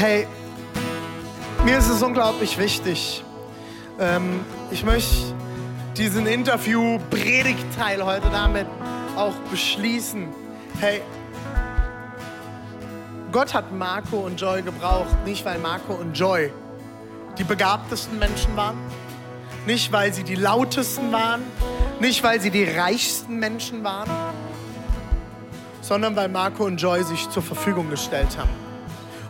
Hey, 0.00 0.28
mir 1.64 1.76
ist 1.76 1.88
es 1.88 2.04
unglaublich 2.04 2.56
wichtig. 2.56 3.24
Ähm, 3.98 4.44
ich 4.70 4.84
möchte 4.84 5.34
diesen 5.96 6.24
Interview-Predigtteil 6.28 8.04
heute 8.04 8.30
damit 8.30 8.68
auch 9.16 9.34
beschließen. 9.50 10.28
Hey, 10.78 11.02
Gott 13.32 13.52
hat 13.52 13.72
Marco 13.72 14.18
und 14.18 14.40
Joy 14.40 14.62
gebraucht, 14.62 15.16
nicht 15.24 15.44
weil 15.44 15.58
Marco 15.58 15.94
und 15.94 16.16
Joy 16.16 16.52
die 17.36 17.42
begabtesten 17.42 18.20
Menschen 18.20 18.56
waren, 18.56 18.78
nicht 19.66 19.90
weil 19.90 20.12
sie 20.12 20.22
die 20.22 20.36
lautesten 20.36 21.10
waren, 21.10 21.42
nicht 21.98 22.22
weil 22.22 22.40
sie 22.40 22.52
die 22.52 22.62
reichsten 22.62 23.40
Menschen 23.40 23.82
waren, 23.82 24.10
sondern 25.80 26.14
weil 26.14 26.28
Marco 26.28 26.66
und 26.66 26.76
Joy 26.76 27.02
sich 27.02 27.28
zur 27.30 27.42
Verfügung 27.42 27.90
gestellt 27.90 28.38
haben. 28.38 28.67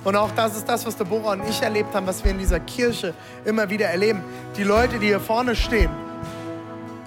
Und 0.09 0.17
auch 0.17 0.31
das 0.35 0.57
ist 0.57 0.67
das, 0.67 0.87
was 0.87 0.97
Deborah 0.97 1.33
und 1.33 1.47
ich 1.47 1.61
erlebt 1.61 1.95
haben, 1.95 2.07
was 2.07 2.25
wir 2.25 2.31
in 2.31 2.39
dieser 2.39 2.61
Kirche 2.61 3.13
immer 3.45 3.69
wieder 3.69 3.89
erleben. 3.89 4.25
Die 4.57 4.63
Leute, 4.63 4.99
die 4.99 5.09
hier 5.09 5.21
vorne 5.21 5.55
stehen, 5.55 5.91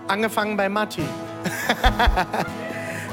angefangen 0.08 0.56
bei 0.56 0.70
Matti. 0.70 1.02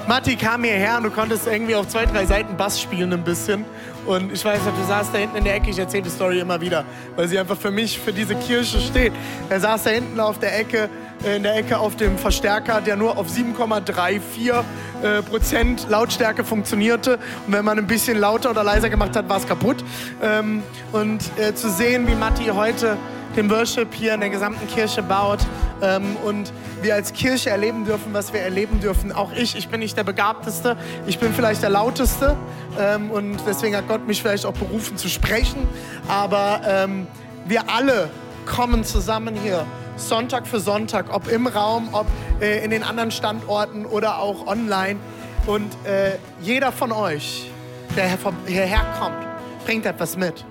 Matti 0.06 0.36
kam 0.36 0.64
hierher 0.64 0.98
und 0.98 1.04
du 1.04 1.10
konntest 1.10 1.46
irgendwie 1.46 1.74
auf 1.74 1.88
zwei, 1.88 2.04
drei 2.04 2.26
Seiten 2.26 2.54
Bass 2.54 2.78
spielen 2.78 3.14
ein 3.14 3.24
bisschen. 3.24 3.64
Und 4.04 4.30
ich 4.30 4.44
weiß 4.44 4.62
noch, 4.66 4.76
du 4.76 4.84
saßt 4.86 5.14
da 5.14 5.18
hinten 5.20 5.38
in 5.38 5.44
der 5.44 5.54
Ecke, 5.54 5.70
ich 5.70 5.78
erzähle 5.78 6.02
die 6.02 6.10
Story 6.10 6.40
immer 6.40 6.60
wieder, 6.60 6.84
weil 7.16 7.26
sie 7.26 7.38
einfach 7.38 7.56
für 7.56 7.70
mich, 7.70 7.98
für 7.98 8.12
diese 8.12 8.34
Kirche 8.34 8.80
steht. 8.80 9.14
Er 9.48 9.58
saß 9.58 9.84
da 9.84 9.90
hinten 9.90 10.20
auf 10.20 10.38
der 10.38 10.54
Ecke, 10.58 10.90
in 11.24 11.42
der 11.42 11.56
Ecke 11.56 11.78
auf 11.78 11.96
dem 11.96 12.18
Verstärker, 12.18 12.80
der 12.80 12.96
nur 12.96 13.16
auf 13.18 13.28
7,34 13.28 14.64
äh, 15.02 15.22
Prozent 15.22 15.86
Lautstärke 15.88 16.44
funktionierte. 16.44 17.18
Und 17.46 17.52
wenn 17.52 17.64
man 17.64 17.78
ein 17.78 17.86
bisschen 17.86 18.18
lauter 18.18 18.50
oder 18.50 18.64
leiser 18.64 18.88
gemacht 18.88 19.16
hat, 19.16 19.28
war 19.28 19.38
es 19.38 19.46
kaputt. 19.46 19.84
Ähm, 20.22 20.62
und 20.92 21.22
äh, 21.38 21.54
zu 21.54 21.70
sehen, 21.70 22.06
wie 22.06 22.14
Matti 22.14 22.46
heute 22.46 22.96
den 23.36 23.50
Worship 23.50 23.94
hier 23.94 24.14
in 24.14 24.20
der 24.20 24.30
gesamten 24.30 24.66
Kirche 24.66 25.02
baut 25.02 25.40
ähm, 25.82 26.16
und 26.24 26.52
wir 26.82 26.94
als 26.94 27.12
Kirche 27.12 27.50
erleben 27.50 27.84
dürfen, 27.84 28.12
was 28.12 28.32
wir 28.32 28.40
erleben 28.40 28.80
dürfen. 28.80 29.12
Auch 29.12 29.32
ich, 29.32 29.56
ich 29.56 29.68
bin 29.68 29.80
nicht 29.80 29.96
der 29.96 30.04
Begabteste, 30.04 30.76
ich 31.06 31.18
bin 31.18 31.32
vielleicht 31.32 31.62
der 31.62 31.70
Lauteste 31.70 32.36
ähm, 32.78 33.10
und 33.10 33.38
deswegen 33.46 33.76
hat 33.76 33.86
Gott 33.86 34.06
mich 34.06 34.22
vielleicht 34.22 34.46
auch 34.46 34.54
berufen 34.54 34.96
zu 34.96 35.08
sprechen, 35.08 35.68
aber 36.08 36.62
ähm, 36.66 37.06
wir 37.46 37.70
alle 37.70 38.10
kommen 38.46 38.82
zusammen 38.82 39.36
hier. 39.36 39.66
Sonntag 39.98 40.46
für 40.46 40.60
Sonntag, 40.60 41.12
ob 41.12 41.28
im 41.28 41.46
Raum, 41.46 41.88
ob 41.92 42.06
äh, 42.40 42.64
in 42.64 42.70
den 42.70 42.82
anderen 42.82 43.10
Standorten 43.10 43.86
oder 43.86 44.18
auch 44.18 44.46
online. 44.46 44.98
Und 45.46 45.72
äh, 45.86 46.18
jeder 46.40 46.72
von 46.72 46.92
euch, 46.92 47.50
der 47.96 48.18
hierher 48.46 48.84
kommt, 48.98 49.26
bringt 49.64 49.86
etwas 49.86 50.16
mit. 50.16 50.44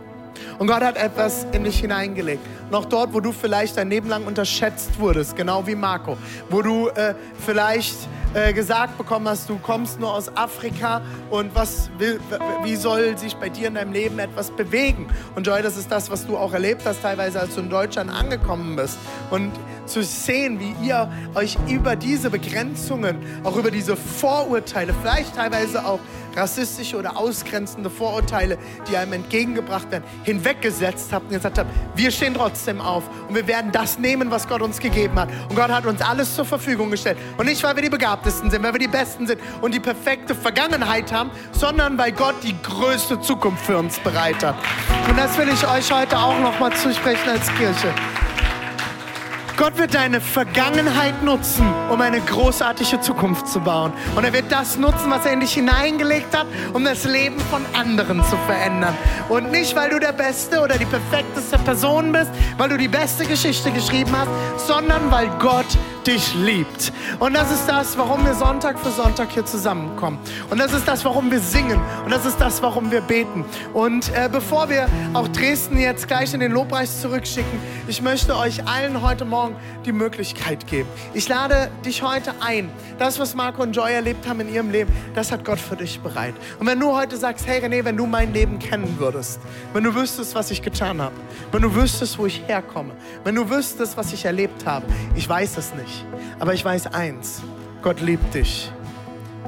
Und 0.60 0.68
Gott 0.68 0.82
hat 0.82 0.98
etwas 0.98 1.46
in 1.52 1.64
dich 1.64 1.80
hineingelegt. 1.80 2.42
noch 2.72 2.86
dort, 2.86 3.14
wo 3.14 3.20
du 3.20 3.32
vielleicht 3.32 3.78
dein 3.78 3.90
Leben 3.90 4.10
lang 4.10 4.26
unterschätzt 4.26 5.00
wurdest, 5.00 5.36
genau 5.36 5.66
wie 5.66 5.76
Marco. 5.76 6.18
Wo 6.50 6.62
du 6.62 6.90
äh, 6.90 7.14
vielleicht 7.46 7.96
äh, 8.34 8.52
gesagt 8.54 8.98
bekommen 8.98 9.28
hast, 9.28 9.50
du 9.50 9.58
kommst 9.60 10.00
nur 10.00 10.14
aus 10.14 10.36
Afrika 10.36 11.02
und 11.30 11.54
was 11.56 11.90
will, 11.98 12.20
wie 12.64 12.76
soll 12.76 13.18
sich 13.18 13.36
bei 13.36 13.50
dir 13.50 13.68
in 13.68 13.76
deinem 13.76 13.94
Leben 13.94 14.20
etwas 14.20 14.52
bewegen? 14.52 15.08
Und 15.36 15.48
Joy, 15.48 15.62
das 15.62 15.78
ist 15.78 15.92
das, 15.92 16.10
was 16.10 16.26
du 16.26 16.36
auch 16.36 16.54
erlebt 16.54 16.82
hast, 16.86 17.02
teilweise 17.02 17.40
als 17.40 17.56
du 17.56 17.62
in 17.62 17.70
Deutschland 17.70 18.12
angekommen 18.12 18.76
bist. 18.76 18.98
Und 19.30 19.52
zu 19.88 20.04
sehen, 20.04 20.60
wie 20.60 20.76
ihr 20.86 21.12
euch 21.36 21.58
über 21.68 21.96
diese 21.96 22.30
Begrenzungen, 22.30 23.18
auch 23.44 23.56
über 23.56 23.72
diese 23.72 23.96
Vorurteile, 23.96 24.94
vielleicht 25.02 25.36
teilweise 25.36 25.86
auch 25.86 26.00
rassistische 26.38 26.98
oder 26.98 27.18
ausgrenzende 27.18 27.90
Vorurteile, 27.90 28.58
die 28.90 28.96
einem 28.96 29.14
entgegengebracht 29.14 29.90
werden, 29.92 30.04
hinweggesetzt 30.24 31.12
habt 31.12 31.26
und 31.26 31.32
gesagt 31.32 31.58
habt, 31.58 31.70
wir 31.96 32.12
stehen 32.12 32.36
trotzdem 32.36 32.80
auf 32.80 33.04
und 33.28 33.36
wir 33.36 33.48
werden 33.48 33.72
das 33.72 33.98
nehmen, 33.98 34.30
was 34.30 34.48
Gott 34.48 34.62
uns 34.62 34.80
gegeben 34.80 35.20
hat. 35.20 35.30
Und 35.50 35.56
Gott 35.56 35.72
hat 35.72 35.86
uns 35.86 36.02
alles 36.02 36.36
zur 36.36 36.46
Verfügung 36.46 36.92
gestellt. 36.92 37.18
Und 37.38 37.48
nicht, 37.48 37.64
weil 37.64 37.76
wir 37.76 37.84
die 37.84 37.90
Begabtesten 37.90 38.52
sind, 38.52 38.64
weil 38.64 38.74
wir 38.74 38.80
die 38.80 38.88
Besten 38.88 39.26
sind 39.26 39.42
und 39.62 39.74
die 39.74 39.80
perfekte 39.80 40.36
Vergangenheit 40.36 41.12
haben, 41.12 41.32
sondern 41.52 41.98
weil 41.98 42.12
Gott 42.12 42.36
die 42.44 42.56
größte 42.62 43.20
Zukunft 43.20 43.66
für 43.66 43.78
uns 43.78 44.00
bereit 44.00 44.44
hat. 44.44 44.56
Und 45.10 45.18
das 45.18 45.38
will 45.38 45.50
ich 45.50 45.68
euch 45.68 45.92
heute 45.92 46.18
auch 46.18 46.40
nochmal 46.40 46.72
zusprechen 46.74 47.30
als 47.30 47.48
Kirche. 47.56 47.94
Gott 49.58 49.80
wird 49.80 49.96
deine 49.96 50.22
Vergangenheit 50.22 51.24
nutzen, 51.24 51.66
um 51.90 52.00
eine 52.00 52.22
großartige 52.22 53.02
Zukunft 53.02 53.48
zu 53.48 53.60
bauen. 53.60 53.92
Und 54.16 54.24
er 54.24 54.32
wird 54.32 54.52
das 54.52 54.78
nutzen, 54.78 55.10
was 55.10 55.26
er 55.26 55.34
in 55.34 55.40
dich 55.40 55.54
hineingelegt 55.54 56.38
hat, 56.38 56.46
um 56.74 56.86
das 56.86 57.06
Leben 57.06 57.40
von 57.40 57.66
anderen 57.74 58.24
zu 58.24 58.38
verändern. 58.46 58.96
Und 59.30 59.50
nicht, 59.50 59.76
weil 59.76 59.90
du 59.90 60.00
der 60.00 60.12
Beste 60.12 60.62
oder 60.62 60.78
die 60.78 60.86
perfekteste 60.86 61.58
Person 61.58 62.12
bist, 62.12 62.30
weil 62.60 62.70
du 62.70 62.78
die 62.78 62.88
beste 62.88 63.26
Geschichte 63.26 63.72
geschrieben 63.72 64.12
hast, 64.16 64.68
sondern 64.68 65.10
weil 65.10 65.28
Gott 65.40 65.66
dich 66.08 66.34
liebt. 66.36 66.94
Und 67.20 67.34
das 67.34 67.52
ist 67.52 67.68
das, 67.68 67.98
warum 67.98 68.26
wir 68.26 68.34
Sonntag 68.34 68.80
für 68.80 68.92
Sonntag 68.92 69.30
hier 69.32 69.46
zusammenkommen. 69.46 70.18
Und 70.50 70.58
das 70.58 70.74
ist 70.74 70.88
das, 70.88 71.04
warum 71.04 71.30
wir 71.30 71.42
singen. 71.42 71.80
Und 72.06 72.12
das 72.12 72.26
ist 72.26 72.40
das, 72.40 72.62
warum 72.62 72.92
wir 72.92 73.02
beten. 73.02 73.44
Und 73.74 74.10
äh, 74.16 74.30
bevor 74.32 74.70
wir 74.70 74.88
auch 75.14 75.28
Dresden 75.28 75.78
jetzt 75.78 76.08
gleich 76.08 76.34
in 76.34 76.40
den 76.40 76.54
Lobpreis 76.54 77.02
zurückschicken, 77.02 77.60
ich 77.90 78.02
möchte 78.02 78.38
euch 78.38 78.66
allen 78.66 79.02
heute 79.02 79.26
Morgen 79.26 79.58
die 79.86 79.92
Möglichkeit 79.92 80.66
geben. 80.68 80.88
Ich 81.14 81.28
lade 81.28 81.70
dich 81.86 82.02
heute 82.04 82.34
ein. 82.40 82.70
Das, 83.00 83.20
was 83.20 83.36
Marco 83.36 83.62
und 83.62 83.76
Joy 83.76 83.92
erlebt 83.92 84.28
haben 84.28 84.40
in 84.40 84.54
ihrem 84.54 84.72
Leben, 84.72 84.94
das 85.14 85.32
hat 85.32 85.44
Gott 85.44 85.60
für 85.60 85.76
dich 85.76 86.00
bereit. 86.00 86.36
Und 86.60 86.68
wenn 86.68 86.80
du 86.80 86.96
heute 86.96 87.18
sagst, 87.18 87.46
hey 87.46 87.60
René, 87.60 87.84
wenn 87.84 87.98
du 87.98 88.06
mein 88.06 88.34
Leben 88.34 88.60
kennen 88.60 88.98
würdest, 88.98 89.40
wenn 89.74 89.84
du 89.84 89.94
wüsstest, 89.94 90.36
was 90.36 90.52
ich 90.52 90.62
getan 90.62 91.02
habe, 91.02 91.16
wenn 91.52 91.62
du 91.62 91.76
wüsstest, 91.76 92.18
wo 92.18 92.26
ich 92.26 92.42
herkomme, 92.48 92.94
wenn 93.26 93.36
du 93.36 93.50
wüsstest, 93.50 93.98
was 93.98 94.14
ich 94.14 94.24
erlebt 94.24 94.66
habe, 94.66 94.86
ich 95.16 95.28
weiß 95.28 95.58
es 95.58 95.74
nicht. 95.74 95.97
Aber 96.40 96.54
ich 96.54 96.64
weiß 96.64 96.88
eins, 96.88 97.42
Gott 97.82 98.02
liebt 98.02 98.34
dich. 98.34 98.72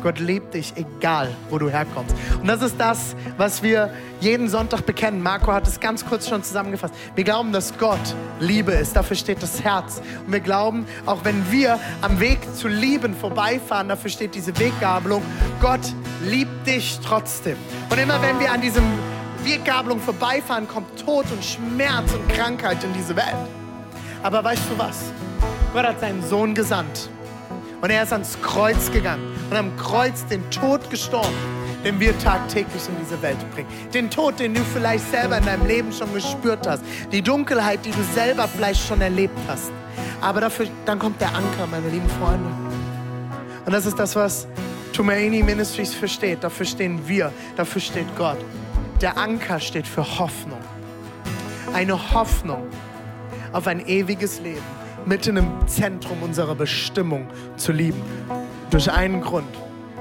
Gott 0.02 0.20
liebt 0.20 0.54
dich, 0.54 0.74
egal 0.78 1.30
wo 1.50 1.58
du 1.58 1.70
herkommst. 1.70 2.16
Und 2.40 2.48
das 2.48 2.62
ist 2.62 2.80
das, 2.80 3.16
was 3.38 3.62
wir 3.62 3.94
jeden 4.22 4.48
Sonntag 4.48 4.86
bekennen. 4.86 5.22
Marco 5.22 5.52
hat 5.52 5.68
es 5.68 5.80
ganz 5.80 6.06
kurz 6.06 6.28
schon 6.28 6.42
zusammengefasst. 6.44 6.94
Wir 7.16 7.24
glauben, 7.24 7.52
dass 7.52 7.78
Gott 7.78 8.00
Liebe 8.40 8.72
ist. 8.72 8.96
Dafür 8.96 9.16
steht 9.16 9.44
das 9.44 9.64
Herz. 9.64 10.02
Und 10.26 10.32
wir 10.32 10.40
glauben, 10.40 10.86
auch 11.06 11.26
wenn 11.26 11.52
wir 11.52 11.80
am 12.02 12.20
Weg 12.20 12.40
zu 12.56 12.68
lieben 12.68 13.14
vorbeifahren, 13.14 13.90
dafür 13.90 14.10
steht 14.10 14.36
diese 14.36 14.58
Weggabelung. 14.58 15.22
Gott 15.62 15.94
liebt 16.24 16.66
dich 16.68 17.00
trotzdem. 17.04 17.58
Und 17.90 18.00
immer 18.00 18.22
wenn 18.22 18.40
wir 18.40 18.52
an 18.52 18.62
diesem 18.62 18.84
Weggabelung 19.44 20.00
vorbeifahren, 20.00 20.68
kommt 20.68 21.00
Tod 21.04 21.26
und 21.32 21.44
Schmerz 21.44 22.14
und 22.14 22.28
Krankheit 22.30 22.84
in 22.84 22.94
diese 22.94 23.16
Welt. 23.16 23.36
Aber 24.24 24.44
weißt 24.44 24.64
du 24.70 24.78
was? 24.78 25.12
Gott 25.74 25.86
hat 25.86 26.00
seinen 26.00 26.24
Sohn 26.24 26.56
gesandt. 26.56 27.10
Und 27.82 27.90
er 27.92 28.04
ist 28.04 28.12
ans 28.12 28.38
Kreuz 28.42 28.92
gegangen 28.92 29.24
und 29.50 29.56
am 29.56 29.76
Kreuz 29.78 30.26
den 30.26 30.50
Tod 30.52 30.90
gestorben, 30.90 31.36
den 31.84 32.00
wir 32.00 32.18
tagtäglich 32.20 32.88
in 32.90 32.96
diese 33.02 33.22
Welt 33.22 33.38
bringen. 33.54 33.70
Den 33.94 34.10
Tod, 34.10 34.40
den 34.40 34.54
du 34.54 34.62
vielleicht 34.74 35.10
selber 35.10 35.38
in 35.38 35.46
deinem 35.46 35.66
Leben 35.66 35.94
schon 35.94 36.14
gespürt 36.14 36.68
hast. 36.68 36.84
Die 37.12 37.22
Dunkelheit, 37.22 37.86
die 37.86 37.92
du 37.92 38.04
selber 38.14 38.48
vielleicht 38.48 38.86
schon 38.86 39.00
erlebt 39.00 39.38
hast. 39.48 39.72
Aber 40.20 40.42
dafür, 40.42 40.68
dann 40.86 41.00
kommt 41.00 41.22
der 41.22 41.30
Anker, 41.30 41.68
meine 41.72 41.88
lieben 41.88 42.10
Freunde. 42.20 42.50
Und 43.66 43.72
das 43.72 43.86
ist 43.86 43.98
das, 43.98 44.16
was 44.16 44.48
Tumaini 44.92 45.44
Ministries 45.44 45.94
versteht. 45.94 46.44
Dafür 46.44 46.66
stehen 46.66 47.08
wir, 47.08 47.32
dafür 47.56 47.82
steht 47.82 48.08
Gott. 48.18 48.40
Der 49.00 49.18
Anker 49.18 49.62
steht 49.62 49.88
für 49.88 50.20
Hoffnung. 50.20 50.60
Eine 51.74 52.14
Hoffnung 52.14 52.68
auf 53.54 53.68
ein 53.68 53.88
ewiges 53.88 54.42
Leben 54.42 54.79
mitten 55.10 55.38
im 55.38 55.68
Zentrum 55.68 56.22
unserer 56.22 56.54
Bestimmung 56.54 57.28
zu 57.58 57.72
lieben. 57.72 58.02
Durch 58.70 58.92
einen 58.92 59.22
Grund. 59.22 59.50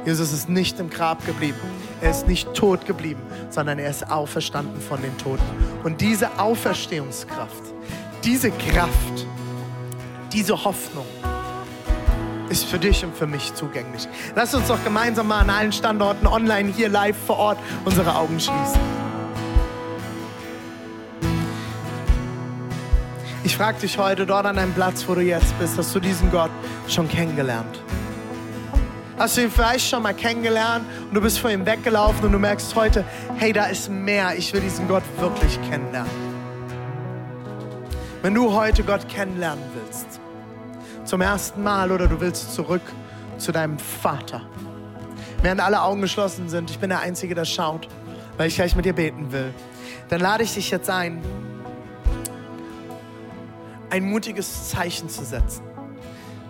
Jesus 0.04 0.32
ist 0.34 0.50
nicht 0.50 0.78
im 0.78 0.90
Grab 0.90 1.24
geblieben. 1.24 1.58
Er 2.02 2.10
ist 2.10 2.28
nicht 2.28 2.52
tot 2.52 2.84
geblieben, 2.84 3.22
sondern 3.48 3.78
er 3.78 3.88
ist 3.88 4.10
auferstanden 4.10 4.80
von 4.80 5.00
den 5.00 5.16
Toten. 5.16 5.42
Und 5.82 6.02
diese 6.02 6.38
Auferstehungskraft, 6.38 7.62
diese 8.22 8.50
Kraft, 8.50 9.26
diese 10.32 10.62
Hoffnung 10.62 11.06
ist 12.50 12.66
für 12.66 12.78
dich 12.78 13.02
und 13.02 13.16
für 13.16 13.26
mich 13.26 13.54
zugänglich. 13.54 14.06
Lass 14.36 14.54
uns 14.54 14.68
doch 14.68 14.82
gemeinsam 14.84 15.28
mal 15.28 15.40
an 15.40 15.50
allen 15.50 15.72
Standorten, 15.72 16.26
online, 16.26 16.70
hier 16.70 16.90
live 16.90 17.16
vor 17.26 17.38
Ort, 17.38 17.58
unsere 17.86 18.14
Augen 18.14 18.38
schließen. 18.38 19.07
Ich 23.48 23.56
frage 23.56 23.80
dich 23.80 23.96
heute 23.96 24.26
dort 24.26 24.44
an 24.44 24.56
deinem 24.56 24.74
Platz, 24.74 25.08
wo 25.08 25.14
du 25.14 25.22
jetzt 25.22 25.58
bist, 25.58 25.78
hast 25.78 25.94
du 25.94 26.00
diesen 26.00 26.30
Gott 26.30 26.50
schon 26.86 27.08
kennengelernt? 27.08 27.82
Hast 29.18 29.38
du 29.38 29.40
ihn 29.40 29.50
vielleicht 29.50 29.88
schon 29.88 30.02
mal 30.02 30.12
kennengelernt 30.12 30.84
und 31.08 31.14
du 31.14 31.22
bist 31.22 31.38
vor 31.38 31.48
ihm 31.50 31.64
weggelaufen 31.64 32.26
und 32.26 32.32
du 32.32 32.38
merkst 32.38 32.76
heute, 32.76 33.06
hey, 33.38 33.54
da 33.54 33.64
ist 33.64 33.88
mehr, 33.88 34.36
ich 34.36 34.52
will 34.52 34.60
diesen 34.60 34.86
Gott 34.86 35.02
wirklich 35.18 35.58
kennenlernen. 35.70 36.10
Wenn 38.20 38.34
du 38.34 38.52
heute 38.52 38.84
Gott 38.84 39.08
kennenlernen 39.08 39.64
willst, 39.72 40.20
zum 41.04 41.22
ersten 41.22 41.62
Mal 41.62 41.90
oder 41.90 42.06
du 42.06 42.20
willst 42.20 42.54
zurück 42.54 42.82
zu 43.38 43.50
deinem 43.50 43.78
Vater, 43.78 44.42
während 45.40 45.62
alle 45.62 45.80
Augen 45.80 46.02
geschlossen 46.02 46.50
sind, 46.50 46.70
ich 46.70 46.78
bin 46.78 46.90
der 46.90 47.00
Einzige, 47.00 47.34
der 47.34 47.46
schaut, 47.46 47.88
weil 48.36 48.48
ich 48.48 48.56
gleich 48.56 48.76
mit 48.76 48.84
dir 48.84 48.92
beten 48.92 49.32
will, 49.32 49.54
dann 50.10 50.20
lade 50.20 50.42
ich 50.44 50.52
dich 50.52 50.70
jetzt 50.70 50.90
ein, 50.90 51.22
ein 53.90 54.04
mutiges 54.04 54.70
Zeichen 54.70 55.08
zu 55.08 55.24
setzen. 55.24 55.62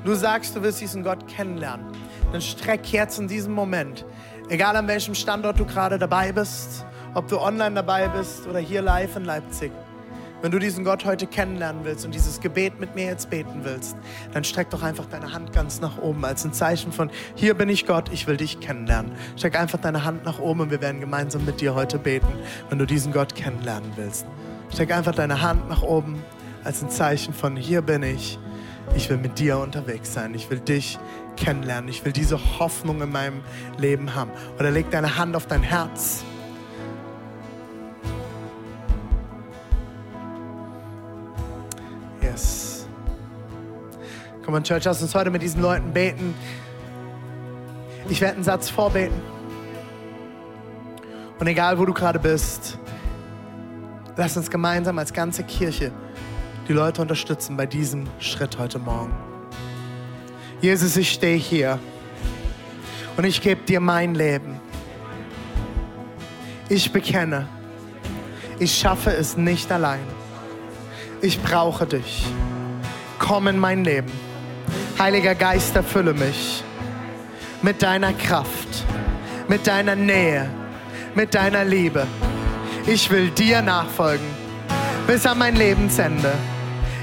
Du 0.05 0.15
sagst, 0.15 0.55
du 0.57 0.63
willst 0.63 0.81
diesen 0.81 1.03
Gott 1.03 1.27
kennenlernen. 1.29 1.87
Dann 2.33 2.41
streck 2.41 2.93
jetzt 2.93 3.19
in 3.19 3.29
diesem 3.29 3.53
Moment, 3.53 4.05
egal 4.49 4.77
an 4.77 4.87
welchem 4.87 5.15
Standort 5.15 5.59
du 5.59 5.65
gerade 5.65 5.99
dabei 5.99 6.33
bist, 6.33 6.85
ob 7.15 7.27
du 7.29 7.41
online 7.41 7.75
dabei 7.75 8.09
bist 8.09 8.47
oder 8.47 8.59
hier 8.59 8.83
live 8.83 9.17
in 9.17 9.25
Leipzig. 9.25 9.73
Wenn 10.41 10.53
du 10.53 10.61
diesen 10.61 10.85
Gott 10.85 11.05
heute 11.05 11.27
kennenlernen 11.27 11.85
willst 11.85 12.05
und 12.05 12.15
dieses 12.15 12.39
Gebet 12.39 12.79
mit 12.79 12.95
mir 12.95 13.07
jetzt 13.07 13.29
beten 13.29 13.65
willst, 13.65 13.97
dann 14.33 14.45
streck 14.45 14.71
doch 14.71 14.85
einfach 14.85 15.07
deine 15.07 15.33
Hand 15.33 15.53
ganz 15.53 15.81
nach 15.81 15.99
oben 15.99 16.25
als 16.25 16.45
ein 16.45 16.53
Zeichen 16.53 16.93
von, 16.93 17.11
hier 17.35 17.55
bin 17.55 17.69
ich 17.69 17.87
Gott, 17.87 18.13
ich 18.13 18.29
will 18.29 18.37
dich 18.37 18.61
kennenlernen. 18.61 19.13
Streck 19.37 19.59
einfach 19.59 19.81
deine 19.81 20.05
Hand 20.05 20.25
nach 20.25 20.39
oben 20.39 20.61
und 20.61 20.71
wir 20.71 20.81
werden 20.81 21.01
gemeinsam 21.01 21.45
mit 21.45 21.61
dir 21.61 21.75
heute 21.75 21.99
beten, 21.99 22.29
wenn 22.69 22.79
du 22.79 22.87
diesen 22.87 23.13
Gott 23.13 23.35
kennenlernen 23.35 23.91
willst. 23.97 24.27
Streck 24.73 24.93
einfach 24.93 25.15
deine 25.15 25.43
Hand 25.43 25.69
nach 25.69 25.83
oben 25.83 26.23
als 26.69 26.83
ein 26.83 26.91
Zeichen 26.91 27.33
von, 27.33 27.57
hier 27.57 27.81
bin 27.81 28.03
ich, 28.03 28.39
ich 28.95 29.09
will 29.09 29.17
mit 29.17 29.39
dir 29.39 29.57
unterwegs 29.57 30.13
sein, 30.13 30.35
ich 30.35 30.51
will 30.51 30.61
dich 30.61 30.99
kennenlernen, 31.35 31.89
ich 31.89 32.05
will 32.05 32.13
diese 32.13 32.39
Hoffnung 32.59 33.01
in 33.01 33.11
meinem 33.11 33.41
Leben 33.79 34.15
haben. 34.15 34.31
Oder 34.59 34.71
leg 34.71 34.91
deine 34.91 35.17
Hand 35.17 35.35
auf 35.35 35.47
dein 35.47 35.63
Herz. 35.63 36.25
Yes. 42.21 42.87
Komm 44.45 44.53
on, 44.53 44.63
Church, 44.63 44.85
lass 44.85 45.01
uns 45.01 45.15
heute 45.15 45.31
mit 45.31 45.41
diesen 45.41 45.63
Leuten 45.63 45.91
beten. 45.95 46.35
Ich 48.11 48.21
werde 48.21 48.35
einen 48.35 48.45
Satz 48.45 48.69
vorbeten. 48.69 49.19
Und 51.39 51.47
egal, 51.47 51.79
wo 51.79 51.87
du 51.87 51.95
gerade 51.95 52.19
bist, 52.19 52.79
lass 54.17 54.37
uns 54.37 54.51
gemeinsam 54.51 54.99
als 54.99 55.15
ganze 55.15 55.45
Kirche 55.45 55.93
die 56.69 56.75
Leute 56.75 57.01
unterstützen 57.01 57.57
bei 57.57 57.65
diesem 57.65 58.07
Schritt 58.21 58.59
heute 58.59 58.79
Morgen. 58.79 59.15
Jesus, 60.61 60.97
ich 60.99 61.11
stehe 61.11 61.37
hier 61.37 61.79
und 63.17 63.25
ich 63.25 63.41
gebe 63.41 63.63
dir 63.63 63.81
mein 63.81 64.15
Leben. 64.15 64.61
Ich 66.69 66.93
bekenne, 66.93 67.49
ich 68.59 68.77
schaffe 68.77 69.11
es 69.11 69.37
nicht 69.39 69.73
allein. 69.73 70.03
Ich 71.23 71.41
brauche 71.43 71.87
dich. 71.87 72.27
Komm 73.19 73.49
in 73.49 73.59
mein 73.59 73.83
Leben. 73.85 74.13
Heiliger 74.99 75.35
Geist, 75.35 75.75
erfülle 75.75 76.13
mich 76.13 76.63
mit 77.63 77.83
deiner 77.83 78.13
Kraft, 78.13 78.85
mit 79.49 79.67
deiner 79.67 79.97
Nähe, 79.97 80.51
mit 81.15 81.35
deiner 81.35 81.65
Liebe. 81.65 82.07
Ich 82.87 83.11
will 83.11 83.31
dir 83.31 83.63
nachfolgen 83.63 84.27
bis 85.07 85.25
an 85.25 85.39
mein 85.39 85.57
Lebensende 85.57 86.35